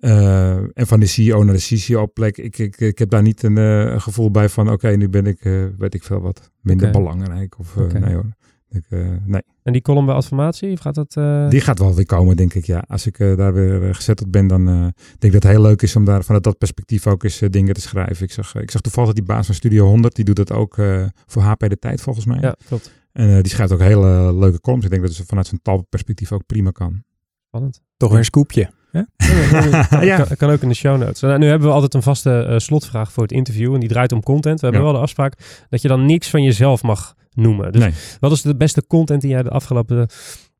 Eh, 0.00 0.50
en 0.56 0.86
van 0.86 1.00
de 1.00 1.06
CEO 1.06 1.44
naar 1.44 1.54
de 1.54 1.60
CCO-plek, 1.76 2.38
ik, 2.38 2.58
ik, 2.58 2.76
ik 2.80 2.98
heb 2.98 3.10
daar 3.10 3.22
niet 3.22 3.42
een, 3.42 3.58
eh, 3.58 3.80
een 3.80 4.00
gevoel 4.00 4.30
bij 4.30 4.48
van... 4.48 4.70
oké, 4.70 4.88
nu 4.96 5.08
ben 5.08 5.26
ik, 5.26 5.40
eh, 5.44 5.64
weet 5.78 5.94
ik 5.94 6.02
veel 6.02 6.20
wat, 6.20 6.50
minder 6.60 6.90
belangrijk. 6.90 7.58
Of, 7.58 7.76
eh, 7.76 7.82
Oké. 7.82 7.98
Nee 7.98 8.14
hoor. 8.14 8.36
Ik, 8.70 8.84
eh, 8.88 8.98
nee. 9.24 9.42
En 9.62 9.72
die 9.72 9.82
column 9.82 10.06
bij 10.06 10.14
Adformatie, 10.14 10.72
of 10.72 10.80
gaat 10.80 10.94
dat... 10.94 11.16
eh, 11.16 11.48
Die 11.48 11.60
gaat 11.60 11.78
wel 11.78 11.94
weer 11.94 12.06
komen, 12.06 12.36
denk 12.36 12.54
ik. 12.54 12.64
Ja. 12.64 12.84
Als 12.88 13.06
ik 13.06 13.18
eh, 13.18 13.36
daar 13.36 13.52
weer 13.54 13.94
gezetteld 13.94 14.30
ben, 14.30 14.46
dan 14.46 14.68
eh, 14.68 14.74
denk 14.82 14.94
ik 15.18 15.32
dat 15.32 15.42
het 15.42 15.52
heel 15.52 15.62
leuk 15.62 15.82
is 15.82 15.96
om 15.96 16.04
daar 16.04 16.24
vanuit 16.24 16.44
dat 16.44 16.58
perspectief 16.58 17.06
ook 17.06 17.24
eens 17.24 17.38
dingen 17.38 17.74
te 17.74 17.80
schrijven. 17.80 18.24
Ik 18.24 18.32
zag, 18.32 18.54
ik 18.54 18.70
zag 18.70 18.80
toevallig 18.80 19.08
dat 19.14 19.18
die 19.18 19.34
baas 19.34 19.46
van 19.46 19.54
Studio 19.54 19.86
100, 19.86 20.14
die 20.14 20.24
doet 20.24 20.36
dat 20.36 20.52
ook 20.52 20.78
eh, 20.78 21.04
voor 21.26 21.42
HP 21.42 21.68
De 21.68 21.78
Tijd 21.78 22.00
volgens 22.00 22.24
mij. 22.26 22.38
Ja, 22.40 22.54
klopt. 22.66 22.92
En 23.12 23.28
eh, 23.28 23.42
die 23.42 23.48
schrijft 23.52 23.72
ook 23.72 23.80
hele 23.80 24.34
leuke 24.34 24.60
columns. 24.60 24.84
Ik 24.84 24.90
denk 24.90 25.02
dat 25.02 25.12
ze 25.12 25.24
vanuit 25.26 25.46
zijn 25.46 25.60
talperspectief 25.62 26.32
ook 26.32 26.46
prima 26.46 26.70
kan. 26.70 27.02
Spannend. 27.46 27.80
Toch 27.96 28.08
weer 28.10 28.18
een 28.18 28.24
scoopje. 28.24 28.70
kan, 29.90 30.04
Ja. 30.04 30.16
kan, 30.24 30.36
kan 30.36 30.50
ook 30.50 30.62
in 30.62 30.68
de 30.68 30.74
show 30.74 30.98
notes. 30.98 31.20
Nou, 31.20 31.38
nu 31.38 31.46
hebben 31.46 31.68
we 31.68 31.74
altijd 31.74 31.94
een 31.94 32.02
vaste 32.02 32.54
slotvraag 32.56 33.12
voor 33.12 33.22
het 33.22 33.32
interview. 33.32 33.74
En 33.74 33.80
die 33.80 33.88
draait 33.88 34.12
om 34.12 34.22
content. 34.22 34.60
We 34.60 34.66
hebben 34.66 34.84
Ja. 34.84 34.86
wel 34.90 34.96
de 34.96 35.02
afspraak 35.02 35.64
dat 35.68 35.82
je 35.82 35.88
dan 35.88 36.06
niks 36.06 36.30
van 36.30 36.42
jezelf 36.42 36.82
mag 36.82 37.14
noemen. 37.38 37.72
Dus 37.72 37.80
Nee. 37.82 37.92
wat 38.20 38.32
is 38.32 38.42
de 38.42 38.56
beste 38.56 38.86
content 38.86 39.20
die 39.20 39.30
jij 39.30 39.42
de 39.42 39.50
afgelopen 39.50 40.08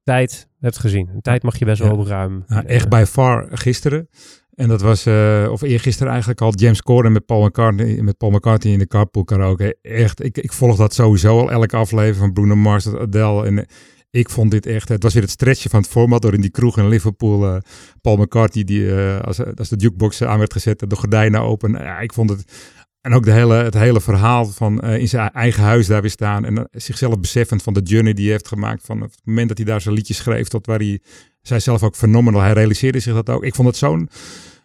tijd 0.02 0.48
hebt 0.60 0.78
gezien? 0.78 1.08
Een 1.14 1.20
tijd 1.20 1.42
mag 1.42 1.58
je 1.58 1.64
best 1.64 1.82
Ja. 1.82 1.88
wel 1.88 2.06
ruim. 2.06 2.44
Nou, 2.46 2.66
eh, 2.66 2.74
echt 2.74 2.88
bij 2.88 3.06
far 3.06 3.46
gisteren. 3.50 4.08
En 4.54 4.68
dat 4.68 4.80
was, 4.80 5.06
eh 5.06 5.48
of 5.50 5.62
eergisteren 5.62 6.08
eigenlijk 6.10 6.40
al, 6.40 6.52
James 6.54 6.82
Corden 6.82 7.12
met 7.12 7.26
Paul 7.26 7.44
McCartney, 7.46 8.02
met 8.02 8.16
Paul 8.16 8.30
McCartney 8.30 8.72
in 8.72 8.78
de 8.78 8.86
carpool 8.86 9.24
karaoke. 9.24 9.76
Echt, 9.82 10.24
ik, 10.24 10.38
ik 10.38 10.52
volg 10.52 10.76
dat 10.76 10.94
sowieso 10.94 11.38
al 11.38 11.50
elke 11.50 11.76
aflevering 11.76 12.16
van 12.16 12.32
Bruno 12.32 12.54
Mars, 12.56 12.84
tot 12.84 12.98
Adele. 12.98 13.46
En 13.46 13.58
eh, 13.58 13.64
ik 14.10 14.30
vond 14.30 14.50
dit 14.50 14.66
echt, 14.66 14.88
het 14.88 15.02
was 15.02 15.12
weer 15.12 15.22
het 15.22 15.30
stretchen 15.30 15.70
van 15.70 15.80
het 15.80 15.88
format 15.90 16.22
door 16.22 16.34
in 16.34 16.40
die 16.40 16.50
kroeg 16.50 16.78
in 16.78 16.88
Liverpool. 16.88 17.46
eh, 17.54 17.60
Paul 18.00 18.16
McCartney, 18.16 18.64
die 18.64 18.94
eh, 18.96 19.20
als, 19.20 19.40
als 19.56 19.68
de 19.68 19.76
jukebox 19.76 20.22
aan 20.22 20.38
werd 20.38 20.52
gezet, 20.52 20.84
de 20.90 20.96
gordijnen 20.96 21.40
open. 21.40 21.70
Ja, 21.72 21.98
ik 21.98 22.12
vond 22.12 22.30
het, 22.30 22.52
en 23.00 23.12
ook 23.14 23.24
de 23.24 23.30
hele, 23.32 23.54
het 23.54 23.74
hele 23.74 24.00
verhaal 24.00 24.44
van 24.46 24.80
eh, 24.80 24.98
in 24.98 25.08
zijn 25.08 25.30
eigen 25.30 25.62
huis 25.62 25.86
daar 25.86 26.00
weer 26.00 26.10
staan. 26.10 26.44
En 26.44 26.58
eh, 26.58 26.64
zichzelf 26.70 27.20
beseffend 27.20 27.62
van 27.62 27.72
de 27.74 27.80
journey 27.82 28.12
die 28.12 28.24
hij 28.24 28.32
heeft 28.32 28.48
gemaakt. 28.48 28.82
Van 28.86 29.00
het 29.00 29.20
moment 29.24 29.48
dat 29.48 29.56
hij 29.56 29.66
daar 29.66 29.80
zijn 29.80 29.94
liedje 29.94 30.14
schreef 30.14 30.48
tot 30.48 30.66
waar 30.66 30.78
hij 30.78 31.00
zij 31.42 31.60
zelf 31.60 31.82
ook 31.82 31.96
phenomenal. 31.96 32.40
Hij 32.40 32.52
realiseerde 32.52 33.00
zich 33.00 33.14
dat 33.14 33.30
ook. 33.30 33.44
Ik 33.44 33.54
vond 33.54 33.68
het 33.68 33.76
zo'n 33.76 34.08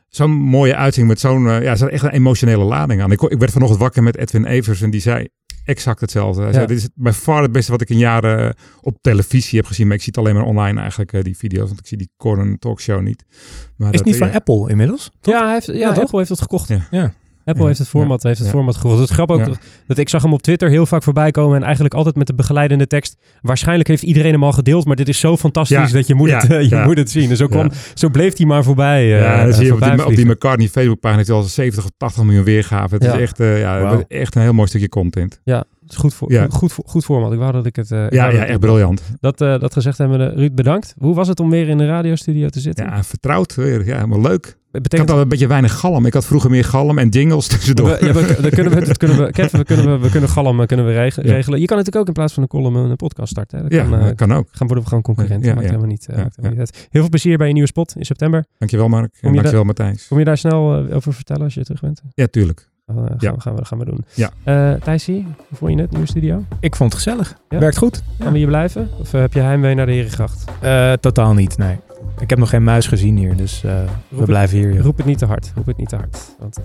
zo'n 0.07 0.31
mooie 0.31 0.75
uiting 0.75 1.07
met 1.07 1.19
zo'n, 1.19 1.47
eh, 1.49 1.61
ja, 1.61 1.69
er 1.69 1.77
zat 1.77 1.89
echt 1.89 2.03
een 2.03 2.09
emotionele 2.09 2.63
lading 2.63 3.01
aan. 3.01 3.11
Ik, 3.11 3.21
ik 3.21 3.39
werd 3.39 3.51
vanochtend 3.51 3.79
wakker 3.81 4.03
met 4.03 4.17
Edwin 4.17 4.45
Evers 4.45 4.81
en 4.81 4.89
die 4.89 5.01
zei 5.01 5.27
exact 5.65 6.01
hetzelfde. 6.01 6.39
Hij 6.41 6.49
Ja. 6.49 6.55
zei, 6.55 6.67
dit 6.67 6.77
is 6.77 6.89
bij 6.95 7.13
far 7.13 7.41
het 7.41 7.51
beste 7.51 7.71
wat 7.71 7.81
ik 7.81 7.89
in 7.89 7.97
jaren 7.97 8.55
op 8.81 8.97
televisie 9.01 9.57
heb 9.59 9.67
gezien. 9.67 9.87
Maar 9.87 9.95
ik 9.95 10.01
zie 10.01 10.13
het 10.15 10.23
alleen 10.23 10.35
maar 10.35 10.45
online 10.45 10.79
eigenlijk, 10.79 11.23
die 11.23 11.37
video's. 11.37 11.67
Want 11.67 11.79
ik 11.79 11.87
zie 11.87 11.97
die 11.97 12.09
Conan 12.17 12.57
talkshow 12.59 13.01
niet. 13.01 13.23
Maar 13.29 13.37
Is 13.37 13.77
dat, 13.77 13.93
het 13.93 14.05
niet 14.05 14.15
van 14.15 14.31
Apple 14.31 14.69
inmiddels? 14.69 15.11
Ja, 15.21 15.43
hij 15.43 15.53
heeft, 15.53 15.65
ja, 15.65 15.93
toch? 15.93 16.03
Apple 16.03 16.17
heeft 16.17 16.29
het 16.29 16.41
gekocht. 16.41 16.67
Ja. 16.67 16.87
Ja. 16.91 17.13
Apple 17.45 17.65
heeft 17.65 17.79
het 17.79 17.87
format, 17.87 18.23
heeft 18.23 18.39
het 18.39 18.49
format 18.49 18.75
gekocht. 18.75 18.99
Het 18.99 19.09
is 19.09 19.15
grappig 19.15 19.47
ook 19.47 19.57
dat, 19.87 19.97
ik 19.97 20.09
zag 20.09 20.21
hem 20.21 20.33
op 20.33 20.41
Twitter 20.41 20.69
heel 20.69 20.85
vaak 20.85 21.03
voorbij 21.03 21.31
komen 21.31 21.55
en 21.57 21.63
eigenlijk 21.63 21.93
altijd 21.93 22.15
met 22.15 22.27
de 22.27 22.33
begeleidende 22.33 22.87
tekst. 22.87 23.17
Waarschijnlijk 23.41 23.87
heeft 23.87 24.03
iedereen 24.03 24.31
hem 24.31 24.43
al 24.43 24.51
gedeeld, 24.51 24.85
maar 24.85 24.95
dit 24.95 25.07
is 25.09 25.19
zo 25.19 25.37
fantastisch 25.37 25.91
dat 25.91 26.07
je 26.07 26.15
moet, 26.15 26.31
het, 26.31 26.49
eh, 26.51 26.69
je 26.69 26.83
moet 26.85 26.97
het 26.97 27.11
zien. 27.11 27.29
En 27.29 27.37
zo, 27.37 27.47
kwam, 27.47 27.71
zo 27.93 28.09
bleef 28.09 28.37
hij 28.37 28.45
maar 28.45 28.63
voorbij. 28.63 29.01
eh, 29.13 29.19
Ja, 29.21 29.43
dan 29.43 29.53
zie 29.53 29.65
je 29.65 29.73
op 29.73 29.81
die, 29.81 30.05
op 30.05 30.15
die. 30.15 30.25
McCartney 30.25 30.67
Facebookpagina 30.67 31.17
heeft 31.17 31.29
hij 31.29 31.37
al 31.37 31.43
70 31.43 31.83
of 31.83 31.89
80 31.97 32.23
miljoen 32.23 32.43
weergaven. 32.43 32.97
Het 32.97 33.13
is 33.13 33.21
echt, 33.21 33.39
eh, 33.39 33.59
ja, 33.59 34.03
echt 34.07 34.35
een 34.35 34.41
heel 34.41 34.53
mooi 34.53 34.67
stukje 34.67 34.89
content. 34.89 35.41
Ja, 35.43 35.57
het 35.81 35.91
is 35.91 35.97
goed, 35.97 36.13
voor, 36.13 36.31
Ja. 36.31 36.47
goed, 36.49 36.73
goed, 36.85 37.03
format. 37.05 37.31
Ik 37.33 37.39
wou 37.39 37.51
dat 37.51 37.65
ik 37.65 37.75
het... 37.75 37.89
Ja, 37.89 38.07
ja 38.09 38.31
echt 38.45 38.59
briljant. 38.59 39.01
Dat, 39.19 39.37
dat 39.37 39.73
gezegd 39.73 39.97
hebben 39.97 40.17
we, 40.17 40.25
Ruud, 40.35 40.53
bedankt. 40.55 40.93
Hoe 40.97 41.15
was 41.15 41.27
het 41.27 41.39
om 41.39 41.49
weer 41.49 41.67
in 41.69 41.77
de 41.77 41.85
radiostudio 41.85 42.49
te 42.49 42.59
zitten? 42.59 42.85
Ja, 42.85 43.03
vertrouwd 43.03 43.55
weer. 43.55 43.85
Ja, 43.85 43.95
helemaal 43.95 44.21
leuk. 44.21 44.57
Ik 44.73 44.81
Betekent 44.81 45.09
had 45.09 45.17
al 45.17 45.23
een 45.23 45.29
beetje 45.29 45.47
weinig 45.47 45.73
galm. 45.79 46.05
Ik 46.05 46.13
had 46.13 46.25
vroeger 46.25 46.49
meer 46.49 46.63
galm 46.63 46.97
en 46.97 47.09
jingles 47.09 47.47
tussendoor. 47.53 47.87
We, 47.99 48.05
ja, 48.05 48.13
we, 48.13 48.49
kunnen 48.49 48.73
we, 48.73 48.85
dat 48.85 48.97
kunnen 48.97 49.17
we, 49.17 49.31
Kev, 49.31 49.51
we 49.51 49.63
kunnen, 49.63 49.85
we, 49.91 49.97
we 49.99 50.09
kunnen 50.09 50.29
galm 50.29 50.61
eh, 50.61 50.67
kunnen 50.67 50.85
we 50.85 50.91
Ja. 50.91 50.99
regelen. 50.99 51.59
Je 51.59 51.65
kan 51.65 51.77
natuurlijk 51.77 51.95
ook 51.95 52.07
in 52.07 52.13
plaats 52.13 52.33
van 52.33 52.43
een 52.43 52.49
column 52.49 52.75
een 52.75 52.95
podcast 52.95 53.31
starten. 53.31 53.57
hè. 53.57 53.63
Dat 53.63 53.73
ja, 53.73 53.83
kan, 53.83 53.99
eh, 53.99 54.05
dat 54.05 54.15
kan 54.15 54.33
ook. 54.33 54.47
gaan 54.51 54.67
worden 54.67 54.83
we 54.83 54.87
gewoon 54.89 55.03
concurrenten. 55.03 55.47
Ja, 55.47 55.53
maakt 55.53 55.65
ja. 55.65 55.71
helemaal 55.71 55.91
niet, 55.91 56.07
eh, 56.07 56.15
Ja, 56.17 56.21
maakt 56.23 56.35
helemaal 56.35 56.57
niet 56.57 56.73
uit. 56.73 56.87
Heel 56.91 57.01
veel 57.01 57.09
plezier 57.09 57.37
bij 57.37 57.47
je 57.47 57.53
nieuwe 57.53 57.67
spot 57.67 57.95
in 57.97 58.05
september. 58.05 58.45
Dankjewel 58.57 58.87
Mark. 58.87 59.17
En 59.21 59.33
dankjewel 59.33 59.63
Matthijs. 59.63 60.07
Kom 60.07 60.19
je 60.19 60.25
daar 60.25 60.37
snel 60.37 60.75
over 60.91 61.13
vertellen 61.13 61.43
als 61.43 61.53
je 61.53 61.63
terug 61.63 61.81
bent? 61.81 62.01
Ja, 62.13 62.27
tuurlijk. 62.27 62.69
Oh, 62.85 62.97
eh, 62.97 63.03
gaan, 63.05 63.15
Ja. 63.19 63.33
we, 63.33 63.41
gaan, 63.41 63.55
we, 63.55 63.65
gaan 63.65 63.77
we 63.79 63.85
doen. 63.85 64.05
Ja. 64.13 64.29
Eh 64.43 64.73
Thijsie, 64.81 65.25
hoe 65.47 65.57
vond 65.57 65.73
je 65.73 65.81
het, 65.81 65.91
nieuwe 65.91 66.07
studio? 66.07 66.43
Ik 66.59 66.75
vond 66.75 66.93
het 66.93 67.01
gezellig. 67.03 67.37
Ja? 67.49 67.59
Werkt 67.59 67.77
goed. 67.77 68.03
Gaan 68.19 68.31
we 68.31 68.37
hier 68.37 68.47
blijven? 68.47 68.89
Of 68.99 69.11
heb 69.11 69.33
je 69.33 69.39
heimwee 69.39 69.75
naar 69.75 69.85
de 69.85 69.91
Herengracht? 69.91 70.45
Eh, 70.61 70.91
totaal 70.93 71.33
niet, 71.33 71.57
nee. 71.57 71.75
Ik 72.19 72.29
heb 72.29 72.39
nog 72.39 72.49
geen 72.49 72.63
muis 72.63 72.87
gezien 72.87 73.17
hier, 73.17 73.35
dus 73.35 73.63
eh, 73.63 73.71
we 74.09 74.15
het- 74.17 74.25
blijven 74.25 74.57
hier. 74.57 74.77
Roep 74.79 74.97
het 74.97 75.05
niet 75.05 75.17
te 75.17 75.25
hard. 75.25 75.51
Roep 75.55 75.65
het 75.65 75.77
niet 75.77 75.89
te 75.89 75.95
hard. 75.95 76.17
Want, 76.39 76.57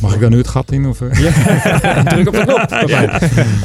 Mag 0.00 0.14
ik 0.14 0.20
dan 0.20 0.30
nu 0.30 0.36
het 0.36 0.48
gat 0.48 0.72
in? 0.72 0.86
Of, 0.86 1.00
eh? 1.00 1.20
Ja, 1.20 2.02
druk 2.12 2.26
op 2.28 2.34
de 2.34 2.40
knop. 2.44 2.72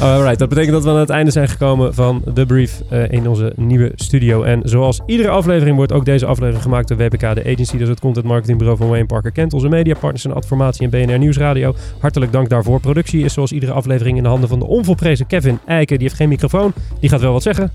Alright, 0.00 0.38
dat 0.38 0.48
betekent 0.48 0.72
dat 0.72 0.84
we 0.84 0.90
aan 0.90 0.96
het 0.96 1.10
einde 1.10 1.30
zijn 1.30 1.48
gekomen 1.48 1.94
van 1.94 2.22
de 2.34 2.46
brief 2.46 2.82
eh, 2.90 3.10
in 3.10 3.28
onze 3.28 3.52
nieuwe 3.56 3.92
studio. 3.94 4.42
En 4.42 4.60
zoals 4.64 5.00
iedere 5.06 5.28
aflevering 5.28 5.76
wordt 5.76 5.92
ook 5.92 6.04
deze 6.04 6.26
aflevering 6.26 6.62
gemaakt 6.62 6.88
door 6.88 6.96
WPK, 6.96 7.20
de 7.20 7.42
agency, 7.52 7.76
dus 7.76 7.88
het 7.88 8.00
content 8.00 8.26
marketingbureau 8.26 8.78
van 8.78 8.88
Wayne 8.88 9.06
Parker 9.06 9.32
Kent. 9.32 9.52
Onze 9.52 9.68
mediapartners 9.68 10.24
en 10.24 10.34
Adformatie 10.34 10.88
en 10.88 11.06
BNR 11.06 11.18
Nieuwsradio. 11.18 11.74
Hartelijk 11.98 12.32
dank 12.32 12.48
daarvoor. 12.48 12.80
Productie 12.80 13.24
is 13.24 13.32
zoals 13.32 13.52
iedere 13.52 13.72
aflevering 13.72 14.16
in 14.16 14.22
de 14.22 14.28
handen 14.28 14.48
van 14.48 14.58
de 14.58 14.66
onvolprezen 14.66 15.26
Kevin 15.26 15.58
Eiken. 15.66 15.96
Die 15.98 16.06
heeft 16.06 16.18
geen 16.18 16.28
microfoon, 16.28 16.72
die 17.00 17.08
gaat 17.10 17.20
wel 17.20 17.32
wat 17.32 17.42
zeggen. 17.42 17.72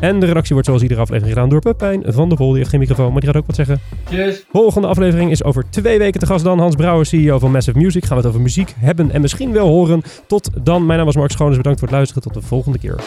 En 0.00 0.20
de 0.20 0.26
redactie 0.26 0.52
wordt 0.52 0.66
zoals 0.66 0.82
iedere 0.82 1.00
aflevering 1.00 1.34
gedaan 1.34 1.48
door 1.50 1.60
Pepijn 1.60 2.02
van 2.06 2.28
der 2.28 2.38
Bol. 2.38 2.48
Die 2.48 2.56
heeft 2.58 2.70
geen 2.70 2.80
microfoon, 2.80 3.01
maar 3.10 3.20
die 3.20 3.30
gaat 3.30 3.40
ook 3.40 3.46
wat 3.46 3.56
zeggen. 3.56 3.80
Volgende 4.52 4.88
aflevering 4.88 5.30
is 5.30 5.44
over 5.44 5.64
twee 5.70 5.98
weken 5.98 6.20
te 6.20 6.26
gast 6.26 6.44
dan. 6.44 6.58
Hans 6.58 6.74
Brouwer, 6.74 7.06
CEO 7.06 7.38
van 7.38 7.50
Massive 7.50 7.78
Music. 7.78 8.04
Gaan 8.04 8.16
we 8.16 8.22
het 8.22 8.26
over 8.26 8.40
muziek 8.40 8.74
hebben 8.78 9.10
en 9.10 9.20
misschien 9.20 9.52
wel 9.52 9.68
horen. 9.68 10.02
Tot 10.26 10.50
dan. 10.62 10.86
Mijn 10.86 10.96
naam 10.96 11.06
was 11.06 11.16
Mark 11.16 11.30
Schoones. 11.30 11.56
Bedankt 11.56 11.78
voor 11.78 11.88
het 11.88 11.96
luisteren. 11.96 12.22
Tot 12.22 12.34
de 12.34 12.48
volgende 12.48 12.78
keer. 12.78 13.00